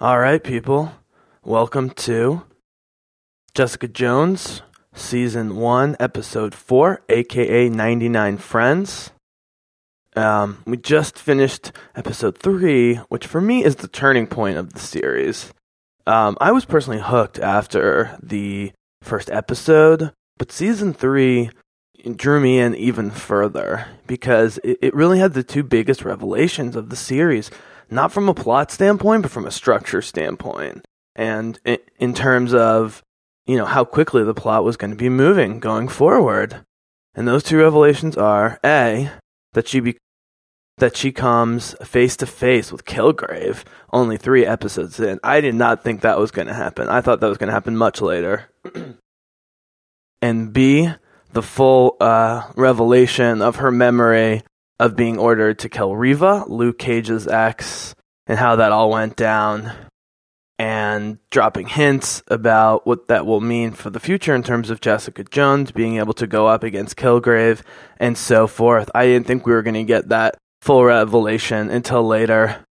All 0.00 0.18
right, 0.18 0.42
people. 0.42 0.90
Welcome 1.44 1.90
to 1.90 2.42
Jessica 3.54 3.86
Jones, 3.86 4.60
Season 4.92 5.54
1, 5.54 5.96
Episode 6.00 6.52
4, 6.52 7.02
aka 7.08 7.68
99 7.68 8.38
Friends. 8.38 9.12
Um, 10.16 10.64
we 10.66 10.78
just 10.78 11.16
finished 11.16 11.70
Episode 11.94 12.36
3, 12.36 12.96
which 13.08 13.28
for 13.28 13.40
me 13.40 13.62
is 13.62 13.76
the 13.76 13.86
turning 13.86 14.26
point 14.26 14.58
of 14.58 14.72
the 14.72 14.80
series. 14.80 15.52
Um, 16.08 16.36
I 16.40 16.50
was 16.50 16.64
personally 16.64 17.00
hooked 17.00 17.38
after 17.38 18.18
the 18.20 18.72
first 19.00 19.30
episode, 19.30 20.10
but 20.38 20.50
Season 20.50 20.92
3 20.92 21.50
drew 22.16 22.40
me 22.40 22.58
in 22.58 22.74
even 22.74 23.12
further 23.12 23.86
because 24.08 24.58
it, 24.64 24.76
it 24.82 24.94
really 24.94 25.20
had 25.20 25.34
the 25.34 25.44
two 25.44 25.62
biggest 25.62 26.04
revelations 26.04 26.74
of 26.74 26.90
the 26.90 26.96
series 26.96 27.48
not 27.90 28.12
from 28.12 28.28
a 28.28 28.34
plot 28.34 28.70
standpoint, 28.70 29.22
but 29.22 29.30
from 29.30 29.46
a 29.46 29.50
structure 29.50 30.02
standpoint. 30.02 30.84
And 31.16 31.58
in, 31.98 32.14
terms 32.14 32.52
of, 32.52 33.02
you 33.46 33.56
know, 33.56 33.66
how 33.66 33.84
quickly 33.84 34.24
the 34.24 34.34
plot 34.34 34.64
was 34.64 34.76
going 34.76 34.90
to 34.90 34.96
be 34.96 35.08
moving 35.08 35.60
going 35.60 35.88
forward. 35.88 36.64
And 37.14 37.28
those 37.28 37.44
two 37.44 37.58
revelations 37.58 38.16
are 38.16 38.58
A, 38.64 39.10
that 39.52 39.68
she 39.68 39.80
be, 39.80 39.96
that 40.78 40.96
she 40.96 41.12
comes 41.12 41.74
face 41.84 42.16
to 42.16 42.26
face 42.26 42.72
with 42.72 42.84
Kilgrave 42.84 43.62
only 43.92 44.16
three 44.16 44.44
episodes 44.44 44.98
in. 44.98 45.20
I 45.22 45.40
did 45.40 45.54
not 45.54 45.84
think 45.84 46.00
that 46.00 46.18
was 46.18 46.32
going 46.32 46.48
to 46.48 46.54
happen. 46.54 46.88
I 46.88 47.00
thought 47.00 47.20
that 47.20 47.28
was 47.28 47.38
going 47.38 47.48
to 47.48 47.54
happen 47.54 47.76
much 47.76 48.00
later. 48.00 48.50
and 50.20 50.52
B, 50.52 50.90
the 51.32 51.42
full 51.42 51.96
uh, 52.00 52.50
revelation 52.56 53.40
of 53.40 53.56
her 53.56 53.70
memory 53.70 54.42
of 54.78 54.96
being 54.96 55.18
ordered 55.18 55.58
to 55.60 55.68
kill 55.68 55.94
Reva, 55.94 56.44
Luke 56.48 56.78
Cage's 56.78 57.26
ex, 57.26 57.94
and 58.26 58.38
how 58.38 58.56
that 58.56 58.72
all 58.72 58.90
went 58.90 59.16
down, 59.16 59.72
and 60.58 61.18
dropping 61.30 61.66
hints 61.66 62.22
about 62.28 62.86
what 62.86 63.08
that 63.08 63.26
will 63.26 63.40
mean 63.40 63.72
for 63.72 63.90
the 63.90 64.00
future 64.00 64.34
in 64.34 64.42
terms 64.42 64.70
of 64.70 64.80
Jessica 64.80 65.24
Jones 65.24 65.72
being 65.72 65.98
able 65.98 66.14
to 66.14 66.26
go 66.26 66.46
up 66.46 66.62
against 66.62 66.96
Kilgrave 66.96 67.62
and 67.98 68.16
so 68.16 68.46
forth. 68.46 68.90
I 68.94 69.06
didn't 69.06 69.26
think 69.26 69.46
we 69.46 69.52
were 69.52 69.62
going 69.62 69.74
to 69.74 69.84
get 69.84 70.08
that 70.10 70.36
full 70.60 70.84
revelation 70.84 71.70
until 71.70 72.06
later. 72.06 72.64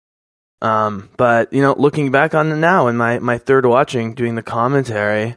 Um, 0.60 1.10
but 1.16 1.52
you 1.52 1.60
know, 1.60 1.74
looking 1.76 2.12
back 2.12 2.34
on 2.34 2.52
it 2.52 2.56
now 2.56 2.86
in 2.86 2.96
my, 2.96 3.18
my 3.18 3.36
third 3.36 3.66
watching, 3.66 4.14
doing 4.14 4.36
the 4.36 4.42
commentary, 4.42 5.36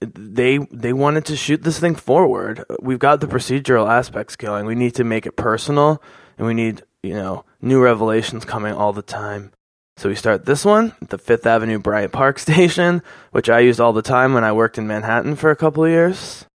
they 0.00 0.58
they 0.70 0.92
wanted 0.92 1.26
to 1.26 1.36
shoot 1.36 1.62
this 1.62 1.78
thing 1.78 1.94
forward. 1.94 2.64
We've 2.80 2.98
got 2.98 3.20
the 3.20 3.26
procedural 3.26 3.88
aspects 3.88 4.36
going. 4.36 4.66
We 4.66 4.74
need 4.74 4.94
to 4.96 5.04
make 5.04 5.26
it 5.26 5.36
personal, 5.36 6.02
and 6.38 6.46
we 6.46 6.54
need 6.54 6.82
you 7.02 7.14
know 7.14 7.44
new 7.60 7.82
revelations 7.82 8.44
coming 8.44 8.72
all 8.72 8.92
the 8.92 9.02
time. 9.02 9.52
So 9.96 10.08
we 10.08 10.14
start 10.14 10.46
this 10.46 10.64
one, 10.64 10.94
the 11.06 11.18
Fifth 11.18 11.46
Avenue 11.46 11.78
Bryant 11.78 12.12
Park 12.12 12.38
station, 12.46 13.02
which 13.32 13.50
I 13.50 13.60
used 13.60 13.80
all 13.80 13.92
the 13.92 14.02
time 14.02 14.32
when 14.32 14.44
I 14.44 14.52
worked 14.52 14.78
in 14.78 14.86
Manhattan 14.86 15.36
for 15.36 15.50
a 15.50 15.56
couple 15.56 15.84
of 15.84 15.90
years. 15.90 16.46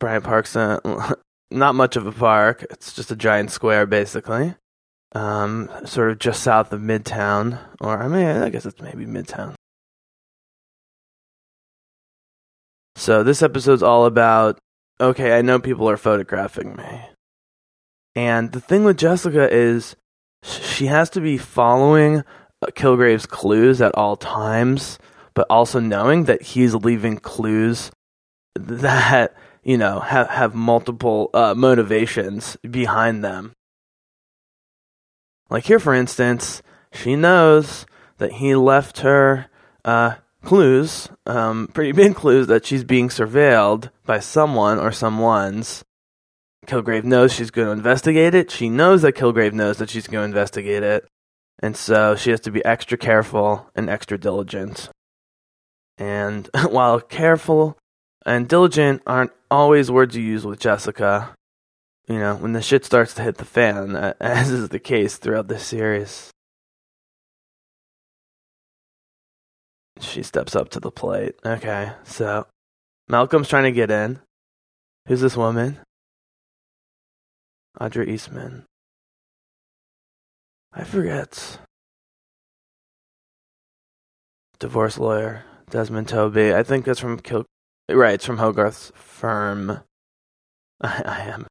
Bryant 0.00 0.24
Park's 0.24 0.56
a, 0.56 0.80
not 1.52 1.76
much 1.76 1.94
of 1.94 2.06
a 2.06 2.12
park; 2.12 2.66
it's 2.70 2.92
just 2.92 3.12
a 3.12 3.16
giant 3.16 3.52
square, 3.52 3.86
basically. 3.86 4.54
Um, 5.14 5.70
sort 5.84 6.10
of 6.10 6.18
just 6.18 6.42
south 6.42 6.72
of 6.72 6.80
Midtown, 6.80 7.58
or 7.80 8.02
I 8.02 8.08
mean, 8.08 8.26
I 8.26 8.48
guess 8.48 8.66
it's 8.66 8.80
maybe 8.80 9.04
Midtown. 9.04 9.54
So 12.96 13.22
this 13.22 13.42
episode's 13.42 13.82
all 13.82 14.06
about 14.06 14.58
okay, 15.00 15.36
I 15.36 15.42
know 15.42 15.58
people 15.58 15.88
are 15.90 15.96
photographing 15.96 16.76
me. 16.76 17.00
And 18.14 18.52
the 18.52 18.60
thing 18.60 18.84
with 18.84 18.98
Jessica 18.98 19.52
is 19.52 19.96
she 20.42 20.86
has 20.86 21.10
to 21.10 21.20
be 21.20 21.38
following 21.38 22.18
uh, 22.60 22.66
Kilgrave's 22.74 23.26
clues 23.26 23.80
at 23.80 23.94
all 23.94 24.16
times, 24.16 24.98
but 25.34 25.46
also 25.50 25.80
knowing 25.80 26.24
that 26.24 26.42
he's 26.42 26.74
leaving 26.74 27.18
clues 27.18 27.90
that, 28.54 29.34
you 29.64 29.78
know, 29.78 30.00
have, 30.00 30.28
have 30.28 30.54
multiple 30.54 31.30
uh, 31.34 31.54
motivations 31.56 32.56
behind 32.68 33.24
them. 33.24 33.54
Like 35.48 35.64
here, 35.64 35.80
for 35.80 35.94
instance, 35.94 36.62
she 36.92 37.16
knows 37.16 37.86
that 38.18 38.32
he 38.32 38.54
left 38.54 39.00
her 39.00 39.46
uh, 39.84 40.16
clues, 40.42 41.08
um, 41.26 41.68
pretty 41.72 41.92
big 42.02 42.14
clues 42.14 42.46
that 42.48 42.66
she's 42.66 42.84
being 42.84 43.08
surveilled 43.08 43.90
by 44.04 44.18
someone 44.18 44.78
or 44.78 44.92
someone's. 44.92 45.84
Kilgrave 46.66 47.04
knows 47.04 47.32
she's 47.32 47.50
going 47.50 47.66
to 47.66 47.72
investigate 47.72 48.34
it. 48.34 48.50
She 48.50 48.68
knows 48.68 49.02
that 49.02 49.14
Kilgrave 49.14 49.52
knows 49.52 49.78
that 49.78 49.90
she's 49.90 50.06
going 50.06 50.22
to 50.22 50.36
investigate 50.36 50.82
it. 50.82 51.06
And 51.60 51.76
so 51.76 52.16
she 52.16 52.30
has 52.30 52.40
to 52.40 52.50
be 52.50 52.64
extra 52.64 52.98
careful 52.98 53.70
and 53.74 53.88
extra 53.88 54.18
diligent. 54.18 54.90
And 55.98 56.48
while 56.68 57.00
careful 57.00 57.76
and 58.26 58.48
diligent 58.48 59.02
aren't 59.06 59.32
always 59.50 59.90
words 59.90 60.16
you 60.16 60.22
use 60.22 60.44
with 60.44 60.60
Jessica, 60.60 61.34
you 62.08 62.18
know, 62.18 62.34
when 62.36 62.52
the 62.52 62.62
shit 62.62 62.84
starts 62.84 63.14
to 63.14 63.22
hit 63.22 63.38
the 63.38 63.44
fan, 63.44 63.96
as 64.20 64.50
is 64.50 64.68
the 64.68 64.78
case 64.80 65.16
throughout 65.16 65.48
this 65.48 65.64
series, 65.64 66.31
She 70.02 70.22
steps 70.22 70.56
up 70.56 70.70
to 70.70 70.80
the 70.80 70.90
plate. 70.90 71.34
Okay, 71.44 71.92
so 72.04 72.46
Malcolm's 73.08 73.48
trying 73.48 73.64
to 73.64 73.72
get 73.72 73.90
in. 73.90 74.20
Who's 75.06 75.20
this 75.20 75.36
woman? 75.36 75.78
Audrey 77.80 78.12
Eastman. 78.12 78.64
I 80.72 80.84
forget. 80.84 81.58
Divorce 84.58 84.98
lawyer 84.98 85.44
Desmond 85.70 86.08
Toby. 86.08 86.54
I 86.54 86.62
think 86.62 86.84
that's 86.84 87.00
from 87.00 87.18
Kil. 87.18 87.44
Right, 87.90 88.14
it's 88.14 88.26
from 88.26 88.38
Hogarth's 88.38 88.92
firm. 88.94 89.70
I, 90.80 91.02
I 91.04 91.20
am. 91.30 91.46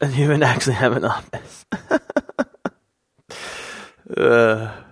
And 0.00 0.14
you 0.14 0.24
even 0.24 0.42
actually 0.42 0.74
have 0.74 0.96
an 0.96 1.04
office. 1.04 1.64
uh. 4.16 4.82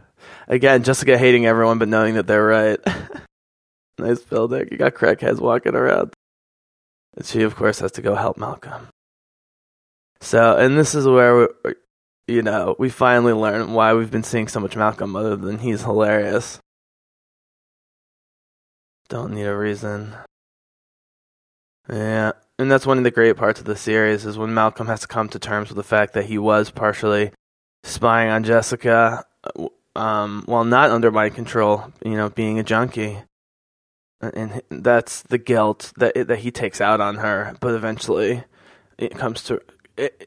Again, 0.48 0.82
Jessica 0.82 1.18
hating 1.18 1.46
everyone 1.46 1.78
but 1.78 1.88
knowing 1.88 2.14
that 2.14 2.26
they're 2.26 2.44
right. 2.44 2.80
nice 3.98 4.20
building. 4.20 4.68
You 4.70 4.78
got 4.78 4.94
crackheads 4.94 5.40
walking 5.40 5.74
around. 5.74 6.14
And 7.16 7.26
she, 7.26 7.42
of 7.42 7.54
course, 7.54 7.80
has 7.80 7.92
to 7.92 8.02
go 8.02 8.14
help 8.14 8.38
Malcolm. 8.38 8.88
So, 10.20 10.56
and 10.56 10.78
this 10.78 10.94
is 10.94 11.06
where, 11.06 11.48
we, 11.64 11.74
you 12.26 12.42
know, 12.42 12.76
we 12.78 12.88
finally 12.88 13.34
learn 13.34 13.74
why 13.74 13.92
we've 13.92 14.10
been 14.10 14.22
seeing 14.22 14.48
so 14.48 14.60
much 14.60 14.74
Malcolm 14.74 15.14
other 15.14 15.36
than 15.36 15.58
he's 15.58 15.82
hilarious. 15.82 16.58
Don't 19.08 19.34
need 19.34 19.44
a 19.44 19.56
reason. 19.56 20.14
Yeah, 21.90 22.32
and 22.58 22.70
that's 22.70 22.86
one 22.86 22.98
of 22.98 23.04
the 23.04 23.10
great 23.10 23.36
parts 23.36 23.60
of 23.60 23.66
the 23.66 23.76
series 23.76 24.26
is 24.26 24.36
when 24.36 24.52
Malcolm 24.52 24.88
has 24.88 25.00
to 25.00 25.08
come 25.08 25.28
to 25.30 25.38
terms 25.38 25.68
with 25.68 25.76
the 25.76 25.82
fact 25.82 26.12
that 26.14 26.26
he 26.26 26.36
was 26.36 26.70
partially 26.70 27.32
spying 27.84 28.30
on 28.30 28.44
Jessica 28.44 29.24
uh, 29.44 29.68
um, 29.98 30.44
while 30.46 30.64
not 30.64 30.90
under 30.90 31.10
my 31.10 31.28
control, 31.28 31.92
you 32.04 32.16
know, 32.16 32.30
being 32.30 32.58
a 32.60 32.62
junkie. 32.62 33.18
And 34.20 34.62
that's 34.70 35.22
the 35.22 35.38
guilt 35.38 35.92
that 35.96 36.14
that 36.14 36.38
he 36.38 36.50
takes 36.50 36.80
out 36.80 37.00
on 37.00 37.16
her, 37.16 37.56
but 37.60 37.74
eventually 37.74 38.44
it 38.96 39.16
comes 39.16 39.42
to 39.44 39.60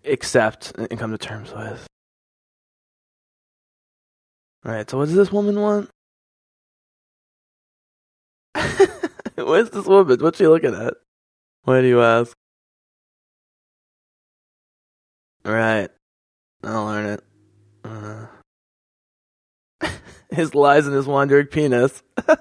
accept 0.06 0.74
and 0.78 1.00
come 1.00 1.12
to 1.12 1.18
terms 1.18 1.54
with. 1.54 1.88
Right, 4.64 4.90
so 4.90 4.98
what 4.98 5.06
does 5.06 5.16
this 5.16 5.32
woman 5.32 5.59
want? 5.59 5.90
What's 9.36 9.72
this 9.72 9.86
woman? 9.86 10.20
What's 10.20 10.38
she 10.38 10.48
looking 10.48 10.76
at? 10.76 10.94
Why 11.64 11.82
do 11.82 11.88
you 11.88 12.02
ask? 12.02 12.34
All 15.46 15.53
right, 15.53 15.90
I'll 16.64 16.86
learn 16.86 17.06
it. 17.08 17.24
His 20.32 20.56
lies 20.56 20.88
and 20.88 20.96
his 20.96 21.06
wandering 21.06 21.48
penis. 21.48 22.02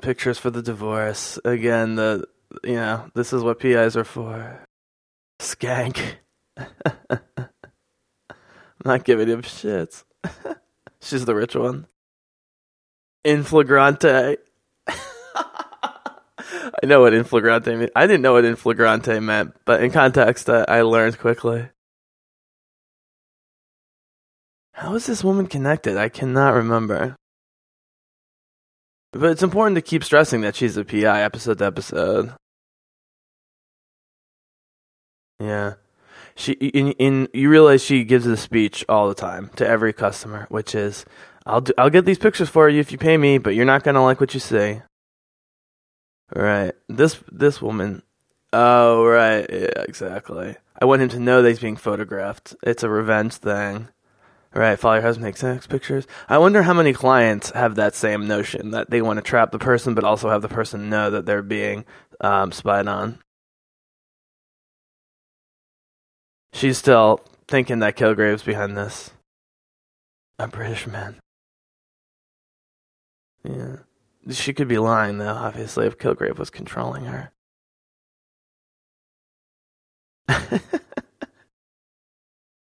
Pictures 0.00 0.38
for 0.38 0.50
the 0.50 0.62
divorce. 0.62 1.38
Again, 1.44 1.96
the 1.96 2.24
you 2.64 2.74
know, 2.74 3.10
this 3.14 3.32
is 3.32 3.42
what 3.42 3.58
PIs 3.58 3.96
are 3.96 4.04
for. 4.04 4.64
Skank. 5.40 6.16
Not 8.84 9.04
giving 9.04 9.28
him 9.28 9.42
shits. 9.42 10.04
She's 11.00 11.24
the 11.24 11.34
rich 11.34 11.54
one. 11.56 11.86
Inflagrante. 13.24 14.38
I 16.82 16.86
know 16.86 17.00
what 17.00 17.14
inflagrante 17.14 17.76
means. 17.76 17.90
I 17.94 18.06
didn't 18.06 18.22
know 18.22 18.32
what 18.34 18.44
inflagrante 18.44 19.20
meant, 19.20 19.54
but 19.64 19.82
in 19.82 19.90
context, 19.90 20.48
I, 20.48 20.64
I 20.66 20.82
learned 20.82 21.18
quickly. 21.18 21.68
How 24.90 24.96
is 24.96 25.06
this 25.06 25.22
woman 25.22 25.46
connected? 25.46 25.96
I 25.96 26.08
cannot 26.08 26.54
remember. 26.54 27.14
But 29.12 29.30
it's 29.30 29.42
important 29.44 29.76
to 29.76 29.82
keep 29.82 30.02
stressing 30.02 30.40
that 30.40 30.56
she's 30.56 30.76
a 30.76 30.84
PI 30.84 31.22
episode 31.22 31.58
to 31.58 31.66
episode. 31.66 32.34
Yeah. 35.38 35.74
she 36.34 36.54
in, 36.54 36.90
in 36.94 37.28
you 37.32 37.48
realize 37.50 37.84
she 37.84 38.02
gives 38.02 38.26
a 38.26 38.36
speech 38.36 38.84
all 38.88 39.06
the 39.06 39.14
time 39.14 39.52
to 39.54 39.64
every 39.64 39.92
customer, 39.92 40.46
which 40.48 40.74
is 40.74 41.04
I'll 41.46 41.60
do, 41.60 41.72
I'll 41.78 41.88
get 41.88 42.04
these 42.04 42.18
pictures 42.18 42.48
for 42.48 42.68
you 42.68 42.80
if 42.80 42.90
you 42.90 42.98
pay 42.98 43.16
me, 43.16 43.38
but 43.38 43.54
you're 43.54 43.64
not 43.64 43.84
gonna 43.84 44.02
like 44.02 44.18
what 44.18 44.34
you 44.34 44.40
see. 44.40 44.82
Right. 46.34 46.72
This 46.88 47.22
this 47.30 47.62
woman. 47.62 48.02
Oh 48.52 49.04
right. 49.04 49.46
Yeah. 49.48 49.84
Exactly. 49.86 50.56
I 50.82 50.84
want 50.84 51.00
him 51.02 51.10
to 51.10 51.20
know 51.20 51.42
that 51.42 51.48
he's 51.48 51.60
being 51.60 51.76
photographed. 51.76 52.56
It's 52.64 52.82
a 52.82 52.90
revenge 52.90 53.34
thing. 53.34 53.86
Right. 54.52 54.78
Follow 54.78 54.94
your 54.94 55.02
husband, 55.02 55.26
take 55.26 55.36
sex 55.36 55.66
pictures. 55.68 56.06
I 56.28 56.38
wonder 56.38 56.62
how 56.62 56.74
many 56.74 56.92
clients 56.92 57.50
have 57.50 57.76
that 57.76 57.94
same 57.94 58.26
notion 58.26 58.72
that 58.72 58.90
they 58.90 59.00
want 59.00 59.18
to 59.18 59.22
trap 59.22 59.52
the 59.52 59.60
person, 59.60 59.94
but 59.94 60.02
also 60.02 60.28
have 60.28 60.42
the 60.42 60.48
person 60.48 60.90
know 60.90 61.08
that 61.10 61.24
they're 61.24 61.42
being 61.42 61.84
um, 62.20 62.50
spied 62.50 62.88
on. 62.88 63.20
She's 66.52 66.78
still 66.78 67.20
thinking 67.46 67.78
that 67.78 67.96
Kilgrave's 67.96 68.42
behind 68.42 68.76
this. 68.76 69.12
A 70.38 70.48
British 70.48 70.86
man. 70.86 71.16
Yeah. 73.44 73.76
She 74.30 74.52
could 74.52 74.68
be 74.68 74.78
lying, 74.78 75.18
though, 75.18 75.28
obviously, 75.28 75.86
if 75.86 75.96
Kilgrave 75.96 76.38
was 76.38 76.50
controlling 76.50 77.04
her. 77.04 77.30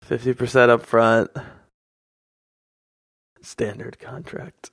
Fifty 0.03 0.35
percent 0.35 0.71
up 0.71 0.85
front. 0.85 1.31
Standard 3.43 3.99
contract. 3.99 4.71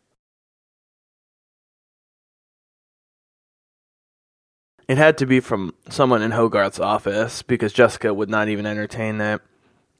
It 4.87 4.97
had 4.97 5.17
to 5.19 5.25
be 5.25 5.39
from 5.39 5.73
someone 5.89 6.21
in 6.21 6.31
Hogarth's 6.31 6.79
office 6.79 7.41
because 7.41 7.73
Jessica 7.73 8.13
would 8.13 8.29
not 8.29 8.47
even 8.47 8.65
entertain 8.65 9.17
that. 9.17 9.41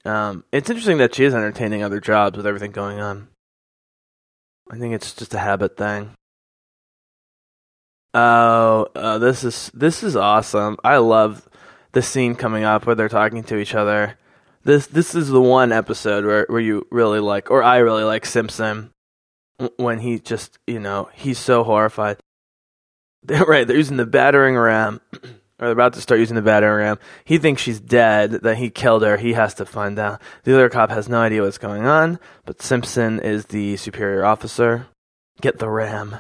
Um, 0.06 0.44
it's 0.52 0.70
interesting 0.70 0.98
that 1.00 1.14
she 1.14 1.26
is 1.26 1.36
entertaining 1.36 1.84
other 1.84 2.00
jobs 2.00 2.38
with 2.38 2.48
everything 2.48 2.72
going 2.72 3.00
on. 3.00 3.28
I 4.72 4.78
think 4.78 4.94
it's 4.94 5.14
just 5.14 5.34
a 5.34 5.40
habit 5.40 5.78
thing. 5.78 6.12
Oh, 8.14 8.88
uh, 8.96 9.18
this 9.18 9.44
is 9.44 9.72
this 9.74 10.04
is 10.04 10.16
awesome. 10.16 10.78
I 10.84 10.98
love 10.98 11.48
the 11.92 12.02
scene 12.02 12.36
coming 12.36 12.64
up 12.64 12.86
where 12.86 12.96
they're 12.96 13.10
talking 13.10 13.44
to 13.46 13.58
each 13.58 13.74
other. 13.74 14.18
This 14.70 14.86
this 14.86 15.16
is 15.16 15.30
the 15.30 15.42
one 15.42 15.72
episode 15.72 16.26
where 16.26 16.46
where 16.48 16.62
you 16.62 16.86
really 16.92 17.20
like, 17.20 17.50
or 17.50 17.64
I 17.64 17.78
really 17.78 18.04
like 18.04 18.24
Simpson 18.24 18.92
when 19.78 19.98
he 19.98 20.20
just 20.20 20.60
you 20.68 20.80
know 20.80 21.10
he's 21.12 21.40
so 21.40 21.64
horrified. 21.64 22.18
They're, 23.24 23.44
right, 23.46 23.68
they're 23.68 23.76
using 23.76 23.98
the 23.98 24.06
battering 24.06 24.56
ram, 24.56 25.02
or 25.14 25.20
they're 25.58 25.72
about 25.72 25.94
to 25.94 26.02
start 26.02 26.20
using 26.20 26.36
the 26.36 26.44
battering 26.44 26.86
ram. 26.86 27.00
He 27.26 27.40
thinks 27.40 27.64
she's 27.64 27.80
dead, 27.80 28.32
that 28.32 28.58
he 28.58 28.70
killed 28.70 29.02
her. 29.02 29.18
He 29.18 29.34
has 29.34 29.56
to 29.56 29.66
find 29.66 29.98
out. 29.98 30.22
The 30.44 30.54
other 30.54 30.70
cop 30.70 30.92
has 30.92 31.10
no 31.10 31.20
idea 31.20 31.42
what's 31.42 31.58
going 31.58 31.88
on, 31.88 32.20
but 32.46 32.62
Simpson 32.62 33.20
is 33.20 33.48
the 33.48 33.76
superior 33.76 34.24
officer. 34.24 34.86
Get 35.42 35.58
the 35.58 35.68
ram. 35.68 36.16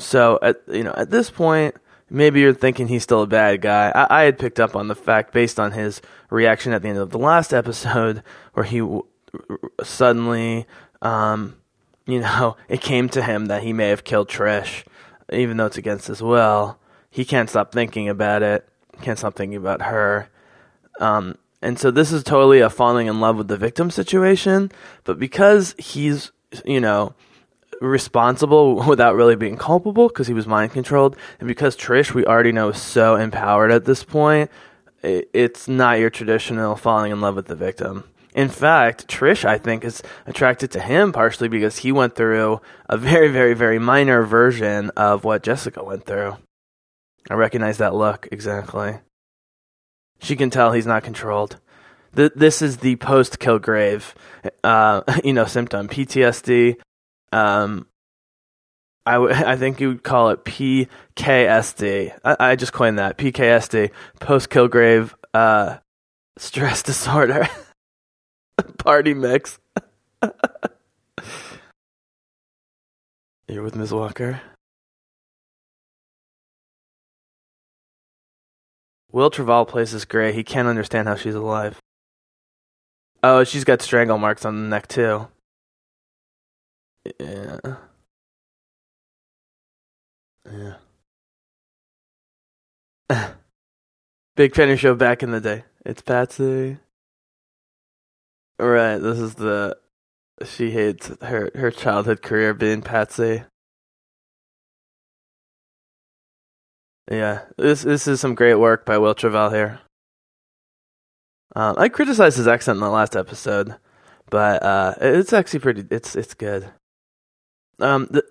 So 0.00 0.40
at 0.42 0.62
you 0.66 0.82
know 0.82 0.94
at 0.96 1.10
this 1.10 1.30
point, 1.30 1.76
maybe 2.10 2.40
you're 2.40 2.52
thinking 2.52 2.88
he's 2.88 3.02
still 3.02 3.22
a 3.22 3.26
bad 3.26 3.62
guy. 3.62 3.90
I, 3.94 4.20
I 4.20 4.22
had 4.24 4.38
picked 4.38 4.60
up 4.60 4.76
on 4.76 4.88
the 4.88 4.94
fact 4.94 5.32
based 5.32 5.58
on 5.58 5.72
his 5.72 6.02
reaction 6.28 6.72
at 6.72 6.82
the 6.82 6.88
end 6.88 6.98
of 6.98 7.10
the 7.10 7.18
last 7.18 7.54
episode, 7.54 8.22
where 8.54 8.64
he 8.64 8.86
suddenly, 9.82 10.66
um, 11.00 11.56
you 12.06 12.20
know, 12.20 12.56
it 12.68 12.80
came 12.80 13.08
to 13.10 13.22
him 13.22 13.46
that 13.46 13.62
he 13.62 13.72
may 13.72 13.88
have 13.88 14.04
killed 14.04 14.28
Trish, 14.28 14.84
even 15.32 15.56
though 15.56 15.66
it's 15.66 15.78
against 15.78 16.08
his 16.08 16.22
will. 16.22 16.78
He 17.10 17.24
can't 17.24 17.50
stop 17.50 17.72
thinking 17.72 18.08
about 18.08 18.42
it. 18.42 18.68
Can't 19.02 19.18
stop 19.18 19.34
thinking 19.34 19.56
about 19.56 19.82
her. 19.82 20.28
Um, 21.00 21.36
and 21.62 21.78
so 21.78 21.90
this 21.90 22.12
is 22.12 22.22
totally 22.22 22.60
a 22.60 22.70
falling 22.70 23.06
in 23.06 23.20
love 23.20 23.36
with 23.36 23.48
the 23.48 23.56
victim 23.56 23.90
situation. 23.90 24.70
But 25.04 25.18
because 25.18 25.74
he's, 25.78 26.30
you 26.64 26.80
know, 26.80 27.14
responsible 27.80 28.82
without 28.86 29.16
really 29.16 29.36
being 29.36 29.56
culpable 29.56 30.08
because 30.08 30.26
he 30.26 30.34
was 30.34 30.46
mind 30.46 30.72
controlled, 30.72 31.16
and 31.38 31.48
because 31.48 31.76
Trish, 31.76 32.14
we 32.14 32.24
already 32.24 32.52
know, 32.52 32.70
is 32.70 32.80
so 32.80 33.16
empowered 33.16 33.70
at 33.70 33.84
this 33.84 34.04
point, 34.04 34.50
it's 35.02 35.66
not 35.66 35.98
your 35.98 36.10
traditional 36.10 36.76
falling 36.76 37.10
in 37.10 37.20
love 37.20 37.36
with 37.36 37.46
the 37.46 37.56
victim. 37.56 38.04
In 38.34 38.48
fact, 38.48 39.08
Trish, 39.08 39.44
I 39.44 39.58
think, 39.58 39.84
is 39.84 40.02
attracted 40.26 40.70
to 40.72 40.80
him 40.80 41.12
partially 41.12 41.48
because 41.48 41.78
he 41.78 41.90
went 41.90 42.14
through 42.14 42.60
a 42.88 42.96
very, 42.96 43.28
very, 43.28 43.54
very 43.54 43.78
minor 43.78 44.22
version 44.22 44.90
of 44.90 45.24
what 45.24 45.42
Jessica 45.42 45.82
went 45.82 46.04
through. 46.04 46.36
I 47.28 47.34
recognize 47.34 47.78
that 47.78 47.94
look 47.94 48.28
exactly. 48.30 48.98
She 50.20 50.36
can 50.36 50.50
tell 50.50 50.72
he's 50.72 50.86
not 50.86 51.02
controlled. 51.02 51.58
this 52.12 52.62
is 52.62 52.78
the 52.78 52.96
post 52.96 53.40
Kilgrave, 53.40 54.14
uh, 54.62 55.02
you 55.24 55.32
know, 55.32 55.46
symptom 55.46 55.88
PTSD, 55.88 56.76
um, 57.32 57.86
I, 59.06 59.12
w- 59.14 59.34
I 59.46 59.56
think 59.56 59.80
you 59.80 59.88
would 59.88 60.02
call 60.02 60.30
it 60.30 60.44
PKSD. 60.44 62.18
I, 62.24 62.36
I 62.38 62.56
just 62.56 62.72
coined 62.72 62.98
that 62.98 63.18
PKSD, 63.18 63.90
post 64.20 64.50
Kilgrave 64.50 65.14
uh, 65.34 65.78
stress 66.38 66.82
disorder 66.84 67.48
party 68.78 69.14
mix. 69.14 69.58
You're 73.48 73.64
with 73.64 73.74
Ms. 73.74 73.92
Walker. 73.92 74.40
Wil 79.12 79.30
Traval 79.30 79.66
plays 79.66 79.90
this 79.90 80.04
Gray. 80.04 80.32
He 80.32 80.44
can't 80.44 80.68
understand 80.68 81.08
how 81.08 81.16
she's 81.16 81.34
alive. 81.34 81.80
Oh, 83.24 83.42
she's 83.42 83.64
got 83.64 83.82
strangle 83.82 84.18
marks 84.18 84.44
on 84.44 84.62
the 84.62 84.68
neck 84.68 84.86
too. 84.86 85.26
Yeah. 87.04 87.58
Yeah. 90.44 90.74
Big 94.36 94.54
Penny 94.54 94.76
Show 94.76 94.94
back 94.94 95.22
in 95.22 95.30
the 95.30 95.40
day. 95.40 95.64
It's 95.84 96.02
Patsy. 96.02 96.78
Right, 98.58 98.98
this 98.98 99.18
is 99.18 99.34
the 99.36 99.78
she 100.44 100.70
hates 100.70 101.10
her 101.22 101.50
her 101.54 101.70
childhood 101.70 102.22
career 102.22 102.52
being 102.52 102.82
Patsy. 102.82 103.44
Yeah, 107.10 107.44
this 107.56 107.82
this 107.82 108.06
is 108.06 108.20
some 108.20 108.34
great 108.34 108.56
work 108.56 108.84
by 108.84 108.98
Wil 108.98 109.14
Traval 109.14 109.52
here. 109.52 109.80
Um, 111.56 111.74
I 111.78 111.88
criticized 111.88 112.36
his 112.36 112.46
accent 112.46 112.76
in 112.76 112.80
the 112.80 112.90
last 112.90 113.16
episode, 113.16 113.74
but 114.30 114.62
uh, 114.62 114.94
it's 115.00 115.32
actually 115.32 115.60
pretty. 115.60 115.84
It's 115.90 116.14
it's 116.14 116.34
good. 116.34 116.70
Um, 117.80 118.08
the 118.10 118.24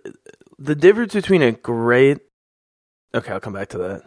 the 0.58 0.76
difference 0.76 1.14
between 1.14 1.42
a 1.42 1.52
great 1.52 2.20
okay, 3.14 3.32
I'll 3.32 3.40
come 3.40 3.54
back 3.54 3.70
to 3.70 3.78
that. 3.80 4.04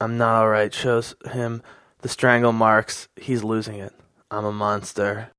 I'm 0.00 0.16
not 0.16 0.42
alright 0.42 0.72
shows 0.72 1.14
him 1.32 1.62
the 2.02 2.08
strangle 2.08 2.52
marks. 2.52 3.08
He's 3.16 3.42
losing 3.42 3.76
it. 3.76 3.92
I'm 4.30 4.44
a 4.44 4.52
monster. 4.52 5.30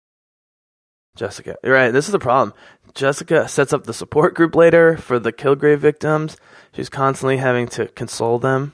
Jessica, 1.16 1.56
you're 1.64 1.74
right. 1.74 1.92
This 1.92 2.08
is 2.08 2.12
the 2.12 2.20
problem. 2.20 2.54
Jessica 2.94 3.48
sets 3.48 3.74
up 3.74 3.84
the 3.86 3.94
support 3.94 4.34
group 4.34 4.56
later 4.56 4.98
for 4.98 5.20
the 5.20 5.34
Kilgrave 5.34 5.80
victims. 5.80 6.38
She's 6.74 6.90
constantly 6.90 7.38
having 7.38 7.68
to 7.70 7.88
console 7.88 8.40
them. 8.40 8.74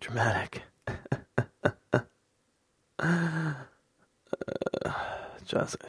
Dramatic. 0.00 0.62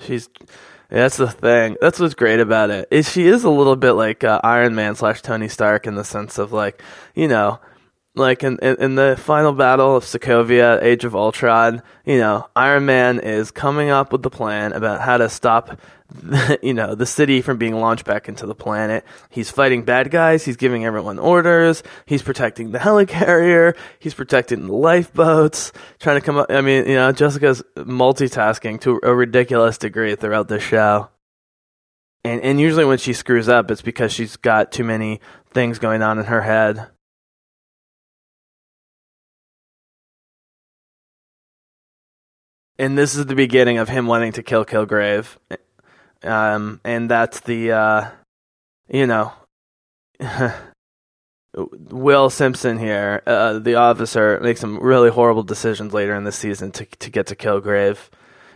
She's 0.02 0.30
that's 0.90 1.18
the 1.18 1.30
thing. 1.30 1.76
That's 1.82 2.00
what's 2.00 2.14
great 2.14 2.40
about 2.40 2.70
it. 2.70 2.88
Is 2.92 3.12
she 3.12 3.28
is 3.28 3.44
a 3.44 3.50
little 3.50 3.76
bit 3.76 3.94
like 3.94 4.24
uh, 4.24 4.40
Iron 4.44 4.74
Man 4.74 4.96
slash 4.96 5.22
Tony 5.22 5.50
Stark 5.50 5.86
in 5.86 5.96
the 5.96 6.06
sense 6.06 6.38
of 6.38 6.54
like, 6.54 6.82
you 7.14 7.28
know, 7.28 7.60
like 8.18 8.44
in, 8.44 8.58
in, 8.60 8.76
in 8.78 8.96
the 8.96 9.16
final 9.18 9.54
battle 9.54 9.96
of 9.96 10.04
Sokovia, 10.04 10.82
Age 10.82 11.06
of 11.06 11.16
Ultron, 11.16 11.82
you 12.06 12.18
know, 12.18 12.48
Iron 12.56 12.86
Man 12.86 13.20
is 13.20 13.52
coming 13.52 13.90
up 13.90 14.12
with 14.12 14.24
the 14.24 14.30
plan 14.30 14.74
about 14.74 15.02
how 15.02 15.18
to 15.18 15.30
stop 15.30 15.80
you 16.62 16.74
know, 16.74 16.96
the 16.96 17.06
city 17.06 17.42
from 17.42 17.58
being 17.58 17.76
launched 17.76 18.06
back 18.06 18.30
into 18.30 18.46
the 18.46 18.56
planet. 18.56 19.04
He's 19.30 19.52
fighting 19.52 19.84
bad 19.84 20.10
guys. 20.10 20.46
He's 20.46 20.56
giving 20.56 20.86
everyone 20.86 21.20
orders. 21.20 21.84
He's 22.06 22.22
protecting 22.22 22.72
the 22.72 22.80
helicarrier. 22.80 23.76
He's 24.00 24.14
protecting 24.14 24.68
the 24.68 24.74
lifeboats. 24.74 25.72
Trying 26.00 26.20
to 26.20 26.26
come 26.26 26.38
up. 26.38 26.48
I 26.50 26.62
mean, 26.62 26.88
you 26.88 26.96
know, 26.96 27.12
Jessica's 27.12 27.62
multitasking 27.76 28.82
to 28.82 29.00
a 29.04 29.14
ridiculous 29.14 29.78
degree 29.78 30.16
throughout 30.16 30.48
the 30.48 30.60
show. 30.60 31.10
And 32.24 32.42
and 32.42 32.60
usually 32.60 32.86
when 32.86 32.98
she 32.98 33.14
screws 33.14 33.50
up, 33.50 33.70
it's 33.72 33.82
because 33.82 34.12
she's 34.12 34.38
got 34.38 34.72
too 34.72 34.84
many 34.84 35.20
things 35.52 35.80
going 35.80 36.02
on 36.02 36.20
in 36.20 36.26
her 36.26 36.42
head. 36.42 36.88
And 42.79 42.98
this 42.98 43.15
is 43.15 43.25
the 43.25 43.36
beginning 43.36 43.77
of 43.79 43.89
him 43.89 44.07
wanting 44.07 44.34
to 44.34 44.43
kill 44.43 44.65
Kilgrave 44.65 45.38
um, 46.24 46.81
and 46.84 47.10
that's 47.10 47.39
the 47.41 47.72
uh, 47.72 48.10
you 48.89 49.07
know 49.07 49.31
Will 51.55 52.29
Simpson 52.29 52.77
here, 52.77 53.24
uh, 53.25 53.60
the 53.60 53.75
officer, 53.75 54.39
makes 54.41 54.60
some 54.60 54.79
really 54.79 55.10
horrible 55.10 55.43
decisions 55.43 55.93
later 55.93 56.15
in 56.15 56.24
the 56.24 56.31
season 56.31 56.72
to 56.74 56.86
to 56.86 57.10
get 57.10 57.27
to 57.27 57.36
Kilgrave. 57.36 58.10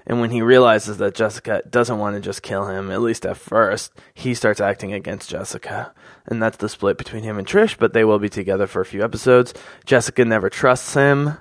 And 0.07 0.19
when 0.19 0.31
he 0.31 0.41
realizes 0.41 0.97
that 0.97 1.13
Jessica 1.13 1.61
doesn't 1.69 1.99
want 1.99 2.15
to 2.15 2.21
just 2.21 2.41
kill 2.41 2.67
him, 2.67 2.89
at 2.89 3.01
least 3.01 3.23
at 3.23 3.37
first, 3.37 3.91
he 4.15 4.33
starts 4.33 4.59
acting 4.59 4.93
against 4.93 5.29
Jessica. 5.29 5.93
And 6.25 6.41
that's 6.41 6.57
the 6.57 6.69
split 6.69 6.97
between 6.97 7.21
him 7.21 7.37
and 7.37 7.45
Trish, 7.45 7.77
but 7.77 7.93
they 7.93 8.03
will 8.03 8.17
be 8.17 8.27
together 8.27 8.65
for 8.65 8.81
a 8.81 8.85
few 8.85 9.03
episodes. 9.03 9.53
Jessica 9.85 10.25
never 10.25 10.49
trusts 10.49 10.95
him. 10.95 11.37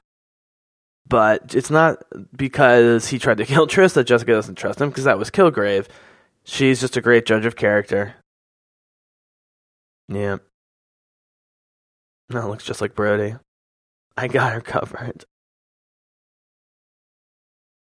But 1.10 1.56
it's 1.56 1.70
not 1.70 2.04
because 2.36 3.08
he 3.08 3.18
tried 3.18 3.38
to 3.38 3.44
kill 3.44 3.66
Trish 3.66 3.94
that 3.94 4.04
Jessica 4.04 4.30
doesn't 4.30 4.54
trust 4.54 4.80
him, 4.80 4.90
because 4.90 5.04
that 5.04 5.18
was 5.18 5.28
Kilgrave. 5.28 5.88
She's 6.44 6.80
just 6.80 6.96
a 6.96 7.00
great 7.00 7.26
judge 7.26 7.44
of 7.44 7.56
character. 7.56 8.14
Yeah. 10.08 10.36
That 12.28 12.46
looks 12.46 12.64
just 12.64 12.80
like 12.80 12.94
Brody. 12.94 13.34
I 14.16 14.28
got 14.28 14.52
her 14.52 14.60
covered. 14.60 15.24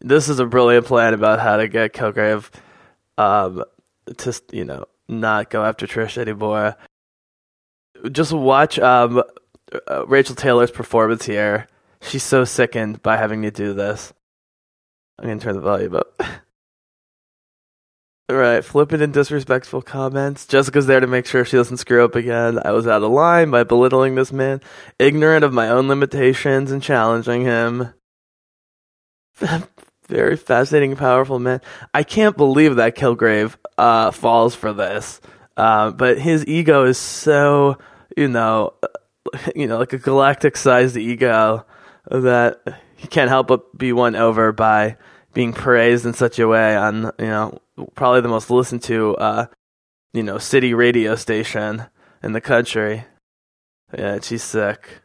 This 0.00 0.28
is 0.28 0.40
a 0.40 0.46
brilliant 0.46 0.86
plan 0.86 1.14
about 1.14 1.38
how 1.38 1.58
to 1.58 1.68
get 1.68 1.92
Kilgrave 1.92 2.50
um, 3.18 3.62
to, 4.16 4.42
you 4.50 4.64
know, 4.64 4.86
not 5.06 5.48
go 5.48 5.64
after 5.64 5.86
Trish 5.86 6.18
anymore. 6.18 6.76
Just 8.10 8.32
watch 8.32 8.80
um, 8.80 9.22
uh, 9.86 10.06
Rachael 10.06 10.34
Taylor's 10.34 10.72
performance 10.72 11.24
here. 11.24 11.68
She's 12.02 12.22
so 12.22 12.44
sickened 12.44 13.02
by 13.02 13.16
having 13.16 13.42
to 13.42 13.50
do 13.50 13.74
this. 13.74 14.12
I'm 15.18 15.38
to 15.38 15.44
turn 15.44 15.54
the 15.54 15.60
volume 15.60 15.96
up. 15.96 16.20
Right, 18.30 18.64
flippant 18.64 19.02
and 19.02 19.12
disrespectful 19.12 19.82
comments. 19.82 20.46
Jessica's 20.46 20.86
there 20.86 21.00
to 21.00 21.06
make 21.06 21.26
sure 21.26 21.44
she 21.44 21.58
doesn't 21.58 21.76
screw 21.76 22.02
up 22.02 22.14
again. 22.14 22.58
I 22.64 22.70
was 22.70 22.86
out 22.86 23.02
of 23.02 23.10
line 23.10 23.50
by 23.50 23.62
belittling 23.64 24.14
this 24.14 24.32
man, 24.32 24.62
ignorant 24.98 25.44
of 25.44 25.52
my 25.52 25.68
own 25.68 25.86
limitations 25.86 26.70
and 26.70 26.82
challenging 26.82 27.42
him. 27.42 27.92
Very 30.08 30.36
fascinating, 30.36 30.96
powerful 30.96 31.40
man. 31.40 31.60
I 31.92 32.04
can't 32.04 32.36
believe 32.36 32.76
that 32.76 32.96
Kilgrave 32.96 33.56
uh, 33.76 34.12
falls 34.12 34.54
for 34.54 34.72
this. 34.72 35.20
Uh, 35.56 35.90
but 35.90 36.18
his 36.18 36.46
ego 36.46 36.84
is 36.84 36.96
so, 36.96 37.76
you 38.16 38.28
know, 38.28 38.72
you 39.54 39.66
know, 39.66 39.78
like 39.78 39.92
a 39.92 39.98
galactic-sized 39.98 40.96
ego 40.96 41.66
that 42.10 42.60
he 42.96 43.08
can't 43.08 43.30
help 43.30 43.48
but 43.48 43.76
be 43.76 43.92
won 43.92 44.16
over 44.16 44.52
by 44.52 44.96
being 45.34 45.52
praised 45.52 46.04
in 46.04 46.14
such 46.14 46.38
a 46.38 46.48
way 46.48 46.76
on, 46.76 47.12
you 47.18 47.26
know, 47.26 47.58
probably 47.94 48.20
the 48.20 48.28
most 48.28 48.50
listened 48.50 48.82
to, 48.84 49.16
uh, 49.16 49.46
you 50.12 50.22
know, 50.22 50.38
city 50.38 50.74
radio 50.74 51.14
station 51.14 51.86
in 52.22 52.32
the 52.32 52.40
country. 52.40 53.04
Yeah, 53.96 54.20
she's 54.20 54.42
sick. 54.42 55.02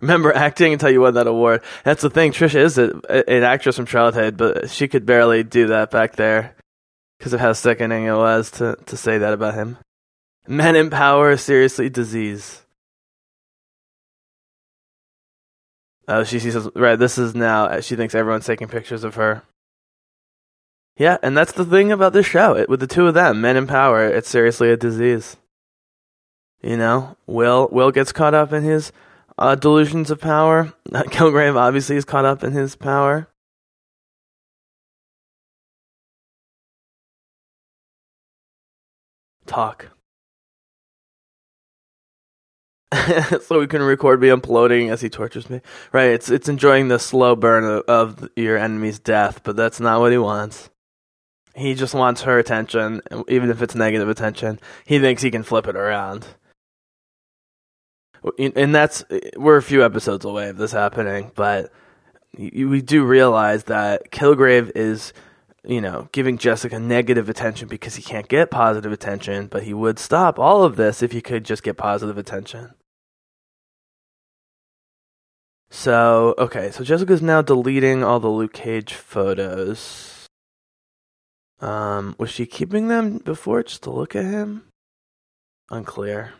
Remember 0.00 0.32
acting 0.34 0.72
until 0.72 0.90
you 0.90 1.00
won 1.00 1.14
that 1.14 1.26
award. 1.26 1.62
That's 1.84 2.02
the 2.02 2.10
thing. 2.10 2.32
Trisha 2.32 2.60
is 2.60 2.78
a, 2.78 2.90
an 3.28 3.42
actress 3.42 3.76
from 3.76 3.86
childhood, 3.86 4.36
but 4.36 4.70
she 4.70 4.86
could 4.86 5.04
barely 5.04 5.42
do 5.42 5.68
that 5.68 5.90
back 5.90 6.16
there 6.16 6.54
because 7.18 7.32
of 7.32 7.40
how 7.40 7.52
sickening 7.52 8.04
it 8.04 8.14
was 8.14 8.52
to, 8.52 8.76
to 8.86 8.96
say 8.96 9.18
that 9.18 9.32
about 9.32 9.54
him. 9.54 9.76
Men 10.46 10.76
in 10.76 10.88
power, 10.88 11.36
seriously 11.36 11.90
disease. 11.90 12.62
Oh, 16.08 16.24
she 16.24 16.38
sees 16.38 16.56
right. 16.74 16.98
This 16.98 17.18
is 17.18 17.34
now. 17.34 17.80
She 17.80 17.94
thinks 17.94 18.14
everyone's 18.14 18.46
taking 18.46 18.66
pictures 18.66 19.04
of 19.04 19.16
her. 19.16 19.42
Yeah, 20.96 21.18
and 21.22 21.36
that's 21.36 21.52
the 21.52 21.66
thing 21.66 21.92
about 21.92 22.14
this 22.14 22.26
show. 22.26 22.56
It, 22.56 22.68
with 22.68 22.80
the 22.80 22.86
two 22.86 23.06
of 23.06 23.14
them, 23.14 23.42
men 23.42 23.56
in 23.58 23.66
power, 23.66 24.06
it's 24.06 24.28
seriously 24.28 24.70
a 24.70 24.76
disease. 24.76 25.36
You 26.62 26.78
know, 26.78 27.16
Will 27.26 27.68
Will 27.70 27.90
gets 27.90 28.10
caught 28.10 28.34
up 28.34 28.54
in 28.54 28.62
his 28.62 28.90
uh, 29.36 29.54
delusions 29.54 30.10
of 30.10 30.18
power. 30.20 30.72
Kilgrave 30.88 31.56
obviously 31.56 31.96
is 31.96 32.06
caught 32.06 32.24
up 32.24 32.42
in 32.42 32.52
his 32.52 32.74
power. 32.74 33.28
Talk. 39.46 39.90
so 43.42 43.60
we 43.60 43.66
can 43.66 43.82
record 43.82 44.20
me 44.20 44.28
imploding 44.28 44.90
as 44.90 45.00
he 45.00 45.10
tortures 45.10 45.50
me. 45.50 45.60
Right, 45.92 46.10
it's 46.10 46.30
it's 46.30 46.48
enjoying 46.48 46.88
the 46.88 46.98
slow 46.98 47.36
burn 47.36 47.64
of, 47.64 47.82
of 47.86 48.30
your 48.34 48.56
enemy's 48.56 48.98
death, 48.98 49.42
but 49.42 49.56
that's 49.56 49.78
not 49.80 50.00
what 50.00 50.12
he 50.12 50.18
wants. 50.18 50.70
He 51.54 51.74
just 51.74 51.92
wants 51.92 52.22
her 52.22 52.38
attention, 52.38 53.02
even 53.28 53.50
if 53.50 53.60
it's 53.60 53.74
negative 53.74 54.08
attention. 54.08 54.60
He 54.86 55.00
thinks 55.00 55.22
he 55.22 55.30
can 55.30 55.42
flip 55.42 55.66
it 55.66 55.76
around. 55.76 56.26
And 58.38 58.74
that's 58.74 59.04
we're 59.36 59.56
a 59.56 59.62
few 59.62 59.84
episodes 59.84 60.24
away 60.24 60.48
of 60.48 60.56
this 60.56 60.72
happening, 60.72 61.30
but 61.34 61.72
we 62.36 62.80
do 62.80 63.04
realize 63.04 63.64
that 63.64 64.10
Kilgrave 64.10 64.72
is, 64.74 65.12
you 65.64 65.80
know, 65.80 66.08
giving 66.12 66.38
Jessica 66.38 66.78
negative 66.78 67.28
attention 67.28 67.68
because 67.68 67.96
he 67.96 68.02
can't 68.02 68.28
get 68.28 68.50
positive 68.50 68.92
attention, 68.92 69.46
but 69.46 69.64
he 69.64 69.74
would 69.74 69.98
stop 69.98 70.38
all 70.38 70.64
of 70.64 70.76
this 70.76 71.02
if 71.02 71.12
he 71.12 71.20
could 71.20 71.44
just 71.44 71.62
get 71.62 71.76
positive 71.76 72.18
attention. 72.18 72.74
So, 75.70 76.34
okay, 76.38 76.70
so 76.70 76.82
Jessica's 76.82 77.20
now 77.20 77.42
deleting 77.42 78.02
all 78.02 78.20
the 78.20 78.28
Luke 78.28 78.54
Cage 78.54 78.94
photos. 78.94 80.26
Um, 81.60 82.14
was 82.18 82.30
she 82.30 82.46
keeping 82.46 82.88
them 82.88 83.18
before 83.18 83.62
just 83.62 83.82
to 83.82 83.90
look 83.90 84.16
at 84.16 84.24
him? 84.24 84.64
Unclear. 85.70 86.32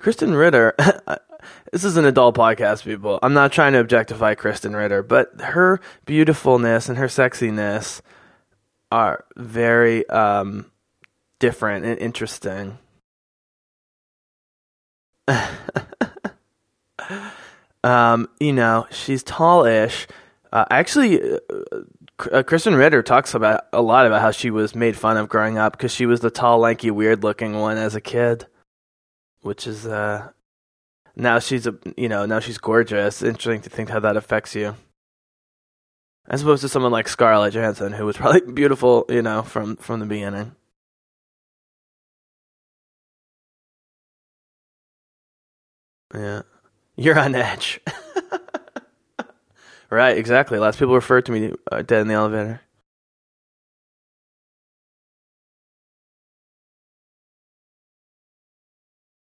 Krysten 0.00 0.38
Ritter, 0.38 0.74
this 1.72 1.84
is 1.84 1.96
an 1.96 2.04
adult 2.04 2.36
podcast, 2.36 2.84
people. 2.84 3.18
I'm 3.22 3.34
not 3.34 3.52
trying 3.52 3.72
to 3.74 3.80
objectify 3.80 4.34
Krysten 4.34 4.76
Ritter, 4.76 5.02
but 5.02 5.40
her 5.40 5.80
beautifulness 6.04 6.88
and 6.88 6.98
her 6.98 7.06
sexiness 7.06 8.00
are 8.90 9.24
very 9.36 10.08
um, 10.08 10.66
different 11.38 11.84
and 11.84 11.98
interesting. 11.98 12.78
um, 17.88 18.28
you 18.38 18.52
know, 18.52 18.86
she's 18.90 19.24
tallish. 19.24 20.06
Uh, 20.52 20.66
actually, 20.70 21.22
uh, 21.22 21.38
uh, 22.30 22.42
Krysten 22.42 22.76
Ritter 22.76 23.02
talks 23.02 23.32
about 23.34 23.62
a 23.72 23.80
lot 23.80 24.06
about 24.06 24.20
how 24.20 24.30
she 24.30 24.50
was 24.50 24.74
made 24.74 24.94
fun 24.96 25.16
of 25.16 25.28
growing 25.30 25.56
up 25.56 25.72
because 25.72 25.92
she 25.92 26.04
was 26.04 26.20
the 26.20 26.30
tall, 26.30 26.58
lanky, 26.58 26.90
weird-looking 26.90 27.58
one 27.58 27.78
as 27.78 27.94
a 27.94 28.00
kid, 28.00 28.46
which 29.40 29.66
is 29.66 29.86
uh, 29.86 30.28
now 31.16 31.38
she's 31.38 31.66
a 31.66 31.74
you 31.96 32.08
know 32.10 32.26
now 32.26 32.40
she's 32.40 32.58
gorgeous. 32.58 33.22
Interesting 33.22 33.62
to 33.62 33.70
think 33.70 33.88
how 33.88 34.00
that 34.00 34.16
affects 34.18 34.54
you, 34.54 34.76
as 36.28 36.42
opposed 36.42 36.60
to 36.62 36.68
someone 36.68 36.92
like 36.92 37.08
Scarlett 37.08 37.54
Johansson, 37.54 37.92
who 37.92 38.04
was 38.04 38.18
probably 38.18 38.40
beautiful, 38.52 39.06
you 39.08 39.22
know, 39.22 39.42
from 39.42 39.76
from 39.76 40.00
the 40.00 40.06
beginning. 40.06 40.54
Yeah. 46.14 46.42
You're 46.98 47.16
on 47.16 47.36
edge. 47.36 47.80
right, 49.90 50.18
exactly. 50.18 50.58
Lots 50.58 50.74
of 50.76 50.80
people 50.80 50.96
refer 50.96 51.20
to 51.20 51.30
me 51.30 51.52
uh, 51.70 51.82
dead 51.82 52.00
in 52.00 52.08
the 52.08 52.14
elevator. 52.14 52.60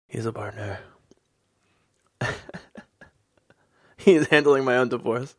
He's 0.07 0.25
a 0.25 0.33
partner. 0.33 0.79
He's 3.97 4.29
handling 4.29 4.65
my 4.65 4.77
own 4.77 4.89
divorce. 4.89 5.35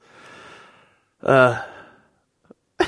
Uh, 1.23 1.61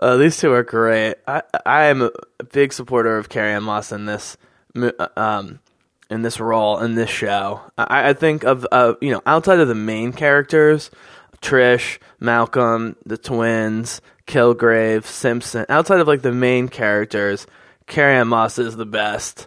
uh, 0.00 0.16
these 0.18 0.36
two 0.36 0.52
are 0.52 0.62
great. 0.62 1.16
I 1.26 1.42
I 1.66 1.86
am 1.86 2.02
a 2.02 2.12
big 2.52 2.72
supporter 2.72 3.18
of 3.18 3.28
Carrie-Anne 3.28 3.64
Moss 3.64 3.90
in 3.90 4.06
this 4.06 4.36
um, 5.16 5.58
in 6.10 6.22
this 6.22 6.40
role 6.40 6.78
in 6.78 6.94
this 6.94 7.10
show. 7.10 7.60
I, 7.76 8.10
I 8.10 8.12
think 8.12 8.44
of 8.44 8.66
uh, 8.72 8.94
you 9.00 9.10
know 9.10 9.22
outside 9.26 9.60
of 9.60 9.68
the 9.68 9.74
main 9.74 10.12
characters, 10.12 10.90
Trish, 11.40 11.98
Malcolm, 12.20 12.96
the 13.04 13.18
twins, 13.18 14.00
Kilgrave, 14.26 15.04
Simpson. 15.04 15.66
Outside 15.68 16.00
of 16.00 16.08
like 16.08 16.22
the 16.22 16.32
main 16.32 16.68
characters, 16.68 17.46
Carrie-Anne 17.86 18.28
Moss 18.28 18.58
is 18.58 18.76
the 18.76 18.86
best, 18.86 19.46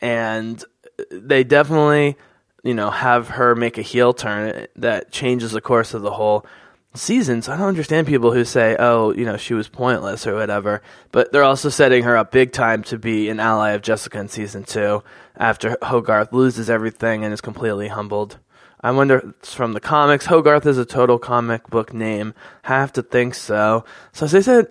and 0.00 0.62
they 1.10 1.44
definitely 1.44 2.16
you 2.62 2.74
know 2.74 2.90
have 2.90 3.28
her 3.28 3.54
make 3.54 3.78
a 3.78 3.82
heel 3.82 4.12
turn 4.12 4.66
that 4.76 5.12
changes 5.12 5.52
the 5.52 5.60
course 5.60 5.94
of 5.94 6.02
the 6.02 6.12
whole 6.12 6.46
seasons, 6.94 7.48
I 7.48 7.56
don't 7.56 7.68
understand 7.68 8.06
people 8.06 8.32
who 8.32 8.44
say, 8.44 8.76
oh, 8.78 9.12
you 9.12 9.24
know, 9.24 9.36
she 9.36 9.54
was 9.54 9.68
pointless 9.68 10.26
or 10.26 10.34
whatever. 10.34 10.82
But 11.10 11.32
they're 11.32 11.42
also 11.42 11.68
setting 11.68 12.04
her 12.04 12.16
up 12.16 12.32
big 12.32 12.52
time 12.52 12.82
to 12.84 12.98
be 12.98 13.28
an 13.28 13.40
ally 13.40 13.70
of 13.70 13.82
Jessica 13.82 14.18
in 14.18 14.28
season 14.28 14.64
two 14.64 15.02
after 15.36 15.76
Hogarth 15.82 16.32
loses 16.32 16.68
everything 16.68 17.24
and 17.24 17.32
is 17.32 17.40
completely 17.40 17.88
humbled. 17.88 18.38
I 18.80 18.90
wonder, 18.90 19.34
it's 19.38 19.54
from 19.54 19.74
the 19.74 19.80
comics, 19.80 20.26
Hogarth 20.26 20.66
is 20.66 20.78
a 20.78 20.84
total 20.84 21.18
comic 21.18 21.68
book 21.68 21.92
name. 21.92 22.34
Have 22.62 22.92
to 22.94 23.02
think 23.02 23.34
so. 23.34 23.84
So 24.12 24.26
as 24.26 24.34
I 24.34 24.40
said 24.40 24.66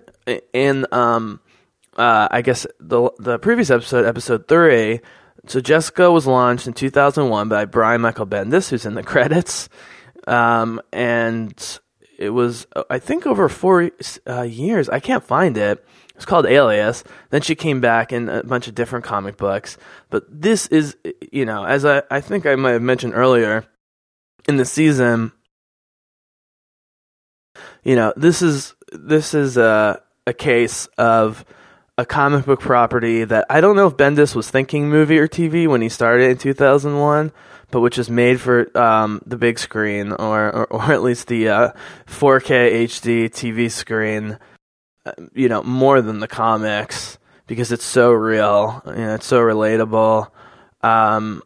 in 0.52 0.86
um, 0.92 1.40
uh, 1.96 2.28
I 2.30 2.42
guess 2.42 2.66
the 2.80 3.10
the 3.18 3.38
previous 3.38 3.70
episode, 3.70 4.04
episode 4.04 4.48
three. 4.48 5.00
So 5.46 5.60
Jessica 5.60 6.10
was 6.10 6.26
launched 6.26 6.68
in 6.68 6.72
2001 6.72 7.48
by 7.48 7.64
Brian 7.64 8.00
Michael 8.00 8.26
Bendis, 8.26 8.70
who's 8.70 8.86
in 8.86 8.94
the 8.94 9.02
credits, 9.02 9.68
um, 10.26 10.80
and 10.92 11.80
it 12.18 12.30
was 12.30 12.66
I 12.90 12.98
think 12.98 13.26
over 13.26 13.48
four 13.48 13.90
uh, 14.26 14.42
years. 14.42 14.88
I 14.88 15.00
can't 15.00 15.24
find 15.24 15.56
it. 15.56 15.84
It's 16.14 16.24
called 16.24 16.46
Alias. 16.46 17.04
Then 17.30 17.40
she 17.40 17.54
came 17.54 17.80
back 17.80 18.12
in 18.12 18.28
a 18.28 18.42
bunch 18.44 18.68
of 18.68 18.74
different 18.74 19.04
comic 19.04 19.36
books. 19.36 19.76
But 20.10 20.24
this 20.28 20.66
is, 20.68 20.96
you 21.32 21.44
know, 21.44 21.64
as 21.64 21.84
I, 21.84 22.02
I 22.10 22.20
think 22.20 22.46
I 22.46 22.54
might 22.54 22.72
have 22.72 22.82
mentioned 22.82 23.14
earlier 23.14 23.64
in 24.46 24.56
the 24.56 24.64
season, 24.64 25.32
you 27.82 27.96
know, 27.96 28.12
this 28.16 28.42
is 28.42 28.74
this 28.92 29.34
is 29.34 29.56
a 29.56 30.00
a 30.26 30.32
case 30.32 30.86
of 30.98 31.44
a 31.98 32.06
comic 32.06 32.46
book 32.46 32.60
property 32.60 33.24
that 33.24 33.46
I 33.50 33.60
don't 33.60 33.76
know 33.76 33.86
if 33.86 33.96
Bendis 33.96 34.34
was 34.34 34.50
thinking 34.50 34.88
movie 34.88 35.18
or 35.18 35.28
TV 35.28 35.66
when 35.68 35.82
he 35.82 35.88
started 35.88 36.30
in 36.30 36.38
2001, 36.38 37.32
but 37.72 37.80
which 37.80 37.98
is 37.98 38.10
made 38.10 38.38
for 38.40 38.78
um, 38.78 39.20
the 39.26 39.38
big 39.38 39.58
screen 39.58 40.12
or, 40.12 40.54
or, 40.54 40.66
or 40.66 40.92
at 40.92 41.02
least 41.02 41.26
the 41.26 41.48
uh, 41.48 41.72
4K 42.06 42.84
HD 42.84 43.24
TV 43.30 43.70
screen, 43.70 44.38
uh, 45.06 45.12
you 45.32 45.48
know, 45.48 45.62
more 45.62 46.02
than 46.02 46.20
the 46.20 46.28
comics 46.28 47.18
because 47.46 47.72
it's 47.72 47.84
so 47.84 48.12
real, 48.12 48.82
you 48.86 48.92
know, 48.92 49.14
it's 49.14 49.26
so 49.26 49.40
relatable. 49.40 50.30
Um, 50.82 51.42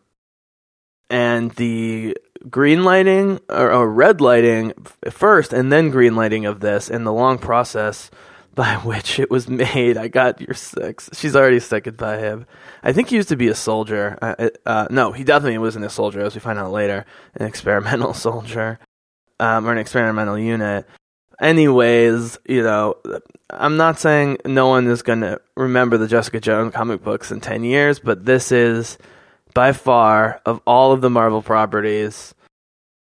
and 1.09 1.52
the 1.52 2.16
green 2.50 2.83
lighting 2.83 3.38
or, 3.49 3.73
or 3.73 3.88
red 3.88 4.21
lighting 4.21 4.73
first 5.09 5.52
and 5.52 5.73
then 5.73 5.90
green 5.90 6.16
lighting 6.16 6.45
of 6.45 6.59
this 6.59 6.90
and 6.90 7.06
the 7.06 7.12
long 7.12 7.38
process 7.38 8.11
by 8.56 8.75
which 8.84 9.20
it 9.20 9.30
was 9.30 9.48
made. 9.48 9.96
I 9.96 10.08
got 10.08 10.40
your 10.40 10.54
six. 10.54 11.08
She's 11.12 11.36
already 11.36 11.60
sickened 11.60 11.96
by 11.96 12.18
him. 12.18 12.46
I 12.82 12.92
think 12.92 13.10
he 13.10 13.16
used 13.16 13.28
to 13.28 13.36
be 13.36 13.46
a 13.46 13.54
soldier. 13.54 14.18
Uh, 14.20 14.48
uh, 14.64 14.88
no, 14.90 15.12
he 15.12 15.22
definitely 15.22 15.58
wasn't 15.58 15.84
a 15.84 15.90
soldier, 15.90 16.22
as 16.22 16.34
we 16.34 16.40
find 16.40 16.58
out 16.58 16.72
later. 16.72 17.06
An 17.34 17.46
experimental 17.46 18.14
soldier, 18.28 18.80
um, 19.38 19.68
or 19.68 19.72
an 19.72 19.78
experimental 19.78 20.36
unit. 20.36 20.88
Anyways, 21.38 22.38
you 22.48 22.62
know, 22.62 22.96
I'm 23.50 23.76
not 23.76 24.00
saying 24.00 24.38
no 24.46 24.68
one 24.68 24.86
is 24.86 25.02
going 25.02 25.20
to 25.20 25.38
remember 25.54 25.98
the 25.98 26.08
Jessica 26.08 26.40
Jones 26.40 26.72
comic 26.72 27.04
books 27.04 27.30
in 27.30 27.42
10 27.42 27.62
years, 27.62 27.98
but 27.98 28.25
this 28.25 28.50
is 28.50 28.96
by 29.52 29.72
far 29.72 30.40
of 30.46 30.62
all 30.66 30.92
of 30.92 31.02
the 31.02 31.10
Marvel 31.10 31.42
properties, 31.42 32.34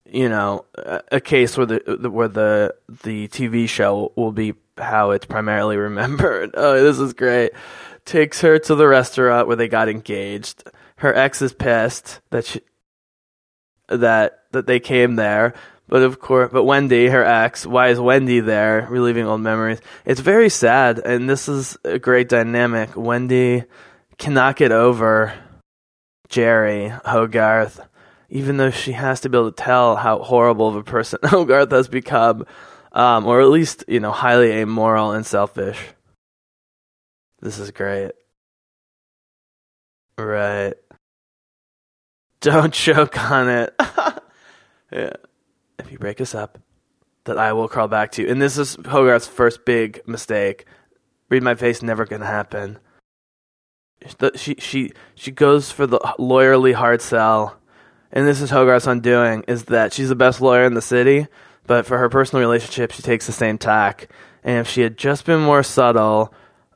you 0.09 0.29
know, 0.29 0.63
a 1.11 1.19
case 1.19 1.57
where 1.57 1.65
the 1.65 2.09
where 2.09 2.29
the 2.29 2.73
the 3.03 3.27
TV 3.27 3.67
show 3.67 4.13
will 4.15 4.31
be 4.31 4.53
how 4.77 5.11
it's 5.11 5.25
primarily 5.25 5.77
remembered. 5.89 6.51
Oh, 6.53 6.81
this 6.81 6.99
is 6.99 7.13
great. 7.13 7.51
Takes 8.05 8.41
her 8.41 8.59
to 8.59 8.75
the 8.75 8.87
restaurant 8.87 9.47
where 9.47 9.55
they 9.55 9.67
got 9.67 9.89
engaged. 9.89 10.63
Her 10.97 11.13
ex 11.13 11.41
is 11.41 11.53
pissed 11.53 12.21
that 12.31 12.45
she 12.45 12.61
that 13.87 14.39
that 14.51 14.67
they 14.67 14.79
came 14.79 15.15
there. 15.15 15.53
But 15.87 16.01
of 16.01 16.19
course, 16.19 16.49
but 16.51 16.63
Wendy, 16.63 17.07
her 17.07 17.23
ex, 17.23 17.65
why 17.65 17.89
is 17.89 17.99
Wendy 17.99 18.39
there, 18.39 18.87
reliving 18.89 19.27
old 19.27 19.41
memories? 19.41 19.81
It's 20.05 20.21
very 20.21 20.49
sad, 20.49 20.99
and 20.99 21.29
this 21.29 21.49
is 21.49 21.77
a 21.83 21.99
great 21.99 22.29
dynamic. 22.29 22.95
Wendy 22.95 23.65
cannot 24.17 24.55
get 24.55 24.71
over 24.71 25.33
Jeri 26.29 26.99
Hogarth, 27.05 27.79
even 28.29 28.57
though 28.57 28.71
she 28.71 28.93
has 28.93 29.21
to 29.21 29.29
be 29.29 29.37
able 29.37 29.51
to 29.51 29.63
tell 29.63 29.95
how 29.95 30.19
horrible 30.19 30.69
of 30.69 30.75
a 30.77 30.83
person 30.83 31.19
Hogarth 31.25 31.71
has 31.71 31.87
become 31.87 32.45
um, 32.93 33.25
or 33.25 33.41
at 33.41 33.49
least 33.49 33.83
you 33.87 33.99
know 33.99 34.11
highly 34.11 34.51
amoral 34.51 35.11
and 35.11 35.25
selfish. 35.25 35.79
This 37.41 37.59
is 37.59 37.71
great. 37.71 38.11
Right. 40.17 40.75
Don't 42.41 42.73
choke 42.73 43.19
on 43.31 43.49
it. 43.49 43.75
yeah. 44.91 45.13
If 45.79 45.91
you 45.91 45.97
break 45.97 46.21
us 46.21 46.35
up, 46.35 46.59
that 47.25 47.37
I 47.37 47.53
will 47.53 47.67
crawl 47.67 47.87
back 47.87 48.11
to 48.13 48.21
you. 48.21 48.29
And 48.29 48.41
this 48.41 48.57
is 48.57 48.77
Hogarth's 48.85 49.27
first 49.27 49.65
big 49.65 50.07
mistake. 50.07 50.65
Read 51.29 51.43
my 51.43 51.55
face, 51.55 51.81
never 51.81 52.05
gonna 52.05 52.25
happen. 52.25 52.79
She 54.35 54.55
she 54.59 54.91
she 55.15 55.31
goes 55.31 55.71
for 55.71 55.87
the 55.87 55.99
lawyerly 56.19 56.73
hard 56.73 57.01
sell, 57.01 57.57
and 58.11 58.27
this 58.27 58.41
is 58.41 58.49
Hogarth's 58.49 58.85
undoing. 58.85 59.45
Is 59.47 59.65
that 59.65 59.93
she's 59.93 60.09
the 60.09 60.15
best 60.15 60.41
lawyer 60.41 60.65
in 60.65 60.73
the 60.73 60.81
city, 60.81 61.27
but 61.65 61.85
for 61.85 61.97
her 61.97 62.09
personal 62.09 62.41
relationship, 62.41 62.91
she 62.91 63.01
takes 63.01 63.25
the 63.25 63.31
same 63.31 63.57
tack. 63.57 64.09
And 64.43 64.59
if 64.59 64.67
she 64.67 64.81
had 64.81 64.97
just 64.97 65.25
been 65.25 65.39
more 65.39 65.63
subtle 65.63 66.33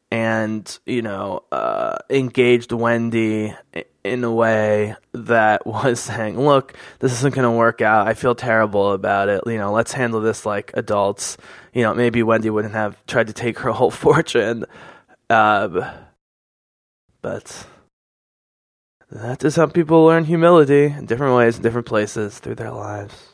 and, 0.10 0.80
you 0.86 1.02
know, 1.02 1.44
uh, 1.52 1.98
engaged 2.10 2.72
Wendy 2.72 3.54
in 4.04 4.24
a 4.24 4.32
way 4.32 4.96
that 5.14 5.66
was 5.68 6.00
saying, 6.00 6.40
look, 6.40 6.74
this 7.00 7.12
isn't 7.14 7.36
going 7.36 7.44
to 7.44 7.52
work 7.52 7.82
out. 7.82 8.08
I 8.08 8.14
feel 8.14 8.36
terrible 8.36 8.94
about 8.94 9.30
it. 9.30 9.42
You 9.46 9.58
know, 9.58 9.72
let's 9.72 9.94
handle 9.94 10.22
this 10.22 10.46
like 10.46 10.72
adults. 10.76 11.38
You 11.74 11.84
know, 11.84 11.94
maybe 11.94 12.24
Wendy 12.24 12.50
wouldn't 12.50 12.74
have 12.74 13.06
tried 13.06 13.28
to 13.28 13.34
take 13.34 13.60
her 13.60 13.72
whole 13.74 13.92
fortune. 13.92 14.66
Uh, 15.30 15.92
but 17.22 17.68
that 19.12 19.44
is 19.44 19.58
how 19.58 19.66
people 19.66 20.06
learn 20.06 20.24
humility 20.24 20.86
in 20.86 21.06
different 21.06 21.36
ways, 21.36 21.58
in 21.58 21.64
different 21.64 21.88
places 21.88 22.40
through 22.40 22.56
their 22.56 22.72
lives. 22.72 23.27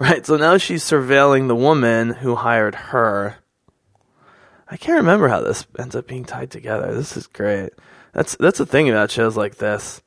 Right, 0.00 0.24
so 0.24 0.38
now 0.38 0.56
she's 0.56 0.82
surveilling 0.82 1.46
the 1.46 1.54
woman 1.54 2.08
who 2.08 2.34
hired 2.34 2.74
her. 2.74 3.36
I 4.66 4.78
can't 4.78 4.96
remember 4.96 5.28
how 5.28 5.42
this 5.42 5.66
ends 5.78 5.94
up 5.94 6.06
being 6.06 6.24
tied 6.24 6.50
together. 6.50 6.94
This 6.94 7.18
is 7.18 7.26
great. 7.26 7.74
That's 8.14 8.34
that's 8.36 8.56
the 8.56 8.64
thing 8.64 8.88
about 8.88 9.10
shows 9.10 9.36
like 9.36 9.56
this. 9.56 10.00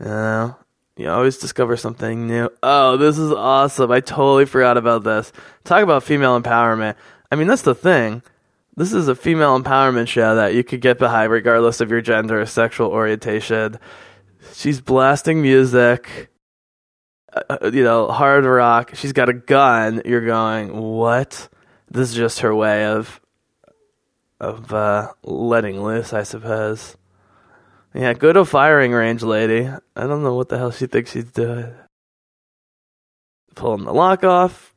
You 0.00 0.06
know, 0.06 0.56
you 0.96 1.10
always 1.10 1.36
discover 1.36 1.76
something 1.76 2.26
new. 2.26 2.48
Oh, 2.62 2.96
this 2.96 3.18
is 3.18 3.30
awesome. 3.30 3.90
I 3.90 4.00
totally 4.00 4.46
forgot 4.46 4.78
about 4.78 5.04
this. 5.04 5.30
Talk 5.62 5.82
about 5.82 6.04
female 6.04 6.40
empowerment. 6.40 6.94
I 7.30 7.36
mean, 7.36 7.48
that's 7.48 7.60
the 7.60 7.74
thing. 7.74 8.22
This 8.78 8.94
is 8.94 9.08
a 9.08 9.14
female 9.14 9.60
empowerment 9.60 10.08
show 10.08 10.36
that 10.36 10.54
you 10.54 10.64
could 10.64 10.80
get 10.80 10.98
behind 10.98 11.30
regardless 11.30 11.82
of 11.82 11.90
your 11.90 12.00
gender 12.00 12.40
or 12.40 12.46
sexual 12.46 12.88
orientation. 12.90 13.78
She's 14.54 14.80
blasting 14.80 15.42
music 15.42 16.30
uh, 17.32 17.70
you 17.72 17.84
know, 17.84 18.08
hard 18.08 18.44
rock. 18.44 18.92
She's 18.94 19.12
got 19.12 19.28
a 19.28 19.34
gun. 19.34 20.02
You're 20.04 20.24
going, 20.24 20.76
what? 20.76 21.48
This 21.90 22.10
is 22.10 22.14
just 22.14 22.40
her 22.40 22.54
way 22.54 22.86
of 22.86 23.20
of 24.40 24.72
uh, 24.72 25.12
letting 25.24 25.82
loose, 25.82 26.12
I 26.12 26.22
suppose. 26.22 26.96
Yeah, 27.94 28.12
go 28.12 28.32
to 28.32 28.44
firing 28.44 28.92
range, 28.92 29.22
lady. 29.22 29.66
I 29.66 30.06
don't 30.06 30.22
know 30.22 30.34
what 30.34 30.48
the 30.48 30.58
hell 30.58 30.70
she 30.70 30.86
thinks 30.86 31.10
she's 31.12 31.24
doing. 31.24 31.74
Pulling 33.54 33.84
the 33.84 33.92
lock 33.92 34.22
off. 34.22 34.74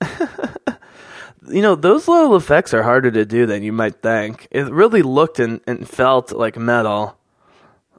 you 1.48 1.60
know, 1.62 1.74
those 1.74 2.08
little 2.08 2.36
effects 2.36 2.72
are 2.72 2.82
harder 2.82 3.10
to 3.10 3.26
do 3.26 3.44
than 3.44 3.62
you 3.62 3.72
might 3.72 4.00
think. 4.00 4.48
It 4.50 4.70
really 4.70 5.02
looked 5.02 5.38
and, 5.38 5.60
and 5.66 5.86
felt 5.86 6.32
like 6.32 6.56
metal. 6.56 7.18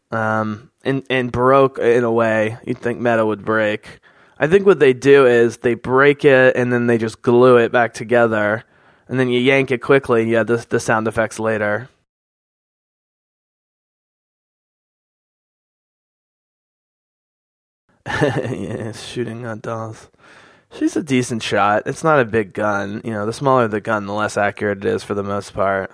Um, 0.10 0.72
and 0.88 1.04
and 1.10 1.32
broke 1.32 1.80
in 1.80 2.04
a 2.06 2.12
way 2.12 2.58
you'd 2.65 2.80
think 2.80 3.00
metal 3.00 3.28
would 3.28 3.45
break. 3.45 4.00
I 4.39 4.47
think 4.47 4.65
what 4.65 4.80
they 4.80 4.93
do 4.93 5.28
is 5.28 5.58
they 5.60 5.76
break 5.76 6.26
it 6.26 6.56
and 6.56 6.73
then 6.73 6.88
they 6.88 6.97
just 6.97 7.21
glue 7.23 7.58
it 7.58 7.71
back 7.71 7.93
together, 7.93 8.63
and 9.08 9.19
then 9.19 9.30
you 9.30 9.39
yank 9.41 9.71
it 9.71 9.80
quickly. 9.82 10.21
And 10.21 10.30
you 10.32 10.38
have 10.38 10.47
the 10.47 10.65
the 10.69 10.80
sound 10.80 11.08
effects 11.08 11.39
later. 11.39 11.89
yeah, 18.08 18.91
shooting 18.93 19.45
on 19.45 19.60
dolls. 19.60 20.10
She's 20.71 20.95
a 20.95 21.04
decent 21.04 21.43
shot. 21.43 21.84
It's 21.88 22.04
not 22.04 22.19
a 22.19 22.26
big 22.26 22.54
gun. 22.54 23.02
You 23.04 23.12
know, 23.12 23.26
the 23.26 23.34
smaller 23.34 23.67
the 23.67 23.82
gun, 23.82 24.06
the 24.06 24.13
less 24.13 24.38
accurate 24.38 24.80
it 24.80 24.86
is 24.86 25.04
for 25.04 25.13
the 25.15 25.23
most 25.23 25.54
part. 25.54 25.91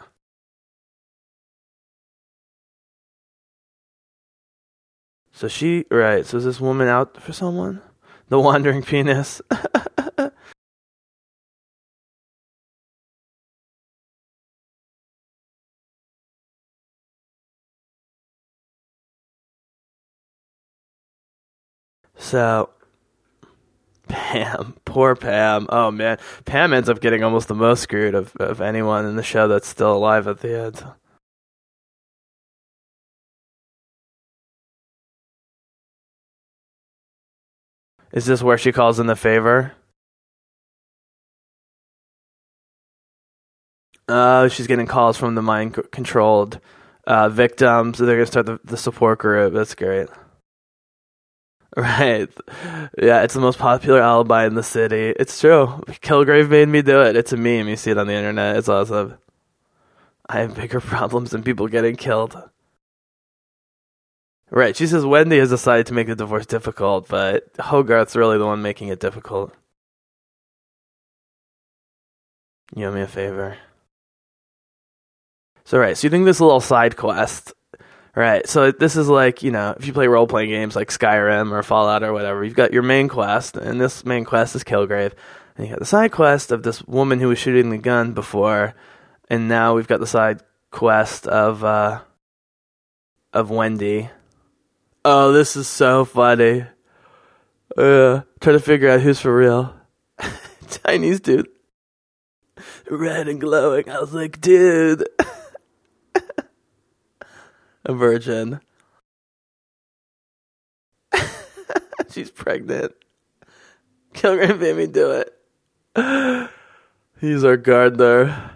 So 5.33 5.47
she, 5.47 5.85
right, 5.89 6.25
so 6.25 6.37
is 6.37 6.45
this 6.45 6.61
woman 6.61 6.87
out 6.87 7.19
for 7.19 7.33
someone? 7.33 7.81
The 8.29 8.39
wandering 8.39 8.83
penis. 8.83 9.41
so, 22.15 22.69
Pam, 24.07 24.75
poor 24.85 25.15
Pam. 25.15 25.65
Oh 25.69 25.89
man, 25.89 26.19
Pam 26.45 26.73
ends 26.73 26.89
up 26.89 27.01
getting 27.01 27.23
almost 27.23 27.47
the 27.47 27.55
most 27.55 27.81
screwed 27.81 28.13
of, 28.13 28.35
of 28.37 28.61
anyone 28.61 29.05
in 29.07 29.15
the 29.15 29.23
show 29.23 29.47
that's 29.47 29.67
still 29.67 29.95
alive 29.95 30.27
at 30.27 30.41
the 30.41 30.59
end. 30.59 30.83
Is 38.13 38.25
this 38.25 38.43
where 38.43 38.57
she 38.57 38.71
calls 38.71 38.99
in 38.99 39.07
the 39.07 39.15
favor? 39.15 39.73
Uh, 44.07 44.47
she's 44.49 44.67
getting 44.67 44.85
calls 44.85 45.17
from 45.17 45.33
the 45.35 45.41
mind 45.41 45.77
controlled 45.91 46.59
uh, 47.07 47.29
victims. 47.29 47.97
They're 47.97 48.15
gonna 48.17 48.25
start 48.25 48.45
the, 48.45 48.59
the 48.63 48.77
support 48.77 49.19
group. 49.19 49.53
That's 49.53 49.75
great. 49.75 50.09
Right. 51.75 52.29
Yeah, 53.01 53.23
it's 53.23 53.33
the 53.33 53.39
most 53.39 53.57
popular 53.57 53.99
alibi 53.99 54.45
in 54.45 54.53
the 54.53 54.61
city. 54.61 55.11
It's 55.19 55.41
true. 55.41 55.81
Kilgrave 56.03 56.47
made 56.47 56.67
me 56.67 56.83
do 56.83 57.01
it. 57.01 57.15
It's 57.15 57.33
a 57.33 57.37
meme. 57.37 57.67
You 57.67 57.75
see 57.77 57.89
it 57.89 57.97
on 57.97 58.05
the 58.05 58.13
internet. 58.13 58.57
It's 58.57 58.69
awesome. 58.69 59.15
I 60.29 60.41
have 60.41 60.53
bigger 60.53 60.79
problems 60.93 61.31
than 61.31 61.41
people 61.41 61.67
getting 61.67 61.95
killed. 61.95 62.37
Right. 64.55 64.77
She 64.77 64.85
says 64.85 65.03
Wendy 65.03 65.39
has 65.39 65.49
decided 65.49 65.87
to 65.87 65.95
make 65.95 66.05
the 66.05 66.15
divorce 66.15 66.45
difficult, 66.45 67.07
but 67.07 67.49
Hogarth's 67.59 68.15
really 68.15 68.37
the 68.37 68.45
one 68.45 68.61
making 68.61 68.89
it 68.89 68.99
difficult. 68.99 69.51
You 72.75 72.85
owe 72.85 72.91
me 72.91 73.01
a 73.01 73.07
favor. 73.07 73.57
So 75.65 75.79
right, 75.79 75.97
so 75.97 76.05
you 76.05 76.11
think 76.11 76.25
this 76.25 76.37
a 76.37 76.45
little 76.45 76.59
side 76.59 76.95
quest, 76.97 77.53
right? 78.15 78.47
So 78.47 78.71
this 78.71 78.95
is 78.95 79.09
like 79.09 79.41
you 79.41 79.49
know, 79.49 79.73
if 79.77 79.87
you 79.87 79.93
play 79.93 80.07
role 80.07 80.27
playing 80.27 80.51
games 80.51 80.75
like 80.75 80.89
Skyrim 80.89 81.51
or 81.51 81.63
Fallout 81.63 82.03
or 82.03 82.13
whatever, 82.13 82.43
you've 82.43 82.53
got 82.53 82.73
your 82.73 82.83
main 82.83 83.07
quest, 83.07 83.57
and 83.57 83.81
this 83.81 84.05
main 84.05 84.23
quest 84.23 84.55
is 84.55 84.63
Kilgrave, 84.63 85.13
and 85.55 85.65
you 85.65 85.73
got 85.73 85.79
the 85.79 85.85
side 85.85 86.11
quest 86.11 86.51
of 86.51 86.61
this 86.61 86.83
woman 86.83 87.19
who 87.19 87.29
was 87.29 87.39
shooting 87.39 87.71
the 87.71 87.77
gun 87.79 88.13
before, 88.13 88.75
and 89.29 89.47
now 89.47 89.73
we've 89.73 89.87
got 89.87 89.99
the 89.99 90.05
side 90.05 90.41
quest 90.69 91.25
of 91.25 91.63
uh, 91.63 92.01
of 93.31 93.49
Wendy. 93.49 94.09
Oh, 95.05 95.33
this 95.33 95.57
is 95.57 95.67
so 95.67 96.05
funny. 96.05 96.65
Uh, 97.77 98.21
trying 98.39 98.57
to 98.57 98.59
figure 98.59 98.89
out 98.89 99.01
who's 99.01 99.19
for 99.19 99.35
real. 99.35 99.75
Chinese 100.85 101.19
dude, 101.19 101.49
red 102.89 103.27
and 103.27 103.41
glowing. 103.41 103.89
I 103.89 103.99
was 103.99 104.13
like, 104.13 104.39
dude. 104.39 105.05
a 107.85 107.93
virgin. 107.93 108.61
She's 112.11 112.31
pregnant. 112.31 112.93
Kilgrave 114.13 114.59
made 114.59 114.77
me 114.77 114.87
do 114.87 115.11
it. 115.11 115.37
He's 117.19 117.43
our 117.43 117.57
gardener. 117.57 118.51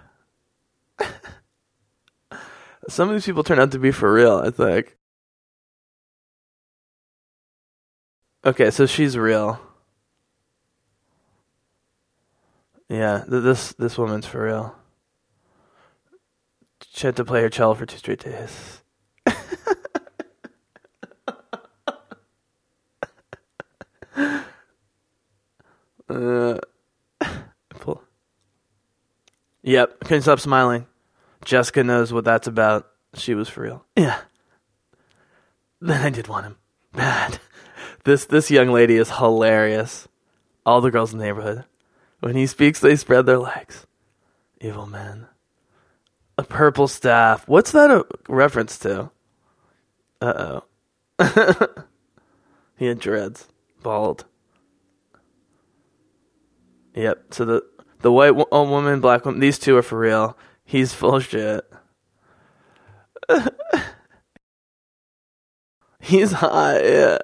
Some 2.90 3.10
of 3.10 3.16
these 3.16 3.26
people 3.26 3.44
turn 3.44 3.60
out 3.60 3.72
to 3.72 3.80
be 3.80 3.92
for 3.92 4.14
real, 4.14 4.38
I 4.38 4.50
think. 4.50 4.97
Okay, 8.48 8.72
so 8.72 8.86
she's 8.86 9.18
real. 9.18 9.60
Yeah, 12.88 13.26
this 13.28 13.74
this 13.74 13.98
woman's 13.98 14.26
for 14.26 14.46
real. 14.46 14.74
She 16.94 17.08
had 17.08 17.18
to 17.18 17.26
play 17.26 17.42
her 17.42 17.50
cello 17.50 17.74
for 17.74 17.86
two 17.86 17.98
straight 17.98 18.24
days. 18.24 18.82
Uh, 26.10 26.58
pull. 27.70 28.02
Yep, 29.64 30.00
couldn't 30.06 30.22
stop 30.22 30.40
smiling. 30.40 30.88
Jessica 31.44 31.84
knows 31.84 32.14
what 32.14 32.24
that's 32.24 32.48
about. 32.48 32.88
She 33.16 33.36
was 33.36 33.50
for 33.50 33.64
real. 33.64 33.86
Yeah. 33.98 34.22
Then 35.82 36.02
I 36.02 36.10
did 36.10 36.30
want 36.30 36.46
him. 36.46 36.56
Bad. 36.94 37.42
This 38.08 38.24
this 38.24 38.50
young 38.50 38.70
lady 38.70 38.96
is 38.96 39.18
hilarious. 39.18 40.08
All 40.66 40.80
the 40.80 40.92
girls 40.92 41.12
in 41.12 41.20
the 41.20 41.26
neighborhood. 41.26 41.66
When 42.22 42.38
he 42.38 42.48
speaks, 42.48 42.80
they 42.80 42.96
spread 42.96 43.26
their 43.26 43.38
legs. 43.38 43.86
Evil 44.62 44.86
man. 44.86 45.28
A 46.38 46.44
purple 46.44 46.88
staff. 46.88 47.46
What's 47.50 47.74
that 47.74 47.92
a 47.92 48.06
reference 48.30 48.80
to? 48.80 49.12
Uh 50.22 50.62
oh. 51.20 51.74
he 52.78 52.86
had 52.86 53.00
dreads. 53.00 53.50
Bald. 53.84 54.24
Yep. 56.96 57.34
So 57.34 57.44
the 57.44 57.62
the 58.04 58.12
white 58.14 58.38
wo- 58.38 58.48
oh, 58.54 58.70
woman, 58.70 59.02
black 59.02 59.26
woman, 59.26 59.42
these 59.42 59.60
two 59.60 59.76
are 59.76 59.84
for 59.84 60.00
real. 60.00 60.38
He's 60.64 60.94
full 60.94 61.20
shit. 61.20 61.70
He's 66.00 66.32
hot. 66.32 66.86
Yeah. 66.86 67.18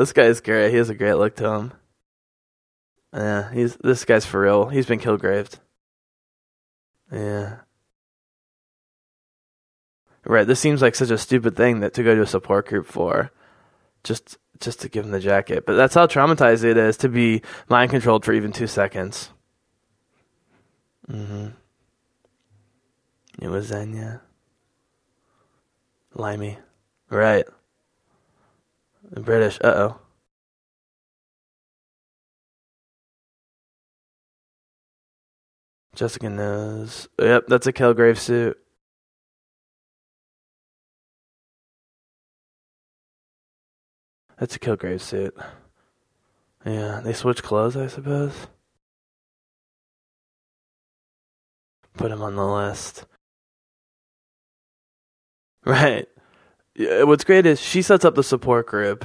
This 0.00 0.14
guy's 0.14 0.40
great. 0.40 0.70
He 0.70 0.78
has 0.78 0.88
a 0.88 0.94
great 0.94 1.12
look 1.12 1.36
to 1.36 1.52
him. 1.52 1.72
Yeah, 3.12 3.52
he's 3.52 3.76
this 3.76 4.06
guy's 4.06 4.24
for 4.24 4.40
real. 4.40 4.70
He's 4.70 4.86
been 4.86 4.98
killgraved. 4.98 5.58
Yeah. 7.12 7.56
Right. 10.24 10.46
This 10.46 10.58
seems 10.58 10.80
like 10.80 10.94
such 10.94 11.10
a 11.10 11.18
stupid 11.18 11.54
thing 11.54 11.80
that 11.80 11.92
to 11.92 12.02
go 12.02 12.14
to 12.14 12.22
a 12.22 12.26
support 12.26 12.66
group 12.66 12.86
for. 12.86 13.30
Just 14.02 14.38
just 14.58 14.80
to 14.80 14.88
give 14.88 15.04
him 15.04 15.10
the 15.10 15.20
jacket. 15.20 15.66
But 15.66 15.74
that's 15.74 15.96
how 15.96 16.06
traumatized 16.06 16.64
it 16.64 16.78
is 16.78 16.96
to 16.96 17.10
be 17.10 17.42
mind 17.68 17.90
controlled 17.90 18.24
for 18.24 18.32
even 18.32 18.52
two 18.52 18.68
seconds. 18.68 19.28
Mm-hmm. 21.10 21.48
It 23.42 23.48
was 23.48 23.66
Xenia. 23.66 24.22
Limey. 26.14 26.56
Right. 27.10 27.46
British. 29.10 29.58
Uh 29.62 29.74
oh. 29.76 30.00
Jessica 35.94 36.30
knows. 36.30 37.08
Yep, 37.18 37.44
that's 37.48 37.66
a 37.66 37.72
Kilgrave 37.72 38.18
suit. 38.18 38.56
That's 44.38 44.56
a 44.56 44.58
Kilgrave 44.58 45.00
suit. 45.02 45.36
Yeah, 46.64 47.00
they 47.04 47.12
switch 47.12 47.42
clothes, 47.42 47.76
I 47.76 47.86
suppose. 47.88 48.46
Put 51.94 52.10
him 52.12 52.22
on 52.22 52.36
the 52.36 52.46
list. 52.46 53.06
Right. 55.66 56.08
What's 56.80 57.24
great 57.24 57.46
is 57.46 57.60
she 57.60 57.82
sets 57.82 58.04
up 58.04 58.14
the 58.14 58.22
support 58.22 58.66
group. 58.66 59.04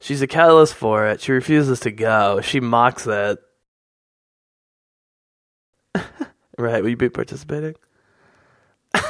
She's 0.00 0.22
a 0.22 0.26
catalyst 0.26 0.74
for 0.74 1.06
it. 1.06 1.20
She 1.20 1.32
refuses 1.32 1.80
to 1.80 1.90
go. 1.90 2.40
She 2.40 2.60
mocks 2.60 3.06
it. 3.06 3.38
right, 6.58 6.82
will 6.82 6.90
you 6.90 6.96
be 6.96 7.08
participating? 7.08 7.74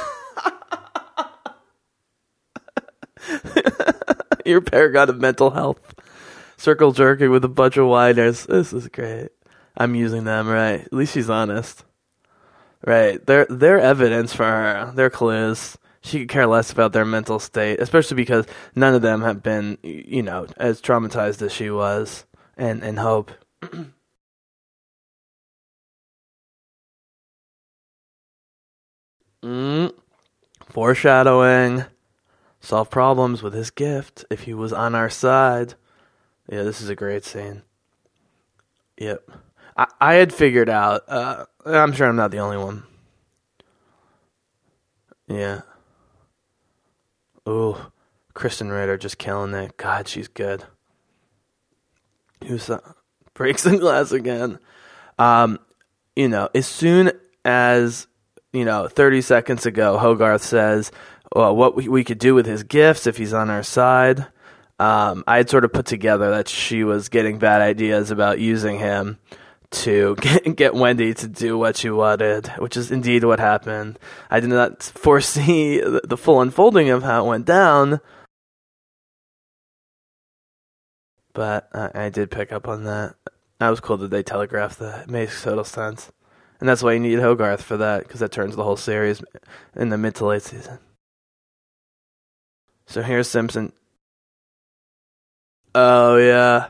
Your 4.45 4.61
paragon 4.61 5.09
of 5.09 5.19
mental 5.19 5.49
health. 5.51 5.79
Circle 6.57 6.91
jerking 6.91 7.31
with 7.31 7.45
a 7.45 7.49
bunch 7.49 7.77
of 7.77 7.87
whiners. 7.87 8.45
This 8.45 8.73
is 8.73 8.87
great. 8.89 9.29
I'm 9.77 9.95
using 9.95 10.25
them, 10.25 10.47
right? 10.47 10.81
At 10.81 10.93
least 10.93 11.13
she's 11.13 11.29
honest. 11.29 11.85
Right. 12.85 13.25
They're 13.25 13.47
they're 13.49 13.79
evidence 13.79 14.33
for 14.33 14.45
her. 14.45 14.91
They're 14.95 15.09
clues. 15.09 15.77
She 16.01 16.19
could 16.19 16.29
care 16.29 16.47
less 16.47 16.71
about 16.71 16.93
their 16.93 17.05
mental 17.05 17.39
state, 17.39 17.79
especially 17.79 18.15
because 18.15 18.45
none 18.75 18.93
of 18.95 19.01
them 19.01 19.21
have 19.21 19.43
been, 19.43 19.77
you 19.83 20.23
know, 20.23 20.47
as 20.57 20.81
traumatized 20.81 21.41
as 21.41 21.51
she 21.53 21.69
was. 21.69 22.25
And 22.57 22.83
and 22.83 22.99
hope. 22.99 23.31
mm. 29.43 29.93
Foreshadowing 30.67 31.85
solve 32.59 32.89
problems 32.89 33.41
with 33.41 33.53
his 33.53 33.71
gift 33.71 34.25
if 34.29 34.41
he 34.41 34.53
was 34.53 34.73
on 34.73 34.93
our 34.93 35.09
side. 35.09 35.75
Yeah, 36.49 36.63
this 36.63 36.81
is 36.81 36.89
a 36.89 36.95
great 36.95 37.23
scene. 37.23 37.63
Yep. 38.97 39.29
I, 39.77 39.87
I 40.01 40.13
had 40.15 40.33
figured 40.33 40.69
out, 40.69 41.03
uh, 41.07 41.45
I'm 41.65 41.93
sure 41.93 42.07
I'm 42.07 42.15
not 42.17 42.31
the 42.31 42.39
only 42.39 42.57
one. 42.57 42.83
Yeah. 45.27 45.61
Ooh, 47.49 47.75
Krysten 48.35 48.69
Ritter 48.71 48.97
just 48.97 49.17
killing 49.17 49.53
it. 49.55 49.75
God, 49.77 50.07
she's 50.07 50.27
good. 50.27 50.63
Who's 52.45 52.67
that? 52.67 52.83
Breaks 53.33 53.63
the 53.63 53.77
glass 53.77 54.11
again. 54.11 54.59
Um, 55.17 55.59
you 56.15 56.27
know, 56.27 56.49
as 56.53 56.67
soon 56.67 57.11
as, 57.43 58.07
you 58.53 58.65
know, 58.65 58.87
30 58.87 59.21
seconds 59.21 59.65
ago, 59.65 59.97
Hogarth 59.97 60.43
says, 60.43 60.91
well, 61.33 61.55
what 61.55 61.75
we, 61.75 61.87
we 61.87 62.03
could 62.03 62.19
do 62.19 62.35
with 62.35 62.45
his 62.45 62.63
gifts 62.63 63.07
if 63.07 63.17
he's 63.17 63.33
on 63.33 63.49
our 63.49 63.63
side. 63.63 64.27
Um, 64.77 65.23
I 65.27 65.37
had 65.37 65.49
sort 65.49 65.65
of 65.65 65.73
put 65.73 65.85
together 65.85 66.31
that 66.31 66.47
she 66.47 66.83
was 66.83 67.09
getting 67.09 67.39
bad 67.39 67.61
ideas 67.61 68.11
about 68.11 68.39
using 68.39 68.77
him 68.79 69.17
to 69.71 70.15
get, 70.21 70.55
get 70.55 70.73
Wendy 70.73 71.13
to 71.13 71.27
do 71.27 71.57
what 71.57 71.77
she 71.77 71.89
wanted, 71.89 72.47
which 72.57 72.77
is 72.77 72.91
indeed 72.91 73.23
what 73.23 73.39
happened. 73.39 73.99
I 74.29 74.39
did 74.39 74.49
not 74.49 74.83
foresee 74.83 75.79
the, 75.79 76.17
full 76.17 76.41
unfolding 76.41 76.89
of 76.89 77.03
how 77.03 77.25
it 77.25 77.29
went 77.29 77.45
down, 77.45 78.01
but 81.33 81.69
I, 81.73 82.05
I 82.05 82.09
did 82.09 82.31
pick 82.31 82.51
up 82.51 82.67
on 82.67 82.83
that. 82.85 83.15
That 83.59 83.69
was 83.69 83.79
cool 83.79 83.97
that 83.97 84.09
they 84.09 84.23
telegraphed 84.23 84.79
that. 84.79 85.03
It 85.03 85.09
makes 85.09 85.43
total 85.43 85.65
sense. 85.65 86.11
And 86.59 86.67
that's 86.67 86.83
why 86.83 86.93
you 86.93 86.99
need 86.99 87.19
Hogarth 87.19 87.61
for 87.61 87.77
that, 87.77 88.03
because 88.03 88.19
that 88.19 88.31
turns 88.31 88.55
the 88.55 88.63
whole 88.63 88.77
series 88.77 89.23
in 89.75 89.89
the 89.89 89.97
mid 89.97 90.15
to 90.15 90.25
late 90.25 90.41
season. 90.41 90.79
So 92.85 93.01
here's 93.01 93.29
Simpson. 93.29 93.71
Oh, 95.75 96.17
yeah. 96.17 96.69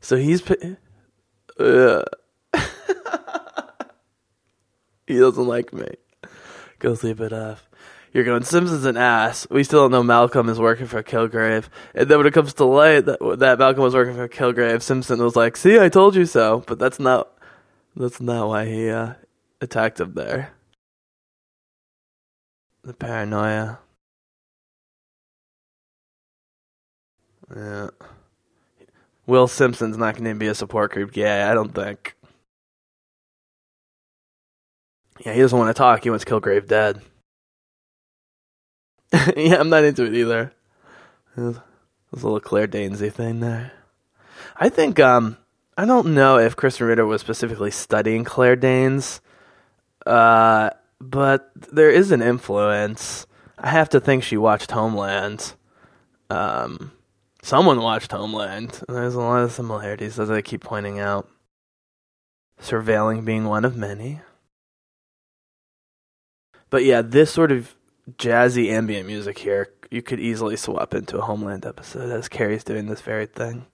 So 0.00 0.16
he's. 0.16 0.42
Uh, 1.58 2.02
he 5.06 5.18
doesn't 5.18 5.46
like 5.46 5.72
me. 5.72 5.88
Go 6.78 6.94
sleep 6.94 7.20
it 7.20 7.32
off. 7.32 7.68
You're 8.12 8.24
going, 8.24 8.44
Simpson's 8.44 8.84
an 8.84 8.98
ass. 8.98 9.46
We 9.50 9.64
still 9.64 9.84
don't 9.84 9.92
know 9.92 10.02
Malcolm 10.02 10.48
is 10.50 10.58
working 10.58 10.86
for 10.86 11.02
Kilgrave. 11.02 11.64
And 11.94 12.08
then 12.08 12.18
when 12.18 12.26
it 12.26 12.34
comes 12.34 12.52
to 12.54 12.64
light 12.64 13.06
that, 13.06 13.18
that 13.38 13.58
Malcolm 13.58 13.82
was 13.82 13.94
working 13.94 14.14
for 14.14 14.28
Kilgrave, 14.28 14.82
Simpson 14.82 15.22
was 15.22 15.34
like, 15.34 15.56
see, 15.56 15.78
I 15.78 15.88
told 15.88 16.14
you 16.14 16.26
so. 16.26 16.62
But 16.66 16.78
that's 16.78 16.98
not, 16.98 17.30
that's 17.96 18.20
not 18.20 18.48
why 18.48 18.66
he 18.66 18.90
uh, 18.90 19.14
attacked 19.62 20.00
him 20.00 20.12
there. 20.12 20.52
The 22.84 22.92
paranoia. 22.92 23.78
Yeah. 27.54 27.90
Will 29.26 29.48
Simpson's 29.48 29.96
not 29.96 30.16
going 30.16 30.24
to 30.24 30.34
be 30.34 30.48
a 30.48 30.54
support 30.54 30.92
group 30.92 31.16
Yeah, 31.16 31.48
I 31.50 31.54
don't 31.54 31.74
think. 31.74 32.14
Yeah, 35.24 35.34
he 35.34 35.40
doesn't 35.40 35.58
want 35.58 35.68
to 35.68 35.78
talk. 35.78 36.02
He 36.02 36.10
wants 36.10 36.24
Kilgrave 36.24 36.66
dead. 36.66 37.00
yeah, 39.36 39.60
I'm 39.60 39.68
not 39.68 39.84
into 39.84 40.04
it 40.04 40.14
either. 40.14 40.52
There's 41.36 41.56
a 41.56 41.62
little 42.12 42.40
Claire 42.40 42.66
Danesy 42.66 43.12
thing 43.12 43.40
there. 43.40 43.72
I 44.56 44.68
think 44.68 44.98
um 44.98 45.36
I 45.76 45.84
don't 45.84 46.14
know 46.14 46.38
if 46.38 46.56
Krysten 46.56 46.88
Ritter 46.88 47.06
was 47.06 47.20
specifically 47.20 47.70
studying 47.70 48.24
Claire 48.24 48.56
Danes, 48.56 49.20
uh, 50.04 50.70
but 51.00 51.50
there 51.54 51.90
is 51.90 52.10
an 52.10 52.20
influence. 52.20 53.26
I 53.58 53.68
have 53.70 53.88
to 53.90 54.00
think 54.00 54.22
she 54.22 54.36
watched 54.36 54.70
Homeland. 54.70 55.54
Um, 56.28 56.92
someone 57.42 57.80
watched 57.80 58.12
Homeland. 58.12 58.82
There's 58.86 59.14
a 59.14 59.20
lot 59.20 59.44
of 59.44 59.52
similarities, 59.52 60.18
as 60.18 60.30
I 60.30 60.42
keep 60.42 60.62
pointing 60.62 60.98
out. 60.98 61.26
Surveilling 62.60 63.24
being 63.24 63.46
one 63.46 63.64
of 63.64 63.74
many. 63.74 64.20
But 66.72 66.86
yeah, 66.86 67.02
this 67.02 67.30
sort 67.30 67.52
of 67.52 67.74
jazzy 68.16 68.70
ambient 68.70 69.06
music 69.06 69.36
here, 69.38 69.68
you 69.90 70.00
could 70.00 70.18
easily 70.18 70.56
swap 70.56 70.94
into 70.94 71.18
a 71.18 71.20
Homeland 71.20 71.66
episode 71.66 72.10
as 72.10 72.30
Carrie's 72.30 72.64
doing 72.64 72.86
this 72.86 73.02
very 73.02 73.26
thing. 73.26 73.66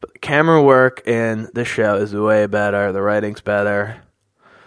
But 0.00 0.12
the 0.12 0.20
camera 0.20 0.62
work 0.62 1.04
in 1.04 1.50
this 1.52 1.66
show 1.66 1.96
is 1.96 2.14
way 2.14 2.46
better. 2.46 2.92
The 2.92 3.02
writing's 3.02 3.40
better. 3.40 4.02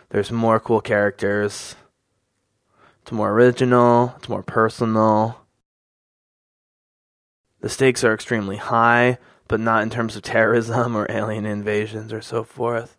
There's 0.10 0.34
more 0.34 0.60
cool 0.60 0.82
characters. 0.82 1.78
It's 3.04 3.14
more 3.14 3.32
original. 3.32 4.16
It's 4.18 4.28
more 4.28 4.44
personal. 4.44 5.40
The 7.62 7.70
stakes 7.70 8.04
are 8.04 8.14
extremely 8.14 8.58
high, 8.58 9.18
but 9.48 9.62
not 9.62 9.82
in 9.82 9.90
terms 9.90 10.18
of 10.18 10.24
terrorism 10.24 10.94
or 10.94 11.10
alien 11.10 11.46
invasions 11.46 12.12
or 12.12 12.20
so 12.20 12.44
forth. 12.44 12.98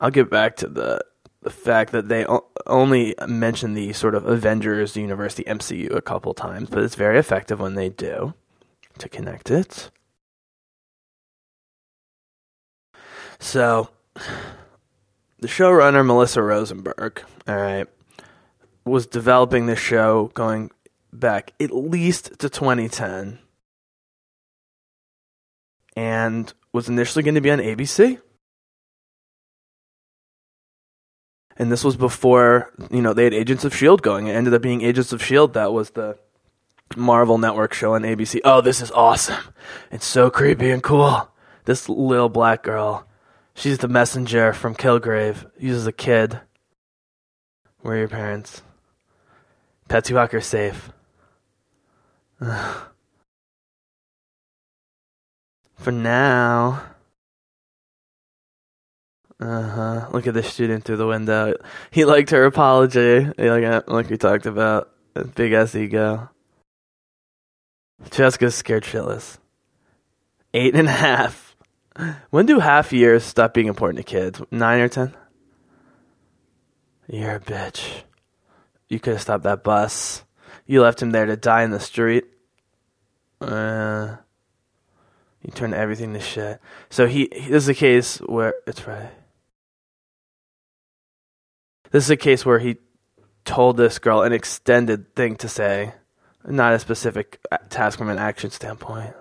I'll 0.00 0.10
get 0.10 0.30
back 0.30 0.56
to 0.56 0.68
the 0.68 1.00
the 1.44 1.50
fact 1.50 1.92
that 1.92 2.08
they 2.08 2.26
o- 2.26 2.46
only 2.66 3.14
mention 3.28 3.74
the 3.74 3.92
sort 3.92 4.14
of 4.14 4.26
Avengers 4.26 4.96
universe, 4.96 5.34
the 5.34 5.44
MCU, 5.44 5.94
a 5.94 6.02
couple 6.02 6.34
times, 6.34 6.70
but 6.70 6.82
it's 6.82 6.94
very 6.94 7.18
effective 7.18 7.60
when 7.60 7.74
they 7.74 7.90
do 7.90 8.34
to 8.98 9.08
connect 9.08 9.50
it. 9.50 9.90
So, 13.38 13.90
the 15.38 15.48
showrunner 15.48 16.04
Melissa 16.04 16.42
Rosenberg, 16.42 17.22
all 17.46 17.56
right, 17.56 17.86
was 18.86 19.06
developing 19.06 19.66
this 19.66 19.78
show 19.78 20.30
going 20.34 20.70
back 21.12 21.52
at 21.60 21.70
least 21.70 22.38
to 22.38 22.48
2010 22.48 23.38
and 25.94 26.52
was 26.72 26.88
initially 26.88 27.22
going 27.22 27.34
to 27.34 27.40
be 27.40 27.50
on 27.50 27.58
ABC. 27.58 28.20
And 31.56 31.70
this 31.70 31.84
was 31.84 31.96
before 31.96 32.72
you 32.90 33.02
know 33.02 33.12
they 33.12 33.24
had 33.24 33.34
Agents 33.34 33.64
of 33.64 33.74
Shield 33.74 34.02
going. 34.02 34.26
It 34.26 34.32
ended 34.32 34.54
up 34.54 34.62
being 34.62 34.82
Agents 34.82 35.12
of 35.12 35.22
Shield 35.22 35.54
that 35.54 35.72
was 35.72 35.90
the 35.90 36.18
Marvel 36.96 37.38
Network 37.38 37.72
show 37.72 37.94
on 37.94 38.02
ABC. 38.02 38.40
Oh, 38.44 38.60
this 38.60 38.80
is 38.80 38.90
awesome! 38.92 39.42
It's 39.90 40.06
so 40.06 40.30
creepy 40.30 40.70
and 40.70 40.82
cool. 40.82 41.28
This 41.64 41.88
little 41.88 42.28
black 42.28 42.62
girl, 42.62 43.06
she's 43.54 43.78
the 43.78 43.88
messenger 43.88 44.52
from 44.52 44.74
Kilgrave. 44.74 45.50
Uses 45.58 45.86
a 45.86 45.92
kid. 45.92 46.40
Where 47.80 47.94
are 47.94 47.98
your 47.98 48.08
parents? 48.08 48.62
Patsy 49.88 50.14
Walker's 50.14 50.46
safe. 50.46 50.90
For 55.76 55.92
now. 55.92 56.93
Uh 59.40 59.62
huh. 59.62 60.08
Look 60.12 60.26
at 60.26 60.34
the 60.34 60.42
student 60.42 60.84
through 60.84 60.96
the 60.96 61.06
window. 61.06 61.54
He 61.90 62.04
liked 62.04 62.30
her 62.30 62.44
apology. 62.44 63.30
Like, 63.38 63.88
like 63.88 64.10
we 64.10 64.16
talked 64.16 64.46
about. 64.46 64.90
Big 65.34 65.52
ass 65.52 65.74
ego. 65.74 66.28
Jessica's 68.10 68.54
scared 68.54 68.84
shitless. 68.84 69.38
Eight 70.52 70.74
and 70.74 70.88
a 70.88 70.92
half. 70.92 71.56
When 72.30 72.46
do 72.46 72.58
half 72.58 72.92
years 72.92 73.22
stop 73.24 73.54
being 73.54 73.68
important 73.68 73.98
to 73.98 74.04
kids? 74.04 74.42
Nine 74.50 74.80
or 74.80 74.88
ten? 74.88 75.14
You're 77.08 77.36
a 77.36 77.40
bitch. 77.40 78.02
You 78.88 78.98
could 78.98 79.14
have 79.14 79.22
stopped 79.22 79.44
that 79.44 79.62
bus. 79.62 80.24
You 80.66 80.82
left 80.82 81.02
him 81.02 81.10
there 81.10 81.26
to 81.26 81.36
die 81.36 81.62
in 81.62 81.70
the 81.70 81.80
street. 81.80 82.24
Uh, 83.40 84.16
you 85.42 85.52
turned 85.52 85.74
everything 85.74 86.14
to 86.14 86.20
shit. 86.20 86.60
So 86.88 87.06
he, 87.06 87.28
he 87.32 87.48
this 87.50 87.64
is 87.64 87.68
a 87.68 87.74
case 87.74 88.18
where 88.18 88.54
it's 88.66 88.86
right. 88.86 89.10
This 91.94 92.06
is 92.06 92.10
a 92.10 92.16
case 92.16 92.44
where 92.44 92.58
he 92.58 92.78
told 93.44 93.76
this 93.76 94.00
girl 94.00 94.22
an 94.22 94.32
extended 94.32 95.14
thing 95.14 95.36
to 95.36 95.48
say, 95.48 95.94
not 96.44 96.72
a 96.72 96.80
specific 96.80 97.40
task 97.68 97.98
from 97.98 98.08
an 98.08 98.18
action 98.18 98.50
standpoint. 98.50 99.14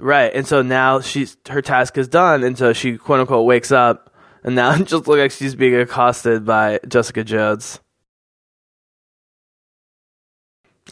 Right, 0.00 0.34
and 0.34 0.44
so 0.44 0.62
now 0.62 0.98
she's 0.98 1.36
her 1.48 1.62
task 1.62 1.96
is 1.98 2.08
done, 2.08 2.42
and 2.42 2.58
so 2.58 2.72
she 2.72 2.98
quote 2.98 3.20
unquote 3.20 3.46
wakes 3.46 3.70
up, 3.70 4.12
and 4.42 4.56
now 4.56 4.72
it 4.74 4.88
just 4.88 5.06
looks 5.06 5.20
like 5.20 5.30
she's 5.30 5.54
being 5.54 5.76
accosted 5.76 6.44
by 6.44 6.80
Jessica 6.88 7.22
Jones. 7.22 7.78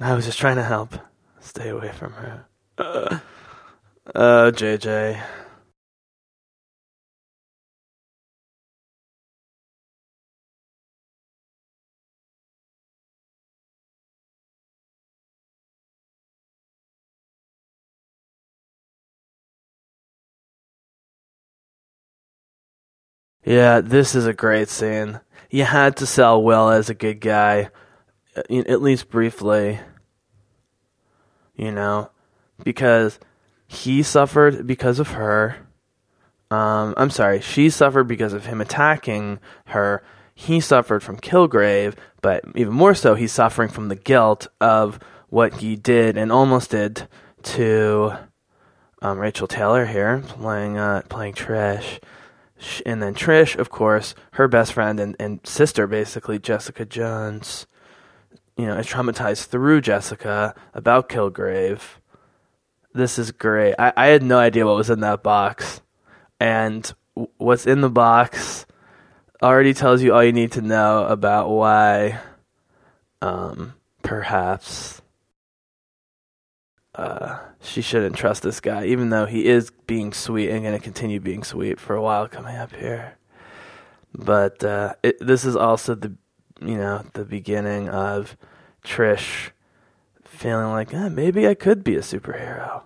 I 0.00 0.14
was 0.14 0.24
just 0.24 0.38
trying 0.38 0.56
to 0.56 0.62
help. 0.62 0.94
Stay 1.40 1.70
away 1.70 1.90
from 1.90 2.12
her. 2.12 2.46
Uh, 2.78 3.18
uh 4.14 4.52
JJ. 4.52 5.20
Yeah, 23.46 23.80
this 23.80 24.16
is 24.16 24.26
a 24.26 24.32
great 24.32 24.68
scene. 24.68 25.20
You 25.50 25.62
had 25.62 25.96
to 25.98 26.06
sell 26.06 26.42
Will 26.42 26.68
as 26.68 26.90
a 26.90 26.94
good 26.94 27.20
guy, 27.20 27.70
uh, 28.36 28.42
at 28.50 28.82
least 28.82 29.08
briefly. 29.08 29.78
You 31.54 31.70
know, 31.70 32.10
because 32.64 33.20
he 33.68 34.02
suffered 34.02 34.66
because 34.66 34.98
of 34.98 35.10
her. 35.10 35.58
Um, 36.50 36.92
I'm 36.96 37.10
sorry, 37.10 37.40
she 37.40 37.70
suffered 37.70 38.08
because 38.08 38.32
of 38.32 38.46
him 38.46 38.60
attacking 38.60 39.38
her. 39.66 40.02
He 40.34 40.58
suffered 40.58 41.04
from 41.04 41.18
Kilgrave, 41.18 41.94
but 42.22 42.44
even 42.56 42.74
more 42.74 42.96
so, 42.96 43.14
he's 43.14 43.32
suffering 43.32 43.68
from 43.68 43.88
the 43.88 43.96
guilt 43.96 44.48
of 44.60 44.98
what 45.28 45.54
he 45.58 45.76
did 45.76 46.18
and 46.18 46.32
almost 46.32 46.72
did 46.72 47.08
to 47.44 48.12
um, 49.02 49.18
Rachael 49.20 49.46
Taylor 49.46 49.86
here, 49.86 50.20
playing 50.26 50.78
uh, 50.78 51.02
playing 51.08 51.34
Trish 51.34 52.00
and 52.84 53.02
then 53.02 53.14
Trish, 53.14 53.56
of 53.56 53.70
course, 53.70 54.14
her 54.32 54.48
best 54.48 54.72
friend 54.72 54.98
and, 54.98 55.16
and 55.18 55.40
sister, 55.46 55.86
basically 55.86 56.38
Jessica 56.38 56.84
Jones, 56.84 57.66
you 58.56 58.66
know, 58.66 58.76
is 58.78 58.86
traumatized 58.86 59.46
through 59.46 59.82
Jessica 59.82 60.54
about 60.72 61.08
Kilgrave. 61.08 61.80
This 62.94 63.18
is 63.18 63.30
great. 63.30 63.74
I, 63.78 63.92
I 63.96 64.06
had 64.06 64.22
no 64.22 64.38
idea 64.38 64.66
what 64.66 64.76
was 64.76 64.90
in 64.90 65.00
that 65.00 65.22
box, 65.22 65.82
and 66.40 66.90
what's 67.36 67.66
in 67.66 67.82
the 67.82 67.90
box 67.90 68.64
already 69.42 69.74
tells 69.74 70.02
you 70.02 70.14
all 70.14 70.24
you 70.24 70.32
need 70.32 70.52
to 70.52 70.62
know 70.62 71.04
about 71.04 71.50
why, 71.50 72.18
um, 73.20 73.74
perhaps 74.02 75.02
uh, 76.94 77.38
she 77.66 77.82
shouldn't 77.82 78.16
trust 78.16 78.42
this 78.42 78.60
guy, 78.60 78.86
even 78.86 79.10
though 79.10 79.26
he 79.26 79.46
is 79.46 79.70
being 79.86 80.12
sweet 80.12 80.50
and 80.50 80.62
going 80.62 80.76
to 80.76 80.82
continue 80.82 81.20
being 81.20 81.44
sweet 81.44 81.80
for 81.80 81.94
a 81.94 82.02
while 82.02 82.28
coming 82.28 82.56
up 82.56 82.74
here. 82.74 83.16
But 84.14 84.64
uh, 84.64 84.94
it, 85.02 85.16
this 85.20 85.44
is 85.44 85.56
also 85.56 85.94
the, 85.94 86.14
you 86.60 86.76
know, 86.76 87.04
the 87.12 87.24
beginning 87.24 87.88
of 87.88 88.36
Trish 88.84 89.50
feeling 90.24 90.70
like 90.70 90.94
eh, 90.94 91.08
maybe 91.08 91.46
I 91.46 91.54
could 91.54 91.82
be 91.82 91.96
a 91.96 92.00
superhero. 92.00 92.82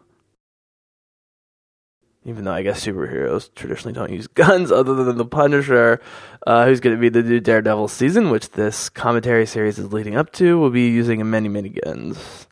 Even 2.25 2.45
though 2.45 2.53
I 2.53 2.63
guess 2.63 2.85
superheroes 2.85 3.53
traditionally 3.55 3.95
don't 3.95 4.13
use 4.13 4.27
guns, 4.35 4.71
other 4.71 4.95
than 4.95 5.17
the 5.17 5.25
Punisher, 5.25 6.01
uh, 6.47 6.67
who's 6.67 6.81
going 6.81 6.95
to 6.95 7.01
be 7.01 7.09
the 7.09 7.23
new 7.23 7.41
Daredevil 7.41 7.89
season, 7.89 8.31
which 8.31 8.51
this 8.51 8.89
commentary 8.89 9.47
series 9.47 9.79
is 9.79 9.93
leading 9.93 10.17
up 10.17 10.33
to, 10.33 10.59
will 10.59 10.71
be 10.71 10.89
using 10.89 11.29
many, 11.29 11.49
many 11.49 11.71
guns. 11.71 12.47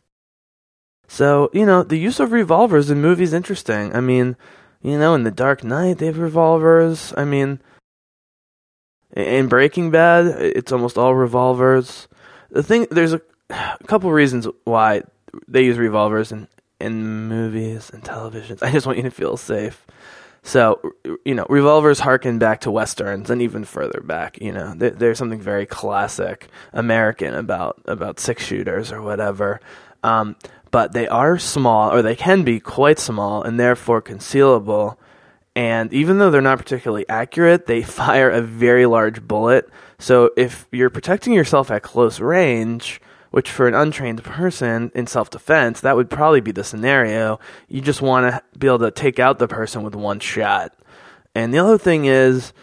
So, 1.09 1.49
you 1.53 1.65
know, 1.65 1.81
the 1.81 1.97
use 1.97 2.19
of 2.19 2.31
revolvers 2.31 2.91
in 2.91 3.01
movies 3.01 3.33
interesting. 3.33 3.95
I 3.95 3.99
mean, 3.99 4.37
you 4.83 4.97
know, 4.97 5.15
in 5.15 5.23
The 5.23 5.31
Dark 5.31 5.63
Knight, 5.63 5.97
they 5.97 6.05
have 6.05 6.19
revolvers. 6.19 7.15
I 7.17 7.25
mean, 7.25 7.59
in 9.15 9.47
Breaking 9.47 9.89
Bad, 9.89 10.27
it's 10.27 10.71
almost 10.71 10.99
all 10.99 11.15
revolvers. 11.15 12.07
The 12.51 12.61
thing, 12.61 12.85
there's 12.91 13.13
a, 13.13 13.21
a 13.49 13.77
couple 13.87 14.11
reasons 14.11 14.47
why 14.65 15.01
they 15.47 15.65
use 15.65 15.79
revolvers 15.79 16.31
in, 16.31 16.47
in 16.79 17.27
movies 17.27 17.89
and 17.91 18.03
televisions. 18.03 18.59
I 18.61 18.71
just 18.71 18.85
want 18.85 18.99
you 18.99 19.03
to 19.03 19.11
feel 19.11 19.35
safe. 19.35 19.87
So, 20.43 20.79
you 21.25 21.33
know, 21.33 21.47
revolvers 21.49 21.99
harken 21.99 22.37
back 22.37 22.61
to 22.61 22.71
westerns 22.71 23.31
and 23.31 23.41
even 23.41 23.65
further 23.65 23.99
back. 24.01 24.39
You 24.39 24.51
know, 24.51 24.75
there, 24.75 24.91
there's 24.91 25.17
something 25.17 25.41
very 25.41 25.65
classic 25.65 26.49
American 26.71 27.33
about 27.33 27.81
about 27.85 28.19
six 28.19 28.45
shooters 28.45 28.91
or 28.91 29.01
whatever. 29.01 29.59
Um, 30.03 30.37
but 30.71 30.93
they 30.93 31.07
are 31.07 31.37
small, 31.37 31.91
or 31.91 32.01
they 32.01 32.15
can 32.15 32.43
be 32.43 32.59
quite 32.59 32.99
small, 32.99 33.43
and 33.43 33.59
therefore 33.59 34.01
concealable. 34.01 34.97
And 35.55 35.91
even 35.93 36.19
though 36.19 36.29
they're 36.29 36.41
not 36.41 36.59
particularly 36.59 37.07
accurate, 37.09 37.65
they 37.65 37.81
fire 38.01 38.29
a 38.29 38.41
very 38.41 38.85
large 38.85 39.21
bullet. 39.27 39.69
So 39.97 40.31
if 40.37 40.67
you're 40.71 40.89
protecting 40.89 41.33
yourself 41.33 41.71
at 41.71 41.83
close 41.83 42.19
range, 42.19 43.01
which 43.31 43.49
for 43.49 43.67
an 43.67 43.75
untrained 43.75 44.23
person 44.23 44.91
in 44.95 45.07
self 45.07 45.29
defense, 45.29 45.81
that 45.81 45.95
would 45.95 46.09
probably 46.09 46.41
be 46.41 46.51
the 46.51 46.63
scenario, 46.63 47.39
you 47.67 47.81
just 47.81 48.01
want 48.01 48.33
to 48.33 48.41
be 48.57 48.67
able 48.67 48.79
to 48.79 48.91
take 48.91 49.19
out 49.19 49.39
the 49.39 49.47
person 49.47 49.83
with 49.83 49.95
one 49.95 50.19
shot. 50.19 50.73
And 51.35 51.53
the 51.53 51.59
other 51.59 51.77
thing 51.77 52.05
is, 52.05 52.53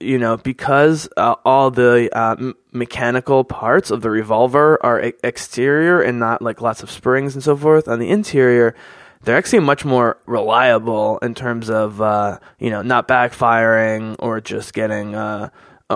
you 0.00 0.18
know, 0.18 0.36
because 0.36 1.08
uh, 1.16 1.34
all 1.44 1.70
the 1.70 2.10
uh, 2.16 2.36
m- 2.38 2.54
mechanical 2.72 3.44
parts 3.44 3.90
of 3.90 4.00
the 4.02 4.10
revolver 4.10 4.78
are 4.84 5.02
e- 5.06 5.12
exterior 5.22 6.00
and 6.00 6.18
not 6.18 6.42
like 6.42 6.60
lots 6.60 6.82
of 6.82 6.90
springs 6.90 7.34
and 7.34 7.42
so 7.42 7.56
forth, 7.56 7.88
on 7.88 7.98
the 7.98 8.08
interior, 8.08 8.74
they're 9.22 9.36
actually 9.36 9.60
much 9.60 9.84
more 9.84 10.18
reliable 10.26 11.18
in 11.18 11.34
terms 11.34 11.68
of, 11.70 12.00
uh, 12.00 12.38
you 12.58 12.70
know, 12.70 12.82
not 12.82 13.08
backfiring 13.08 14.16
or 14.18 14.40
just 14.40 14.72
getting, 14.72 15.14
uh, 15.14 15.50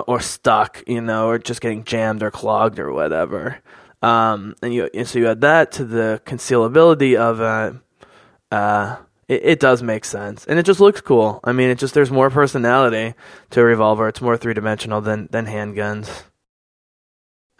or 0.07 0.19
stuck, 0.19 0.83
you 0.87 1.01
know, 1.01 1.27
or 1.27 1.39
just 1.39 1.61
getting 1.61 1.83
jammed 1.83 2.23
or 2.23 2.31
clogged 2.31 2.79
or 2.79 2.91
whatever. 2.91 3.59
Um, 4.01 4.55
and 4.61 4.73
you, 4.73 4.89
and 4.93 5.07
so 5.07 5.19
you 5.19 5.27
add 5.27 5.41
that 5.41 5.71
to 5.73 5.85
the 5.85 6.21
concealability 6.25 7.15
of, 7.15 7.39
uh, 7.39 7.73
uh, 8.51 8.97
it, 9.33 9.41
it 9.43 9.59
does 9.59 9.83
make 9.83 10.05
sense, 10.05 10.45
and 10.45 10.59
it 10.59 10.65
just 10.65 10.79
looks 10.79 11.01
cool. 11.01 11.39
I 11.43 11.51
mean, 11.51 11.69
it 11.69 11.77
just 11.77 11.93
there's 11.93 12.11
more 12.11 12.29
personality 12.29 13.15
to 13.51 13.61
a 13.61 13.63
revolver. 13.63 14.07
It's 14.07 14.21
more 14.21 14.37
three 14.37 14.53
dimensional 14.53 15.01
than 15.01 15.27
than 15.31 15.45
handguns. 15.45 16.23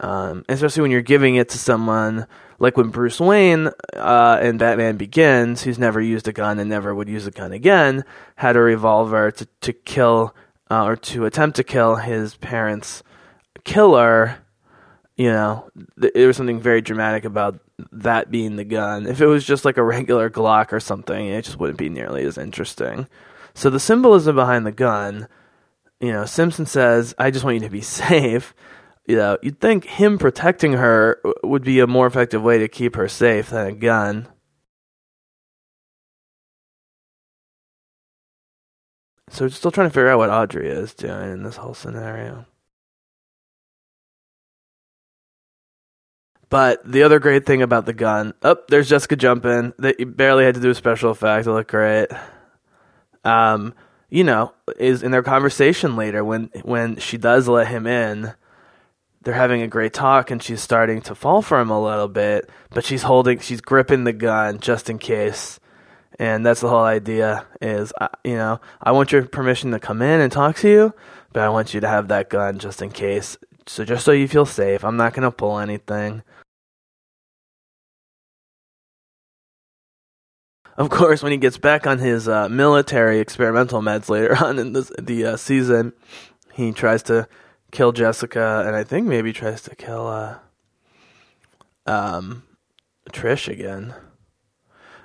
Um, 0.00 0.44
especially 0.48 0.82
when 0.82 0.90
you're 0.90 1.02
giving 1.02 1.36
it 1.36 1.48
to 1.50 1.58
someone 1.58 2.26
like 2.58 2.76
when 2.76 2.90
Bruce 2.90 3.20
Wayne 3.20 3.70
uh, 3.94 4.40
in 4.42 4.58
Batman 4.58 4.96
Begins, 4.96 5.62
who's 5.62 5.78
never 5.78 6.00
used 6.00 6.26
a 6.26 6.32
gun 6.32 6.58
and 6.58 6.68
never 6.68 6.94
would 6.94 7.08
use 7.08 7.26
a 7.26 7.30
gun 7.30 7.52
again, 7.52 8.04
had 8.36 8.56
a 8.56 8.60
revolver 8.60 9.30
to 9.30 9.46
to 9.60 9.72
kill 9.72 10.34
uh, 10.70 10.84
or 10.84 10.96
to 10.96 11.26
attempt 11.26 11.56
to 11.56 11.64
kill 11.64 11.96
his 11.96 12.36
parents' 12.36 13.02
killer. 13.64 14.38
You 15.16 15.30
know, 15.30 15.70
th- 16.00 16.12
there 16.14 16.26
was 16.26 16.36
something 16.36 16.60
very 16.60 16.80
dramatic 16.80 17.24
about 17.24 17.60
that 17.92 18.30
being 18.30 18.56
the 18.56 18.64
gun. 18.64 19.06
If 19.06 19.20
it 19.20 19.26
was 19.26 19.44
just 19.44 19.64
like 19.64 19.76
a 19.76 19.82
regular 19.82 20.30
Glock 20.30 20.72
or 20.72 20.80
something, 20.80 21.26
it 21.26 21.44
just 21.44 21.58
wouldn't 21.58 21.78
be 21.78 21.88
nearly 21.88 22.24
as 22.24 22.38
interesting. 22.38 23.08
So 23.54 23.70
the 23.70 23.80
symbolism 23.80 24.36
behind 24.36 24.66
the 24.66 24.72
gun, 24.72 25.28
you 26.00 26.12
know, 26.12 26.24
Simpson 26.24 26.66
says, 26.66 27.14
"I 27.18 27.30
just 27.30 27.44
want 27.44 27.56
you 27.56 27.60
to 27.62 27.70
be 27.70 27.80
safe." 27.82 28.54
You 29.06 29.16
know, 29.16 29.38
you'd 29.42 29.60
think 29.60 29.84
him 29.84 30.18
protecting 30.18 30.74
her 30.74 31.20
would 31.42 31.62
be 31.62 31.80
a 31.80 31.86
more 31.86 32.06
effective 32.06 32.42
way 32.42 32.58
to 32.58 32.68
keep 32.68 32.96
her 32.96 33.08
safe 33.08 33.50
than 33.50 33.66
a 33.66 33.72
gun. 33.72 34.28
So 39.28 39.44
we're 39.44 39.50
still 39.50 39.70
trying 39.70 39.88
to 39.88 39.94
figure 39.94 40.08
out 40.08 40.18
what 40.18 40.30
Audrey 40.30 40.68
is 40.70 40.94
doing 40.94 41.32
in 41.32 41.42
this 41.42 41.56
whole 41.56 41.74
scenario. 41.74 42.46
But 46.50 46.80
the 46.84 47.02
other 47.02 47.18
great 47.18 47.46
thing 47.46 47.62
about 47.62 47.86
the 47.86 47.92
gun, 47.92 48.34
oh, 48.42 48.56
there's 48.68 48.88
Jessica 48.88 49.16
jumping. 49.16 49.72
That 49.78 49.98
you 49.98 50.06
barely 50.06 50.44
had 50.44 50.54
to 50.54 50.60
do 50.60 50.70
a 50.70 50.74
special 50.74 51.10
effect. 51.10 51.46
It 51.46 51.52
looked 51.52 51.70
great. 51.70 52.08
Um, 53.24 53.74
you 54.10 54.24
know, 54.24 54.52
is 54.78 55.02
in 55.02 55.10
their 55.10 55.22
conversation 55.22 55.96
later 55.96 56.24
when 56.24 56.50
when 56.62 56.96
she 56.96 57.16
does 57.16 57.48
let 57.48 57.68
him 57.68 57.86
in, 57.86 58.34
they're 59.24 59.34
having 59.34 59.62
a 59.62 59.68
great 59.68 59.92
talk 59.92 60.30
and 60.30 60.42
she's 60.42 60.60
starting 60.60 61.00
to 61.02 61.14
fall 61.14 61.42
for 61.42 61.58
him 61.58 61.70
a 61.70 61.82
little 61.82 62.08
bit, 62.08 62.48
but 62.70 62.84
she's 62.84 63.02
holding, 63.02 63.40
she's 63.40 63.60
gripping 63.60 64.04
the 64.04 64.12
gun 64.12 64.60
just 64.60 64.88
in 64.88 64.98
case. 64.98 65.58
And 66.18 66.46
that's 66.46 66.60
the 66.60 66.68
whole 66.68 66.84
idea 66.84 67.44
is, 67.60 67.92
you 68.22 68.36
know, 68.36 68.60
I 68.80 68.92
want 68.92 69.10
your 69.10 69.24
permission 69.24 69.72
to 69.72 69.80
come 69.80 70.00
in 70.00 70.20
and 70.20 70.30
talk 70.30 70.56
to 70.56 70.68
you, 70.68 70.94
but 71.32 71.42
I 71.42 71.48
want 71.48 71.74
you 71.74 71.80
to 71.80 71.88
have 71.88 72.08
that 72.08 72.30
gun 72.30 72.58
just 72.58 72.82
in 72.82 72.90
case. 72.90 73.36
So 73.66 73.84
just 73.84 74.04
so 74.04 74.12
you 74.12 74.28
feel 74.28 74.46
safe, 74.46 74.84
I'm 74.84 74.96
not 74.96 75.14
going 75.14 75.22
to 75.22 75.30
pull 75.30 75.58
anything. 75.58 76.22
Of 80.76 80.90
course, 80.90 81.22
when 81.22 81.32
he 81.32 81.38
gets 81.38 81.56
back 81.56 81.86
on 81.86 81.98
his 81.98 82.28
uh, 82.28 82.48
military 82.48 83.20
experimental 83.20 83.80
meds 83.80 84.08
later 84.08 84.36
on 84.44 84.58
in 84.58 84.72
this, 84.72 84.90
the 85.00 85.24
uh, 85.24 85.36
season, 85.36 85.92
he 86.52 86.72
tries 86.72 87.02
to 87.04 87.28
kill 87.70 87.92
Jessica, 87.92 88.64
and 88.66 88.74
I 88.74 88.84
think 88.84 89.06
maybe 89.06 89.32
tries 89.32 89.62
to 89.62 89.76
kill 89.76 90.06
uh, 90.06 90.38
um, 91.86 92.42
Trish 93.10 93.48
again. 93.48 93.94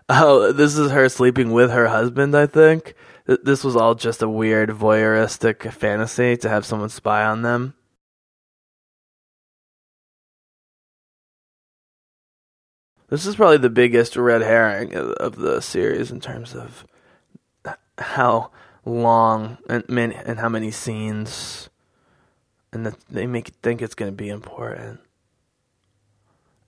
Oh, 0.07 0.51
this 0.51 0.75
is 0.75 0.91
her 0.91 1.07
sleeping 1.07 1.51
with 1.51 1.69
her 1.69 1.87
husband. 1.87 2.35
I 2.35 2.47
think 2.47 2.95
this 3.25 3.63
was 3.63 3.75
all 3.75 3.93
just 3.93 4.23
a 4.23 4.29
weird 4.29 4.69
voyeuristic 4.69 5.71
fantasy 5.71 6.35
to 6.37 6.49
have 6.49 6.65
someone 6.65 6.89
spy 6.89 7.23
on 7.23 7.43
them. 7.43 7.75
This 13.09 13.25
is 13.25 13.35
probably 13.35 13.57
the 13.57 13.71
biggest 13.71 14.15
red 14.15 14.41
herring 14.41 14.95
of 14.95 15.35
the 15.35 15.61
series 15.61 16.11
in 16.11 16.19
terms 16.19 16.53
of 16.53 16.85
how 17.97 18.51
long 18.85 19.57
and 19.67 19.87
many, 19.89 20.15
and 20.15 20.39
how 20.39 20.47
many 20.47 20.69
scenes, 20.69 21.69
and 22.71 22.85
that 22.85 22.99
they 23.09 23.25
make 23.25 23.47
think 23.63 23.81
it's 23.81 23.95
going 23.95 24.11
to 24.11 24.15
be 24.15 24.29
important. 24.29 24.99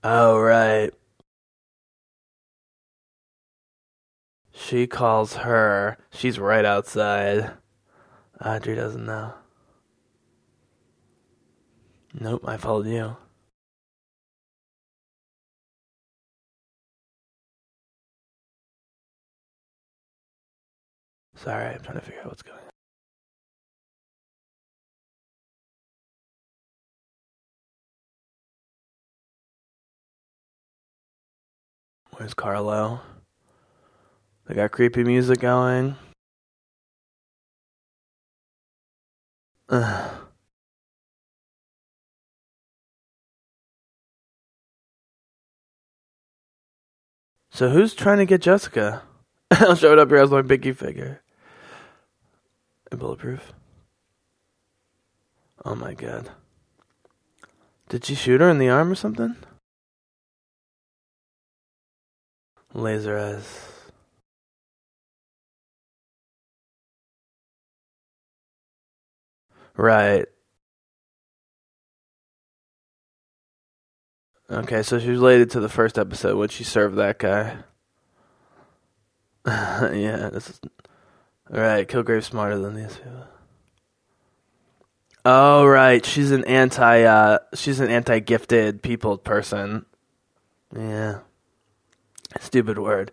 Oh 0.02 0.40
right. 0.40 0.90
She 4.52 4.88
calls 4.88 5.36
her. 5.36 5.96
She's 6.10 6.40
right 6.40 6.64
outside. 6.64 7.52
Audrey 8.44 8.74
doesn't 8.74 9.06
know. 9.06 9.34
Nope, 12.18 12.42
I 12.46 12.56
followed 12.56 12.86
you. 12.86 13.16
Sorry, 21.42 21.74
I'm 21.74 21.80
trying 21.82 21.98
to 21.98 22.00
figure 22.00 22.20
out 22.20 22.28
what's 22.28 22.42
going 22.42 22.56
on. 22.56 22.70
Where's 32.16 32.32
Carlo? 32.32 33.00
They 34.46 34.54
got 34.54 34.70
creepy 34.70 35.02
music 35.02 35.40
going. 35.40 35.96
Ugh. 39.68 40.10
So 47.50 47.70
who's 47.70 47.94
trying 47.94 48.18
to 48.18 48.26
get 48.26 48.42
Jessica? 48.42 49.02
I'll 49.50 49.74
show 49.74 49.92
it 49.92 49.98
up 49.98 50.08
here 50.08 50.18
as 50.18 50.30
my 50.30 50.42
biggie 50.42 50.76
figure. 50.76 51.21
Bulletproof. 52.96 53.52
Oh 55.64 55.74
my 55.74 55.94
god. 55.94 56.30
Did 57.88 58.04
she 58.04 58.14
shoot 58.14 58.40
her 58.40 58.48
in 58.48 58.58
the 58.58 58.68
arm 58.68 58.90
or 58.90 58.94
something? 58.94 59.36
Laser 62.74 63.18
eyes. 63.18 63.68
Right. 69.76 70.26
Okay, 74.50 74.82
so 74.82 74.98
she's 74.98 75.08
related 75.08 75.50
to 75.52 75.60
the 75.60 75.68
first 75.68 75.98
episode 75.98 76.36
when 76.36 76.48
she 76.48 76.62
served 76.64 76.96
that 76.96 77.18
guy. 77.18 77.58
yeah, 79.46 80.28
this 80.30 80.50
is 80.50 80.60
right. 81.48 81.88
Kilgrave's 81.88 82.26
smarter 82.26 82.58
than 82.58 82.74
these 82.74 82.96
people. 82.96 83.26
Oh 85.24 85.64
right, 85.66 86.04
she's 86.04 86.32
an 86.32 86.44
anti. 86.44 87.02
Uh, 87.02 87.38
she's 87.54 87.78
an 87.78 87.90
anti-gifted 87.90 88.82
people 88.82 89.18
person. 89.18 89.86
Yeah, 90.76 91.20
stupid 92.40 92.78
word. 92.78 93.12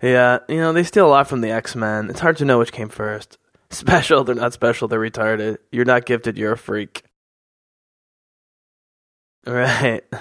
Yeah, 0.00 0.38
you 0.48 0.56
know 0.56 0.72
they 0.72 0.84
steal 0.84 1.06
a 1.06 1.10
lot 1.10 1.28
from 1.28 1.40
the 1.40 1.50
X 1.50 1.74
Men. 1.74 2.08
It's 2.08 2.20
hard 2.20 2.36
to 2.36 2.44
know 2.44 2.58
which 2.60 2.72
came 2.72 2.88
first. 2.88 3.36
Special, 3.70 4.22
they're 4.24 4.34
not 4.34 4.52
special. 4.52 4.88
They're 4.88 5.00
retarded. 5.00 5.58
You're 5.72 5.84
not 5.84 6.06
gifted. 6.06 6.38
You're 6.38 6.52
a 6.52 6.58
freak. 6.58 7.04
Right. 9.46 10.02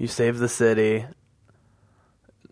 You 0.00 0.06
save 0.06 0.38
the 0.38 0.48
city. 0.48 1.06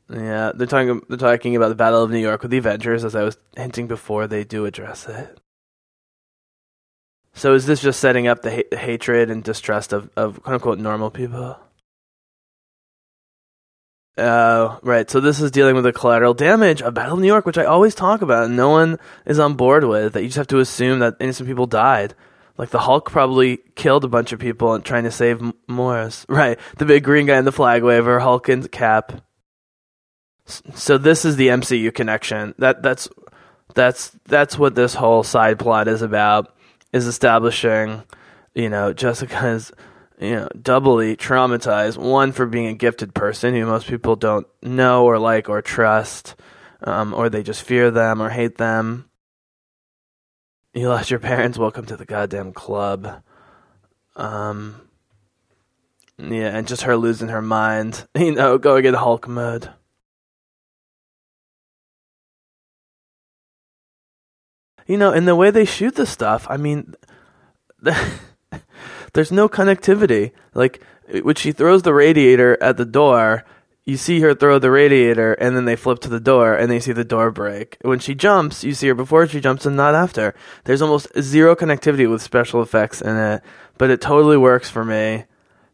Yeah, 0.08 0.52
they're 0.54 0.66
talking. 0.66 1.02
They're 1.08 1.18
talking 1.18 1.56
about 1.56 1.68
the 1.68 1.74
Battle 1.74 2.02
of 2.02 2.10
New 2.10 2.18
York 2.18 2.42
with 2.42 2.50
the 2.52 2.58
Avengers, 2.58 3.04
as 3.04 3.16
I 3.16 3.24
was 3.24 3.38
hinting 3.56 3.88
before. 3.88 4.26
They 4.26 4.44
do 4.44 4.64
address 4.64 5.08
it. 5.08 5.40
So 7.34 7.54
is 7.54 7.66
this 7.66 7.82
just 7.82 8.00
setting 8.00 8.28
up 8.28 8.42
the 8.42 8.50
ha- 8.50 8.76
hatred 8.76 9.30
and 9.30 9.42
distrust 9.44 9.92
of, 9.92 10.08
of 10.16 10.42
quote 10.42 10.54
unquote 10.54 10.78
normal 10.78 11.10
people? 11.10 11.58
Oh, 14.18 14.22
uh, 14.24 14.78
right. 14.82 15.10
So 15.10 15.20
this 15.20 15.40
is 15.40 15.50
dealing 15.50 15.74
with 15.74 15.84
the 15.84 15.92
collateral 15.92 16.32
damage 16.32 16.80
of 16.80 16.94
Battle 16.94 17.14
of 17.14 17.20
New 17.20 17.26
York, 17.26 17.44
which 17.44 17.58
I 17.58 17.64
always 17.64 17.94
talk 17.94 18.22
about, 18.22 18.46
and 18.46 18.56
no 18.56 18.70
one 18.70 18.98
is 19.26 19.38
on 19.38 19.54
board 19.54 19.84
with. 19.84 20.14
That 20.14 20.22
you 20.22 20.28
just 20.28 20.38
have 20.38 20.46
to 20.48 20.60
assume 20.60 21.00
that 21.00 21.16
innocent 21.20 21.48
people 21.48 21.66
died. 21.66 22.14
Like 22.56 22.70
the 22.70 22.78
Hulk 22.78 23.10
probably 23.10 23.58
killed 23.74 24.04
a 24.04 24.08
bunch 24.08 24.32
of 24.32 24.38
people 24.38 24.72
and 24.72 24.82
trying 24.82 25.04
to 25.04 25.10
save 25.10 25.42
Morris. 25.68 26.24
Right, 26.30 26.58
the 26.78 26.86
big 26.86 27.04
green 27.04 27.26
guy 27.26 27.36
in 27.38 27.44
the 27.44 27.52
flag 27.52 27.82
waver, 27.82 28.20
Hulk 28.20 28.48
and 28.48 28.70
Cap. 28.70 29.25
So 30.46 30.96
this 30.96 31.24
is 31.24 31.36
the 31.36 31.48
MCU 31.48 31.92
connection. 31.92 32.54
That 32.58 32.82
that's 32.82 33.08
that's 33.74 34.10
that's 34.26 34.58
what 34.58 34.74
this 34.74 34.94
whole 34.94 35.22
side 35.22 35.58
plot 35.58 35.88
is 35.88 36.02
about. 36.02 36.54
Is 36.92 37.06
establishing, 37.06 38.04
you 38.54 38.68
know, 38.68 38.92
Jessica's 38.92 39.72
you 40.18 40.36
know, 40.36 40.48
doubly 40.60 41.16
traumatized. 41.16 41.98
One 41.98 42.32
for 42.32 42.46
being 42.46 42.66
a 42.66 42.74
gifted 42.74 43.14
person 43.14 43.54
who 43.54 43.66
most 43.66 43.86
people 43.86 44.16
don't 44.16 44.46
know 44.62 45.04
or 45.04 45.18
like 45.18 45.48
or 45.48 45.60
trust, 45.62 46.34
um, 46.82 47.12
or 47.12 47.28
they 47.28 47.42
just 47.42 47.62
fear 47.62 47.90
them 47.90 48.22
or 48.22 48.30
hate 48.30 48.56
them. 48.56 49.08
You 50.72 50.88
lost 50.88 51.10
your 51.10 51.20
parents. 51.20 51.58
Welcome 51.58 51.86
to 51.86 51.96
the 51.96 52.04
goddamn 52.04 52.52
club. 52.52 53.22
Um, 54.14 54.80
yeah, 56.18 56.56
and 56.56 56.66
just 56.66 56.82
her 56.82 56.96
losing 56.96 57.28
her 57.28 57.42
mind. 57.42 58.06
You 58.16 58.32
know, 58.32 58.58
going 58.58 58.84
in 58.84 58.94
Hulk 58.94 59.28
mode. 59.28 59.70
You 64.86 64.96
know, 64.96 65.12
and 65.12 65.26
the 65.26 65.36
way 65.36 65.50
they 65.50 65.64
shoot 65.64 65.94
the 65.96 66.06
stuff, 66.06 66.46
I 66.48 66.56
mean, 66.56 66.94
there's 69.12 69.32
no 69.32 69.48
connectivity. 69.48 70.32
Like, 70.54 70.82
when 71.22 71.34
she 71.34 71.52
throws 71.52 71.82
the 71.82 71.94
radiator 71.94 72.56
at 72.62 72.76
the 72.76 72.84
door, 72.84 73.44
you 73.84 73.96
see 73.96 74.20
her 74.20 74.34
throw 74.34 74.58
the 74.58 74.70
radiator 74.70 75.34
and 75.34 75.56
then 75.56 75.64
they 75.64 75.76
flip 75.76 76.00
to 76.00 76.08
the 76.08 76.20
door 76.20 76.54
and 76.54 76.70
they 76.70 76.80
see 76.80 76.92
the 76.92 77.04
door 77.04 77.30
break. 77.30 77.78
When 77.82 78.00
she 78.00 78.16
jumps, 78.16 78.64
you 78.64 78.74
see 78.74 78.88
her 78.88 78.94
before 78.94 79.28
she 79.28 79.40
jumps 79.40 79.64
and 79.64 79.76
not 79.76 79.94
after. 79.94 80.34
There's 80.64 80.82
almost 80.82 81.08
zero 81.20 81.54
connectivity 81.54 82.10
with 82.10 82.20
special 82.20 82.62
effects 82.62 83.00
in 83.00 83.16
it, 83.16 83.42
but 83.78 83.90
it 83.90 84.00
totally 84.00 84.36
works 84.36 84.68
for 84.68 84.84
me 84.84 85.24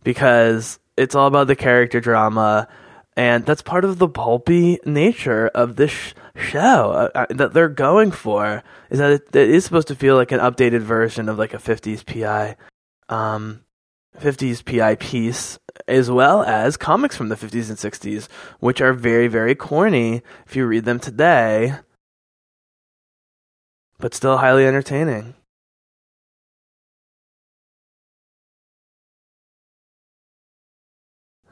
because 0.05 0.79
it's 0.99 1.15
all 1.15 1.27
about 1.27 1.47
the 1.47 1.57
character 1.57 2.01
drama 2.01 2.69
and 3.17 3.45
that's 3.45 3.63
part 3.63 3.85
of 3.85 3.99
the 3.99 4.09
pulpy 4.09 4.79
nature 4.85 5.49
of 5.49 5.77
this 5.77 5.91
sh- 5.91 6.13
show 6.35 6.93
uh, 6.93 7.09
uh, 7.15 7.27
that 7.31 7.53
they're 7.53 7.69
going 7.69 8.11
for 8.11 8.63
is 8.91 8.99
that 8.99 9.11
it, 9.11 9.37
it 9.37 9.51
is 9.51 9.65
supposed 9.65 9.89
to 9.89 9.95
feel 9.95 10.17
like 10.17 10.33
an 10.33 10.41
updated 10.41 10.81
version 10.81 11.29
of 11.29 11.39
like 11.39 11.55
a 11.55 11.59
50s 11.59 12.05
PI 12.07 12.57
um 13.09 13.63
50s 14.19 14.65
PI 14.65 14.97
piece 14.97 15.59
as 15.89 16.11
well 16.11 16.43
as 16.43 16.77
comics 16.77 17.17
from 17.17 17.29
the 17.29 17.35
50s 17.35 17.69
and 17.69 17.79
60s, 17.79 18.29
which 18.61 18.81
are 18.81 18.93
very, 18.93 19.29
very 19.29 19.55
corny 19.55 20.23
if 20.47 20.55
you 20.55 20.67
read 20.67 20.85
them 20.85 21.01
today, 21.01 21.75
but 23.99 24.15
still 24.15 24.39
highly 24.39 24.67
entertaining. 24.67 25.35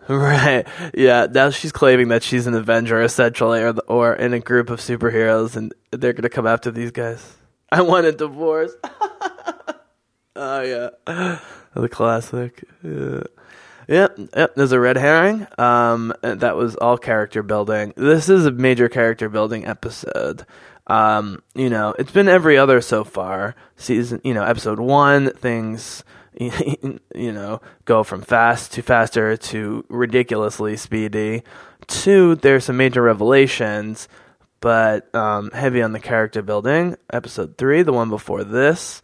Right. 0.08 0.66
Yeah. 0.94 1.26
Now 1.30 1.50
she's 1.50 1.72
claiming 1.72 2.08
that 2.08 2.22
she's 2.22 2.46
an 2.46 2.54
Avenger, 2.54 3.00
essentially, 3.02 3.60
or, 3.62 3.74
or 3.86 4.14
in 4.14 4.32
a 4.32 4.40
group 4.40 4.70
of 4.70 4.80
superheroes, 4.80 5.54
and 5.56 5.72
they're 5.92 6.12
going 6.12 6.22
to 6.22 6.28
come 6.28 6.46
after 6.46 6.70
these 6.70 6.90
guys. 6.90 7.36
I 7.72 7.82
want 7.82 8.06
a 8.06 8.12
divorce. 8.12 8.72
oh, 10.36 10.62
yeah. 11.06 11.38
The 11.72 11.88
classic. 11.88 12.64
Yeah. 12.82 13.22
Yep, 13.86 14.18
yep. 14.36 14.54
There's 14.56 14.72
a 14.72 14.80
red 14.80 14.96
herring. 14.96 15.46
Um, 15.56 16.12
that 16.22 16.56
was 16.56 16.74
all 16.74 16.98
character 16.98 17.44
building. 17.44 17.92
This 17.96 18.28
is 18.28 18.44
a 18.44 18.50
major 18.50 18.88
character 18.88 19.28
building 19.28 19.66
episode. 19.66 20.44
Um, 20.88 21.42
you 21.54 21.70
know, 21.70 21.94
it's 21.98 22.10
been 22.10 22.28
every 22.28 22.58
other 22.58 22.80
so 22.80 23.04
far. 23.04 23.54
Season, 23.76 24.20
you 24.24 24.34
know, 24.34 24.42
episode 24.42 24.80
one, 24.80 25.30
things, 25.34 26.02
you 27.14 27.32
know, 27.32 27.60
go 27.84 28.02
from 28.02 28.22
fast 28.22 28.72
to 28.72 28.82
faster 28.82 29.36
to 29.36 29.84
ridiculously 29.90 30.74
speedy. 30.76 31.42
Two, 31.86 32.34
there's 32.36 32.64
some 32.64 32.78
major 32.78 33.02
revelations, 33.02 34.08
but 34.60 35.14
um, 35.14 35.50
heavy 35.50 35.82
on 35.82 35.92
the 35.92 36.00
character 36.00 36.40
building. 36.40 36.96
Episode 37.12 37.58
three, 37.58 37.82
the 37.82 37.92
one 37.92 38.08
before 38.08 38.42
this, 38.42 39.02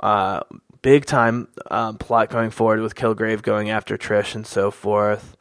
uh, 0.00 0.40
big 0.80 1.04
time 1.04 1.48
um, 1.70 1.98
plot 1.98 2.30
going 2.30 2.50
forward 2.50 2.80
with 2.80 2.94
Kilgrave 2.94 3.42
going 3.42 3.68
after 3.68 3.98
Trish 3.98 4.34
and 4.34 4.46
so 4.46 4.70
forth. 4.70 5.36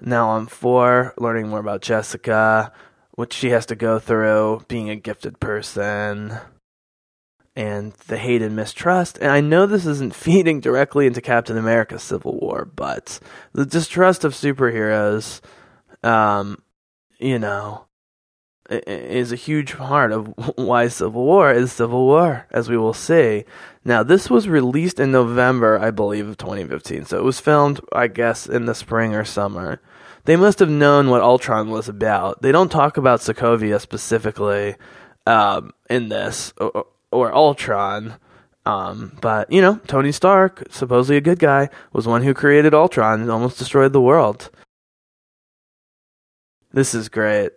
Now 0.00 0.28
on 0.28 0.46
four, 0.46 1.12
learning 1.18 1.48
more 1.48 1.58
about 1.60 1.82
Jessica, 1.82 2.72
what 3.12 3.32
she 3.32 3.50
has 3.50 3.66
to 3.66 3.74
go 3.74 3.98
through, 3.98 4.62
being 4.68 4.90
a 4.90 4.96
gifted 4.96 5.40
person, 5.40 6.38
and 7.56 7.92
the 8.08 8.16
hate 8.16 8.42
and 8.42 8.56
mistrust. 8.56 9.18
And 9.18 9.30
I 9.30 9.40
know 9.40 9.66
this 9.66 9.86
isn't 9.86 10.14
feeding 10.14 10.60
directly 10.60 11.06
into 11.06 11.20
Captain 11.20 11.56
America 11.56 11.98
Civil 11.98 12.38
War, 12.38 12.64
but 12.64 13.20
the 13.52 13.66
distrust 13.66 14.24
of 14.24 14.34
superheroes, 14.34 15.40
um, 16.02 16.62
you 17.18 17.38
know, 17.38 17.86
is 18.70 19.30
a 19.30 19.36
huge 19.36 19.76
part 19.76 20.10
of 20.10 20.26
why 20.56 20.88
Civil 20.88 21.24
War 21.24 21.52
is 21.52 21.72
Civil 21.72 22.04
War, 22.06 22.46
as 22.50 22.68
we 22.68 22.76
will 22.76 22.94
see. 22.94 23.44
Now, 23.84 24.02
this 24.02 24.30
was 24.30 24.48
released 24.48 24.98
in 24.98 25.12
November, 25.12 25.78
I 25.78 25.90
believe, 25.90 26.28
of 26.28 26.38
2015, 26.38 27.04
so 27.04 27.18
it 27.18 27.24
was 27.24 27.40
filmed, 27.40 27.80
I 27.92 28.06
guess, 28.06 28.46
in 28.46 28.64
the 28.64 28.74
spring 28.74 29.14
or 29.14 29.24
summer. 29.24 29.80
They 30.24 30.36
must 30.36 30.58
have 30.60 30.70
known 30.70 31.10
what 31.10 31.20
Ultron 31.20 31.68
was 31.68 31.86
about. 31.86 32.40
They 32.40 32.50
don't 32.50 32.72
talk 32.72 32.96
about 32.96 33.20
Sokovia 33.20 33.78
specifically 33.78 34.76
um, 35.26 35.72
in 35.90 36.08
this, 36.08 36.54
or 37.14 37.34
Ultron. 37.34 38.14
Um, 38.66 39.16
but, 39.20 39.52
you 39.52 39.60
know, 39.60 39.80
Tony 39.86 40.10
Stark, 40.10 40.64
supposedly 40.70 41.16
a 41.16 41.20
good 41.20 41.38
guy, 41.38 41.68
was 41.92 42.06
one 42.06 42.22
who 42.22 42.32
created 42.34 42.74
Ultron 42.74 43.20
and 43.20 43.30
almost 43.30 43.58
destroyed 43.58 43.92
the 43.92 44.00
world. 44.00 44.50
This 46.72 46.94
is 46.94 47.08
great 47.08 47.52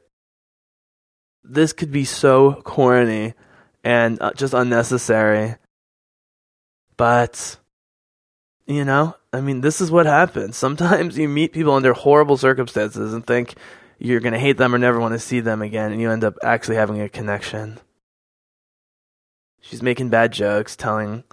this 1.49 1.73
could 1.73 1.91
be 1.91 2.05
so 2.05 2.61
corny 2.63 3.33
and 3.83 4.21
uh, 4.21 4.33
just 4.33 4.53
unnecessary. 4.53 5.55
But, 6.97 7.57
you 8.65 8.83
know, 8.83 9.15
I 9.31 9.41
mean, 9.41 9.61
this 9.61 9.81
is 9.81 9.91
what 9.91 10.05
happens. 10.05 10.57
Sometimes 10.57 11.17
you 11.17 11.29
meet 11.29 11.53
people 11.53 11.73
under 11.73 11.93
horrible 11.93 12.37
circumstances 12.37 13.13
and 13.13 13.25
think 13.25 13.55
you're 13.99 14.19
going 14.19 14.33
to 14.33 14.39
hate 14.39 14.57
them 14.57 14.75
or 14.75 14.77
never 14.77 14.99
want 14.99 15.13
to 15.13 15.19
see 15.19 15.39
them 15.39 15.61
again, 15.61 15.91
and 15.91 15.99
you 15.99 16.11
end 16.11 16.23
up 16.23 16.37
actually 16.43 16.75
having 16.75 17.01
a 17.01 17.09
connection. 17.09 17.79
She's 19.67 19.83
making 19.83 20.07
bad 20.07 20.31
jokes, 20.31 20.77
telling, 20.77 21.25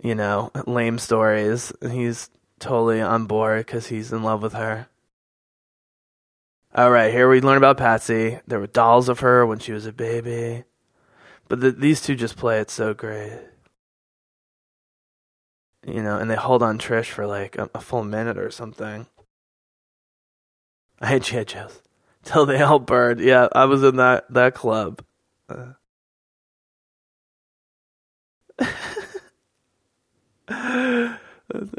you 0.00 0.14
know, 0.14 0.52
lame 0.64 0.96
stories, 1.00 1.72
and 1.80 1.90
he's 1.90 2.30
totally 2.60 3.00
on 3.00 3.26
board 3.26 3.66
because 3.66 3.88
he's 3.88 4.12
in 4.12 4.22
love 4.22 4.42
with 4.42 4.52
her. 4.52 4.86
All 6.72 6.92
right, 6.92 7.12
here 7.12 7.28
we 7.28 7.40
learn 7.40 7.56
about 7.56 7.76
Patsy. 7.76 8.38
There 8.46 8.60
were 8.60 8.68
dolls 8.68 9.08
of 9.08 9.20
her 9.20 9.44
when 9.44 9.58
she 9.58 9.72
was 9.72 9.86
a 9.86 9.92
baby. 9.92 10.62
But 11.48 11.60
the, 11.60 11.72
these 11.72 12.00
two 12.00 12.14
just 12.14 12.36
play 12.36 12.60
it 12.60 12.70
so 12.70 12.94
great. 12.94 13.40
You 15.84 16.00
know, 16.00 16.16
and 16.18 16.30
they 16.30 16.36
hold 16.36 16.62
on 16.62 16.78
Trish 16.78 17.10
for 17.10 17.26
like 17.26 17.58
a, 17.58 17.68
a 17.74 17.80
full 17.80 18.04
minute 18.04 18.38
or 18.38 18.52
something. 18.52 19.08
I 21.00 21.08
hate 21.08 21.24
G.I. 21.24 21.42
Joes. 21.42 21.82
till 22.22 22.46
they 22.46 22.62
all 22.62 22.78
burned. 22.78 23.18
Yeah, 23.18 23.48
I 23.50 23.64
was 23.64 23.82
in 23.82 23.96
that 23.96 24.32
that 24.32 24.54
club. 24.54 25.02
Uh. 25.48 25.72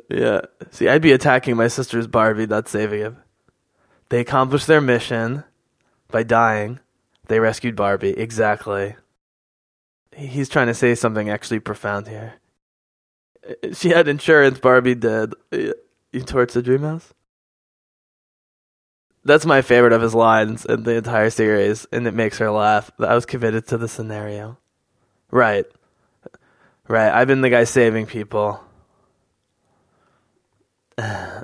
yeah. 0.09 0.41
See, 0.71 0.87
I'd 0.87 1.01
be 1.01 1.11
attacking 1.11 1.55
my 1.55 1.67
sister's 1.67 2.07
Barbie, 2.07 2.47
not 2.47 2.67
saving 2.67 2.99
him. 2.99 3.17
They 4.09 4.19
accomplished 4.19 4.67
their 4.67 4.81
mission 4.81 5.43
by 6.09 6.23
dying. 6.23 6.79
They 7.27 7.39
rescued 7.39 7.75
Barbie. 7.75 8.17
Exactly. 8.17 8.95
He's 10.15 10.49
trying 10.49 10.67
to 10.67 10.73
say 10.73 10.95
something 10.95 11.29
actually 11.29 11.59
profound 11.59 12.07
here. 12.07 12.35
She 13.73 13.89
had 13.89 14.07
insurance, 14.07 14.57
Barbie 14.57 14.95
did. 14.95 15.35
You 15.51 16.21
torch 16.21 16.53
the 16.53 16.63
dream 16.63 16.81
house? 16.81 17.13
That's 19.23 19.45
my 19.45 19.61
favorite 19.61 19.93
of 19.93 20.01
his 20.01 20.15
lines 20.15 20.65
in 20.65 20.81
the 20.81 20.95
entire 20.95 21.29
series, 21.29 21.85
and 21.91 22.07
it 22.07 22.15
makes 22.15 22.39
her 22.39 22.49
laugh. 22.49 22.89
I 22.97 23.13
was 23.13 23.27
committed 23.27 23.67
to 23.67 23.77
the 23.77 23.87
scenario. 23.87 24.57
Right. 25.29 25.67
Right. 26.87 27.11
I've 27.11 27.27
been 27.27 27.41
the 27.41 27.49
guy 27.49 27.63
saving 27.63 28.05
people. 28.05 28.63
yeah. 30.99 31.41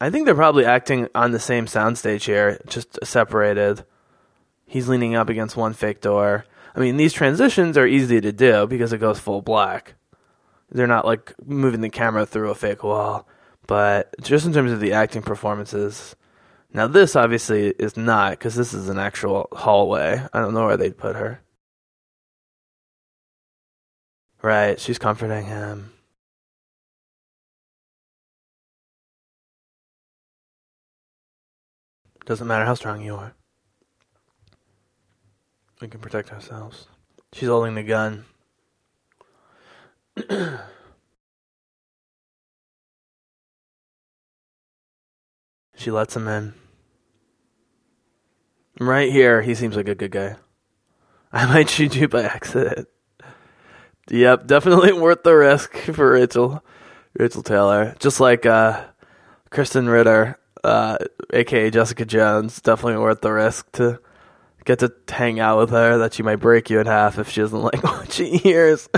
I 0.00 0.10
think 0.10 0.26
they're 0.26 0.34
probably 0.34 0.64
acting 0.64 1.08
on 1.14 1.30
the 1.30 1.38
same 1.38 1.66
soundstage 1.66 2.24
here, 2.24 2.60
just 2.66 2.98
separated. 3.04 3.84
He's 4.66 4.88
leaning 4.88 5.14
up 5.14 5.28
against 5.28 5.56
one 5.56 5.74
fake 5.74 6.00
door. 6.00 6.44
I 6.74 6.80
mean, 6.80 6.96
these 6.96 7.12
transitions 7.12 7.78
are 7.78 7.86
easy 7.86 8.20
to 8.20 8.32
do 8.32 8.66
because 8.66 8.92
it 8.92 8.98
goes 8.98 9.20
full 9.20 9.42
black. 9.42 9.94
They're 10.70 10.86
not 10.86 11.04
like 11.04 11.34
moving 11.46 11.82
the 11.82 11.90
camera 11.90 12.24
through 12.26 12.50
a 12.50 12.54
fake 12.54 12.82
wall, 12.82 13.28
but 13.66 14.14
just 14.22 14.46
in 14.46 14.52
terms 14.52 14.72
of 14.72 14.80
the 14.80 14.92
acting 14.92 15.22
performances. 15.22 16.16
Now, 16.74 16.86
this 16.86 17.16
obviously 17.16 17.66
is 17.78 17.98
not 17.98 18.30
because 18.30 18.54
this 18.54 18.72
is 18.72 18.88
an 18.88 18.98
actual 18.98 19.48
hallway. 19.52 20.26
I 20.32 20.40
don't 20.40 20.54
know 20.54 20.64
where 20.64 20.78
they'd 20.78 20.96
put 20.96 21.16
her. 21.16 21.42
Right, 24.40 24.80
she's 24.80 24.98
comforting 24.98 25.44
him. 25.44 25.92
Doesn't 32.24 32.46
matter 32.46 32.64
how 32.64 32.74
strong 32.74 33.02
you 33.02 33.16
are. 33.16 33.34
We 35.80 35.88
can 35.88 36.00
protect 36.00 36.32
ourselves. 36.32 36.86
She's 37.32 37.48
holding 37.48 37.74
the 37.74 37.82
gun. 37.82 38.24
she 45.76 45.90
lets 45.90 46.16
him 46.16 46.28
in. 46.28 46.61
Right 48.88 49.10
here, 49.10 49.42
he 49.42 49.54
seems 49.54 49.76
like 49.76 49.88
a 49.88 49.94
good 49.94 50.10
guy. 50.10 50.36
I 51.32 51.46
might 51.46 51.70
shoot 51.70 51.94
you 51.94 52.08
by 52.08 52.22
accident. 52.24 52.88
Yep, 54.10 54.46
definitely 54.46 54.92
worth 55.00 55.22
the 55.22 55.34
risk 55.34 55.76
for 55.76 56.12
Rachael, 56.12 56.62
Rachael 57.18 57.42
Taylor. 57.42 57.94
Just 57.98 58.20
like 58.20 58.44
uh, 58.44 58.84
Krysten 59.50 59.90
Ritter, 59.90 60.38
uh, 60.64 60.98
aka 61.32 61.70
Jessica 61.70 62.04
Jones, 62.04 62.60
definitely 62.60 63.00
worth 63.02 63.20
the 63.20 63.32
risk 63.32 63.70
to 63.72 64.00
get 64.64 64.80
to 64.80 64.92
hang 65.08 65.40
out 65.40 65.58
with 65.58 65.70
her. 65.70 65.98
That 65.98 66.14
she 66.14 66.22
might 66.22 66.36
break 66.36 66.68
you 66.68 66.80
in 66.80 66.86
half 66.86 67.18
if 67.18 67.30
she 67.30 67.40
doesn't 67.40 67.62
like 67.62 67.82
what 67.82 68.12
she 68.12 68.36
hears. 68.36 68.88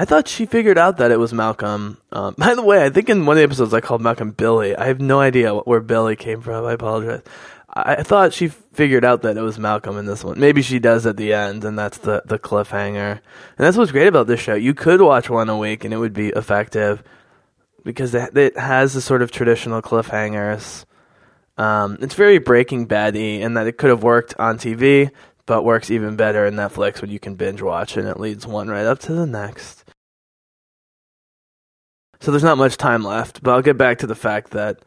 I 0.00 0.06
thought 0.06 0.28
she 0.28 0.46
figured 0.46 0.78
out 0.78 0.96
that 0.96 1.10
it 1.10 1.18
was 1.18 1.34
Malcolm. 1.34 1.98
Um, 2.10 2.34
by 2.38 2.54
the 2.54 2.62
way, 2.62 2.82
I 2.82 2.88
think 2.88 3.10
in 3.10 3.26
one 3.26 3.36
of 3.36 3.40
the 3.40 3.44
episodes 3.44 3.74
I 3.74 3.82
called 3.82 4.00
Malcolm 4.00 4.30
Billy. 4.30 4.74
I 4.74 4.86
have 4.86 4.98
no 4.98 5.20
idea 5.20 5.54
where 5.54 5.80
Billy 5.80 6.16
came 6.16 6.40
from. 6.40 6.64
I 6.64 6.72
apologize. 6.72 7.20
I 7.72 8.02
thought 8.02 8.32
she 8.32 8.48
figured 8.48 9.04
out 9.04 9.22
that 9.22 9.36
it 9.36 9.42
was 9.42 9.58
Malcolm 9.58 9.98
in 9.98 10.06
this 10.06 10.24
one. 10.24 10.40
Maybe 10.40 10.62
she 10.62 10.78
does 10.78 11.06
at 11.06 11.18
the 11.18 11.34
end, 11.34 11.64
and 11.64 11.78
that's 11.78 11.98
the, 11.98 12.22
the 12.24 12.38
cliffhanger. 12.38 13.12
And 13.12 13.20
that's 13.58 13.76
what's 13.76 13.92
great 13.92 14.08
about 14.08 14.26
this 14.26 14.40
show. 14.40 14.54
You 14.54 14.74
could 14.74 15.02
watch 15.02 15.30
one 15.30 15.50
a 15.50 15.56
week, 15.56 15.84
and 15.84 15.92
it 15.94 15.98
would 15.98 16.14
be 16.14 16.30
effective 16.30 17.04
because 17.84 18.14
it 18.14 18.58
has 18.58 18.94
the 18.94 19.00
sort 19.00 19.22
of 19.22 19.30
traditional 19.30 19.82
cliffhangers. 19.82 20.84
Um, 21.58 21.98
it's 22.00 22.14
very 22.14 22.38
Breaking 22.38 22.88
Baddy 22.88 23.40
in 23.40 23.54
that 23.54 23.68
it 23.68 23.76
could 23.78 23.90
have 23.90 24.02
worked 24.02 24.34
on 24.38 24.58
TV, 24.58 25.10
but 25.50 25.64
works 25.64 25.90
even 25.90 26.14
better 26.14 26.46
in 26.46 26.54
Netflix 26.54 27.02
when 27.02 27.10
you 27.10 27.18
can 27.18 27.34
binge 27.34 27.60
watch 27.60 27.96
and 27.96 28.06
it 28.06 28.20
leads 28.20 28.46
one 28.46 28.68
right 28.68 28.86
up 28.86 29.00
to 29.00 29.12
the 29.12 29.26
next. 29.26 29.79
So 32.20 32.30
there's 32.30 32.44
not 32.44 32.58
much 32.58 32.76
time 32.76 33.02
left, 33.02 33.42
but 33.42 33.52
I'll 33.52 33.62
get 33.62 33.78
back 33.78 33.98
to 33.98 34.06
the 34.06 34.14
fact 34.14 34.50
that 34.50 34.80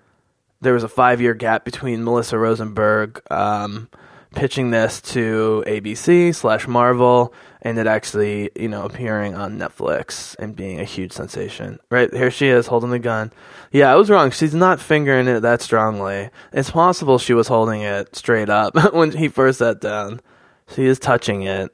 there 0.61 0.73
was 0.73 0.84
a 0.84 0.89
five 0.89 1.19
year 1.19 1.34
gap 1.34 1.65
between 1.65 2.03
Melissa 2.03 2.38
Rosenberg 2.38 3.21
um, 3.31 3.89
pitching 4.36 4.71
this 4.71 5.01
to 5.01 5.63
ABC 5.67 6.34
slash 6.34 6.67
Marvel 6.67 7.34
and 7.61 7.77
it 7.79 7.88
actually, 7.88 8.49
you 8.55 8.67
know, 8.67 8.84
appearing 8.84 9.36
on 9.36 9.57
Netflix 9.57 10.36
and 10.38 10.55
being 10.55 10.79
a 10.79 10.84
huge 10.84 11.11
sensation. 11.11 11.79
Right 11.89 12.13
here 12.13 12.31
she 12.31 12.47
is 12.47 12.67
holding 12.67 12.91
the 12.91 12.99
gun. 12.99 13.31
Yeah, 13.71 13.91
I 13.91 13.95
was 13.95 14.09
wrong. 14.09 14.31
She's 14.31 14.53
not 14.53 14.79
fingering 14.79 15.27
it 15.27 15.41
that 15.41 15.61
strongly. 15.61 16.29
It's 16.51 16.71
possible 16.71 17.17
she 17.17 17.34
was 17.34 17.47
holding 17.47 17.81
it 17.81 18.15
straight 18.15 18.49
up 18.49 18.75
when 18.93 19.11
he 19.11 19.27
first 19.27 19.59
sat 19.59 19.81
down. 19.81 20.21
She 20.75 20.86
is 20.86 20.99
touching 20.99 21.43
it. 21.43 21.71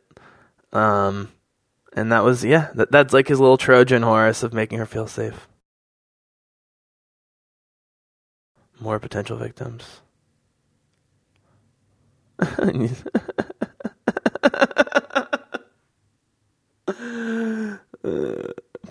Um, 0.72 1.30
and 2.00 2.12
that 2.12 2.24
was 2.24 2.44
yeah, 2.46 2.70
that, 2.76 2.92
that's 2.92 3.14
like 3.14 3.28
his 3.28 3.40
little 3.40 3.58
Trojan 3.58 4.04
horse 4.04 4.42
of 4.44 4.54
making 4.54 4.80
her 4.80 4.86
feel 4.86 5.08
safe. 5.08 5.48
More 8.80 9.00
potential 9.00 9.38
victims. 9.38 10.02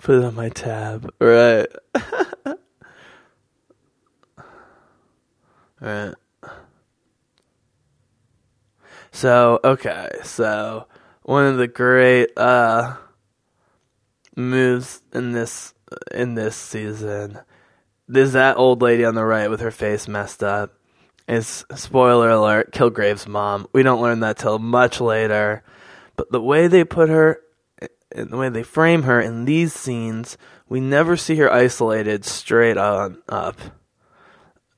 put 0.01 0.15
it 0.15 0.23
on 0.23 0.35
my 0.35 0.49
tab. 0.49 1.11
Right. 1.19 1.67
right. 5.81 6.13
So, 9.11 9.59
okay. 9.63 10.09
So, 10.23 10.85
one 11.29 11.45
of 11.45 11.57
the 11.57 11.67
great 11.67 12.31
uh 12.37 12.95
moves 14.35 15.03
in 15.13 15.31
this 15.31 15.75
in 16.11 16.33
this 16.33 16.55
season 16.55 17.39
there's 18.09 18.33
that 18.33 18.57
old 18.57 18.81
lady 18.81 19.05
on 19.05 19.13
the 19.13 19.23
right 19.23 19.49
with 19.49 19.59
her 19.59 19.71
face 19.71 20.07
messed 20.07 20.43
up. 20.43 20.73
Is 21.27 21.63
spoiler 21.75 22.31
alert, 22.31 22.71
Kilgrave's 22.71 23.27
mom. 23.27 23.67
We 23.71 23.83
don't 23.83 24.01
learn 24.01 24.21
that 24.21 24.39
till 24.39 24.57
much 24.57 24.99
later. 24.99 25.61
But 26.15 26.31
the 26.31 26.41
way 26.41 26.65
they 26.65 26.83
put 26.83 27.09
her 27.09 27.39
the 28.11 28.35
way 28.35 28.49
they 28.49 28.63
frame 28.63 29.03
her 29.03 29.21
in 29.21 29.45
these 29.45 29.73
scenes, 29.73 30.39
we 30.67 30.79
never 30.79 31.15
see 31.15 31.35
her 31.35 31.53
isolated 31.53 32.25
straight 32.25 32.77
on 32.77 33.21
up 33.29 33.59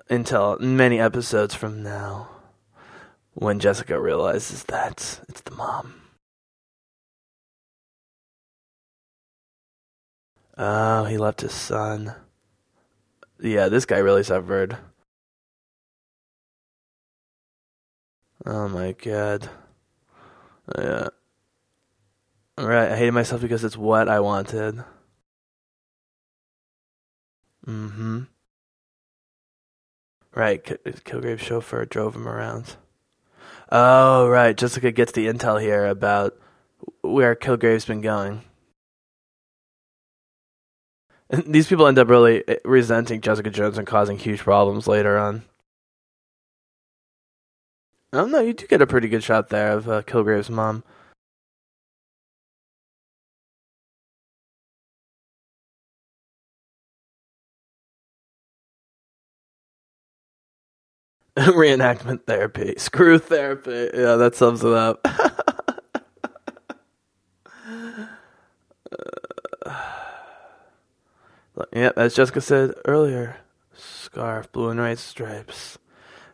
until 0.10 0.60
many 0.60 0.99
episodes 0.99 1.56
from 1.56 1.82
now 1.82 2.28
when 3.34 3.62
Jessica 3.62 3.97
realizes 3.97 4.66
that 4.66 5.22
it's 5.30 5.41
the 5.41 5.56
mom. 5.56 6.01
Oh, 10.64 11.05
he 11.05 11.18
left 11.18 11.41
his 11.41 11.53
son. 11.53 12.14
Yeah, 13.39 13.68
this 13.68 13.86
guy 13.86 13.97
really 13.97 14.24
suffered. 14.24 14.78
Oh 18.45 18.68
my 18.68 18.91
god. 18.91 19.49
Yeah. 20.78 21.07
Right, 22.59 22.91
I 22.91 22.95
hated 22.95 23.14
myself 23.14 23.41
because 23.41 23.64
it's 23.64 23.76
what 23.76 24.07
I 24.07 24.20
wanted. 24.20 24.84
Mm-hmm. 27.66 28.22
Right, 30.36 30.64
Kilgrave's 30.64 31.41
chauffeur 31.41 31.86
drove 31.86 32.16
him 32.16 32.28
around. 32.28 32.76
Oh, 33.72 34.28
right. 34.28 34.55
Jessica 34.55 34.91
gets 34.91 35.14
the 35.14 35.26
intel 35.26 35.59
here 35.59 35.88
about 35.88 36.38
where 37.01 37.36
Kilgrave's 37.36 37.86
been 37.86 38.01
going. 38.01 38.43
These 41.45 41.67
people 41.67 41.88
end 41.88 41.97
up 41.97 42.09
really 42.09 42.43
eh, 42.47 42.57
resenting 42.65 43.21
Jessica 43.21 43.49
Jones 43.49 43.77
and 43.77 43.88
causing 43.88 44.17
huge 44.17 44.41
problems 44.41 44.88
later 44.88 45.17
on. 45.17 45.43
Oh 48.13 48.25
no, 48.25 48.41
you 48.41 48.53
do 48.53 48.67
get 48.67 48.82
a 48.82 48.88
pretty 48.88 49.07
good 49.07 49.23
shot 49.23 49.49
there 49.49 49.71
of 49.71 49.89
uh, 49.89 50.01
Kilgrave's 50.03 50.49
mom. 50.49 50.84
Reenactment 61.38 62.25
therapy. 62.25 62.75
Screw 62.77 63.17
therapy. 63.17 63.89
Yeah, 63.93 64.15
that 64.17 64.36
sums 64.36 64.63
it 64.63 64.73
up. 64.73 65.07
Yep, 71.74 71.97
as 71.97 72.16
Jessica 72.16 72.41
said 72.41 72.74
earlier, 72.86 73.38
scarf, 73.74 74.52
blue 74.52 74.70
and 74.70 74.80
white 74.80 74.99
stripes. 74.99 75.78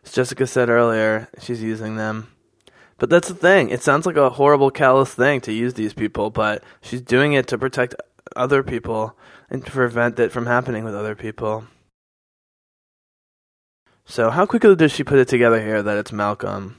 As 0.04 0.12
Jessica 0.12 0.46
said 0.46 0.68
earlier, 0.68 1.28
she's 1.40 1.62
using 1.62 1.96
them. 1.96 2.28
But 2.98 3.10
that's 3.10 3.28
the 3.28 3.34
thing. 3.34 3.70
It 3.70 3.82
sounds 3.82 4.06
like 4.06 4.16
a 4.16 4.30
horrible, 4.30 4.70
callous 4.70 5.14
thing 5.14 5.40
to 5.42 5.52
use 5.52 5.74
these 5.74 5.92
people, 5.92 6.30
but 6.30 6.62
she's 6.80 7.00
doing 7.00 7.32
it 7.32 7.46
to 7.48 7.58
protect 7.58 7.94
other 8.36 8.62
people 8.62 9.16
and 9.50 9.64
to 9.64 9.70
prevent 9.70 10.18
it 10.18 10.32
from 10.32 10.46
happening 10.46 10.84
with 10.84 10.94
other 10.94 11.14
people. 11.14 11.64
So, 14.04 14.30
how 14.30 14.46
quickly 14.46 14.74
does 14.74 14.92
she 14.92 15.04
put 15.04 15.18
it 15.18 15.28
together 15.28 15.60
here 15.60 15.82
that 15.82 15.98
it's 15.98 16.12
Malcolm? 16.12 16.76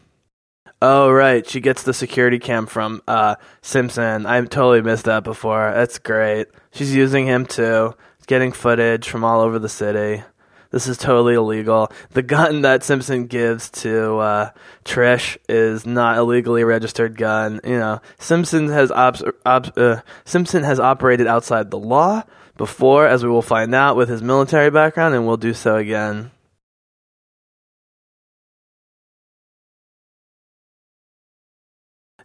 Oh, 0.82 1.12
right. 1.12 1.46
She 1.48 1.60
gets 1.60 1.84
the 1.84 1.94
security 1.94 2.40
cam 2.40 2.66
from 2.66 3.02
uh, 3.08 3.36
Simpson. 3.62 4.26
I 4.26 4.40
totally 4.42 4.82
missed 4.82 5.06
that 5.06 5.24
before. 5.24 5.72
That's 5.74 6.00
great. 6.00 6.48
She's 6.72 6.96
using 6.96 7.26
him 7.28 7.46
too, 7.46 7.96
getting 8.30 8.52
footage 8.52 9.10
from 9.10 9.24
all 9.24 9.42
over 9.42 9.58
the 9.58 9.68
city. 9.68 10.24
This 10.70 10.88
is 10.88 11.00
totally 11.00 11.34
illegal. 11.34 11.92
The 12.12 12.22
gun 12.22 12.62
that 12.62 12.84
Simpson 12.84 13.26
gives 13.26 13.72
to 13.82 14.18
uh, 14.18 14.50
Trish 14.86 15.38
is 15.50 15.84
not 15.88 16.20
a 16.20 16.24
legally 16.24 16.64
registered 16.64 17.18
gun. 17.18 17.60
You 17.64 17.80
know, 17.80 18.02
Simpson 18.20 18.70
has 18.70 18.92
op- 18.92 19.36
uh, 19.46 20.02
Simpson 20.26 20.64
has 20.64 20.80
operated 20.80 21.26
outside 21.26 21.72
the 21.72 21.80
law 21.80 22.22
before, 22.56 23.08
as 23.08 23.24
we 23.24 23.32
will 23.32 23.42
find 23.42 23.74
out 23.74 23.96
with 23.96 24.10
his 24.10 24.22
military 24.22 24.70
background, 24.70 25.16
and 25.16 25.26
will 25.26 25.38
do 25.38 25.56
so 25.56 25.78
again. 25.78 26.30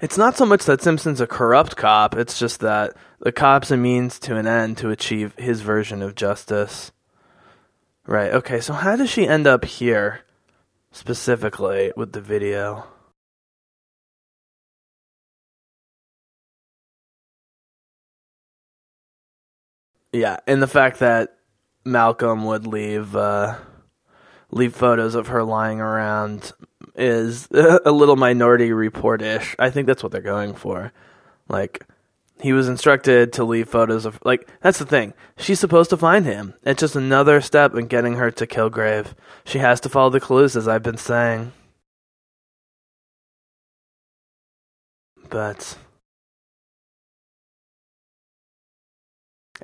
It's 0.01 0.18
not 0.18 0.36
so 0.36 0.45
much 0.45 0.64
that 0.64 0.82
Simpson's 0.82 1.20
a 1.20 1.26
corrupt 1.26 1.76
cop, 1.76 2.14
it's 2.14 2.38
just 2.38 2.61
that 2.61 2.97
the 3.20 3.32
cop's 3.32 3.70
a 3.70 3.76
means 3.76 4.18
to 4.20 4.36
an 4.36 4.47
end 4.47 4.76
to 4.78 4.90
achieve 4.90 5.34
his 5.38 5.61
version 5.61 6.03
of 6.03 6.14
justice. 6.14 6.92
Right, 8.07 8.32
okay, 8.32 8.61
so 8.61 8.74
how 8.74 8.97
does 8.97 9.09
she 9.09 9.26
end 9.26 9.47
up 9.47 9.64
here 9.64 10.20
specifically 10.92 11.92
with 11.97 12.12
the 12.12 12.20
video? 12.20 12.86
Yeah, 20.12 20.36
and 20.47 20.62
the 20.62 20.68
fact 20.68 20.99
that 20.99 21.38
Malcolm 21.84 22.45
would 22.45 22.66
leave 22.66 23.16
uh, 23.16 23.57
leave 24.55 24.74
photos 24.74 25.14
of 25.14 25.26
her 25.28 25.42
lying 25.42 25.80
around 25.80 26.52
is 26.94 27.48
a 27.52 27.90
little 27.90 28.16
minority 28.16 28.72
report 28.72 29.20
ish. 29.20 29.55
I 29.59 29.70
think 29.70 29.86
that's 29.86 30.02
what 30.02 30.12
they're 30.12 30.20
going 30.22 30.55
for. 30.55 30.92
Like, 31.48 31.84
he 32.40 32.52
was 32.52 32.68
instructed 32.68 33.32
to 33.34 33.44
leave 33.44 33.68
photos 33.68 34.07
of. 34.07 34.18
Like, 34.24 34.48
that's 34.61 34.78
the 34.78 34.86
thing. 34.86 35.12
She's 35.36 35.61
supposed 35.61 35.90
to 35.90 35.96
find 35.96 36.24
him. 36.24 36.55
It's 36.62 36.80
just 36.80 36.96
another 36.96 37.40
step 37.40 37.74
in 37.74 37.86
getting 37.86 38.14
her 38.14 38.30
to 38.30 38.46
Kilgrave. 38.46 39.14
She 39.44 39.59
has 39.59 39.80
to 39.80 39.88
follow 39.88 40.11
the 40.11 40.20
clues, 40.20 40.57
as 40.57 40.68
I've 40.68 40.82
been 40.82 40.96
saying. 40.96 41.52
But. 45.28 45.76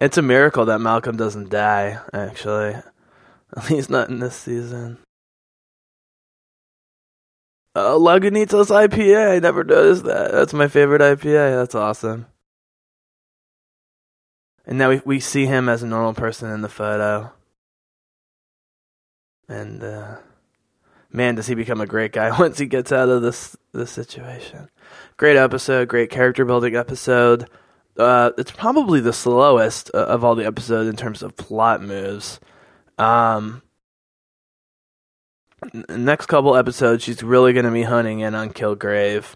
It's 0.01 0.16
a 0.16 0.22
miracle 0.22 0.64
that 0.66 0.80
Malcolm 0.80 1.16
doesn't 1.16 1.51
die, 1.51 2.01
actually. 2.12 2.76
At 3.57 3.71
least 3.71 3.91
not 3.91 4.09
in 4.09 4.21
this 4.21 4.37
season. 4.37 4.99
Uh, 7.75 7.95
Lagunitas 7.95 8.67
IPA. 8.67 9.37
I 9.37 9.39
never 9.39 9.65
noticed 9.65 10.05
that. 10.05 10.33
That's 10.33 10.53
my 10.53 10.69
favorite 10.69 11.01
IPA. 11.01 11.57
That's 11.57 11.75
awesome. 11.75 12.27
And 14.67 14.79
now 14.79 14.91
we 14.91 15.03
we 15.05 15.21
see 15.21 15.47
him 15.47 15.69
as 15.69 15.83
a 15.83 15.87
normal 15.87 16.15
person 16.15 16.51
in 16.51 16.63
the 16.63 16.69
photo. 16.69 17.33
And 19.49 19.83
uh, 19.83 20.17
man, 21.13 21.35
does 21.35 21.47
he 21.47 21.55
become 21.55 21.81
a 21.81 21.87
great 21.87 22.13
guy 22.13 22.31
once 22.39 22.59
he 22.59 22.67
gets 22.67 22.93
out 22.93 23.09
of 23.09 23.23
this 23.23 23.57
this 23.73 23.91
situation. 23.91 24.69
Great 25.17 25.37
episode, 25.37 25.89
great 25.89 26.11
character 26.11 26.45
building 26.45 26.77
episode. 26.77 27.49
Uh, 27.97 28.31
it's 28.39 28.51
probably 28.51 29.01
the 29.01 29.13
slowest 29.13 29.91
uh, 29.95 29.99
of 30.07 30.25
all 30.25 30.35
the 30.35 30.47
episodes 30.47 30.89
in 30.89 30.97
terms 30.97 31.23
of 31.23 31.37
plot 31.37 31.83
moves. 31.83 32.41
Um, 33.01 33.63
next 35.89 36.27
couple 36.27 36.55
episodes, 36.55 37.03
she's 37.03 37.23
really 37.23 37.53
going 37.55 37.65
to 37.65 37.71
be 37.71 37.83
hunting 37.83 38.21
in 38.21 38.35
on 38.35 38.51
Kilgrave. 38.51 39.35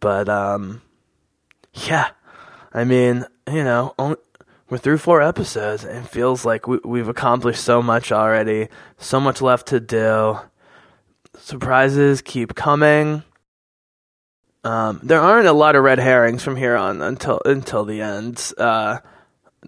But 0.00 0.28
um, 0.28 0.80
yeah, 1.74 2.10
I 2.72 2.84
mean, 2.84 3.26
you 3.50 3.64
know, 3.64 3.94
only, 3.98 4.16
we're 4.70 4.78
through 4.78 4.98
four 4.98 5.20
episodes, 5.20 5.84
and 5.84 6.04
it 6.04 6.08
feels 6.08 6.44
like 6.44 6.66
we, 6.66 6.78
we've 6.84 7.08
accomplished 7.08 7.62
so 7.62 7.82
much 7.82 8.12
already. 8.12 8.68
So 8.96 9.20
much 9.20 9.42
left 9.42 9.68
to 9.68 9.80
do. 9.80 10.38
Surprises 11.36 12.22
keep 12.22 12.54
coming. 12.54 13.24
Um, 14.64 15.00
there 15.02 15.20
aren't 15.20 15.48
a 15.48 15.52
lot 15.52 15.76
of 15.76 15.84
red 15.84 15.98
herrings 15.98 16.42
from 16.42 16.56
here 16.56 16.76
on 16.76 17.02
until 17.02 17.40
until 17.44 17.84
the 17.84 18.00
end. 18.00 18.52
Uh, 18.56 18.98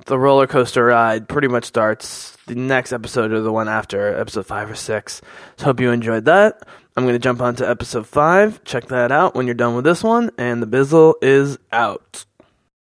the 0.06 0.18
roller 0.18 0.46
coaster 0.46 0.84
ride 0.86 1.28
pretty 1.28 1.48
much 1.48 1.64
starts 1.64 2.36
the 2.46 2.54
next 2.54 2.92
episode 2.92 3.32
or 3.32 3.40
the 3.40 3.52
one 3.52 3.68
after 3.68 4.16
episode 4.18 4.46
five 4.46 4.70
or 4.70 4.74
six. 4.74 5.20
So 5.56 5.66
hope 5.66 5.80
you 5.80 5.90
enjoyed 5.90 6.24
that. 6.26 6.62
I'm 6.96 7.04
going 7.04 7.14
to 7.14 7.20
jump 7.20 7.40
on 7.40 7.56
to 7.56 7.68
episode 7.68 8.06
five. 8.06 8.62
Check 8.64 8.86
that 8.86 9.12
out 9.12 9.34
when 9.34 9.46
you're 9.46 9.54
done 9.54 9.74
with 9.74 9.84
this 9.84 10.02
one. 10.02 10.30
And 10.38 10.62
the 10.62 10.66
Bizzle 10.66 11.14
is 11.22 11.58
out. 11.72 12.24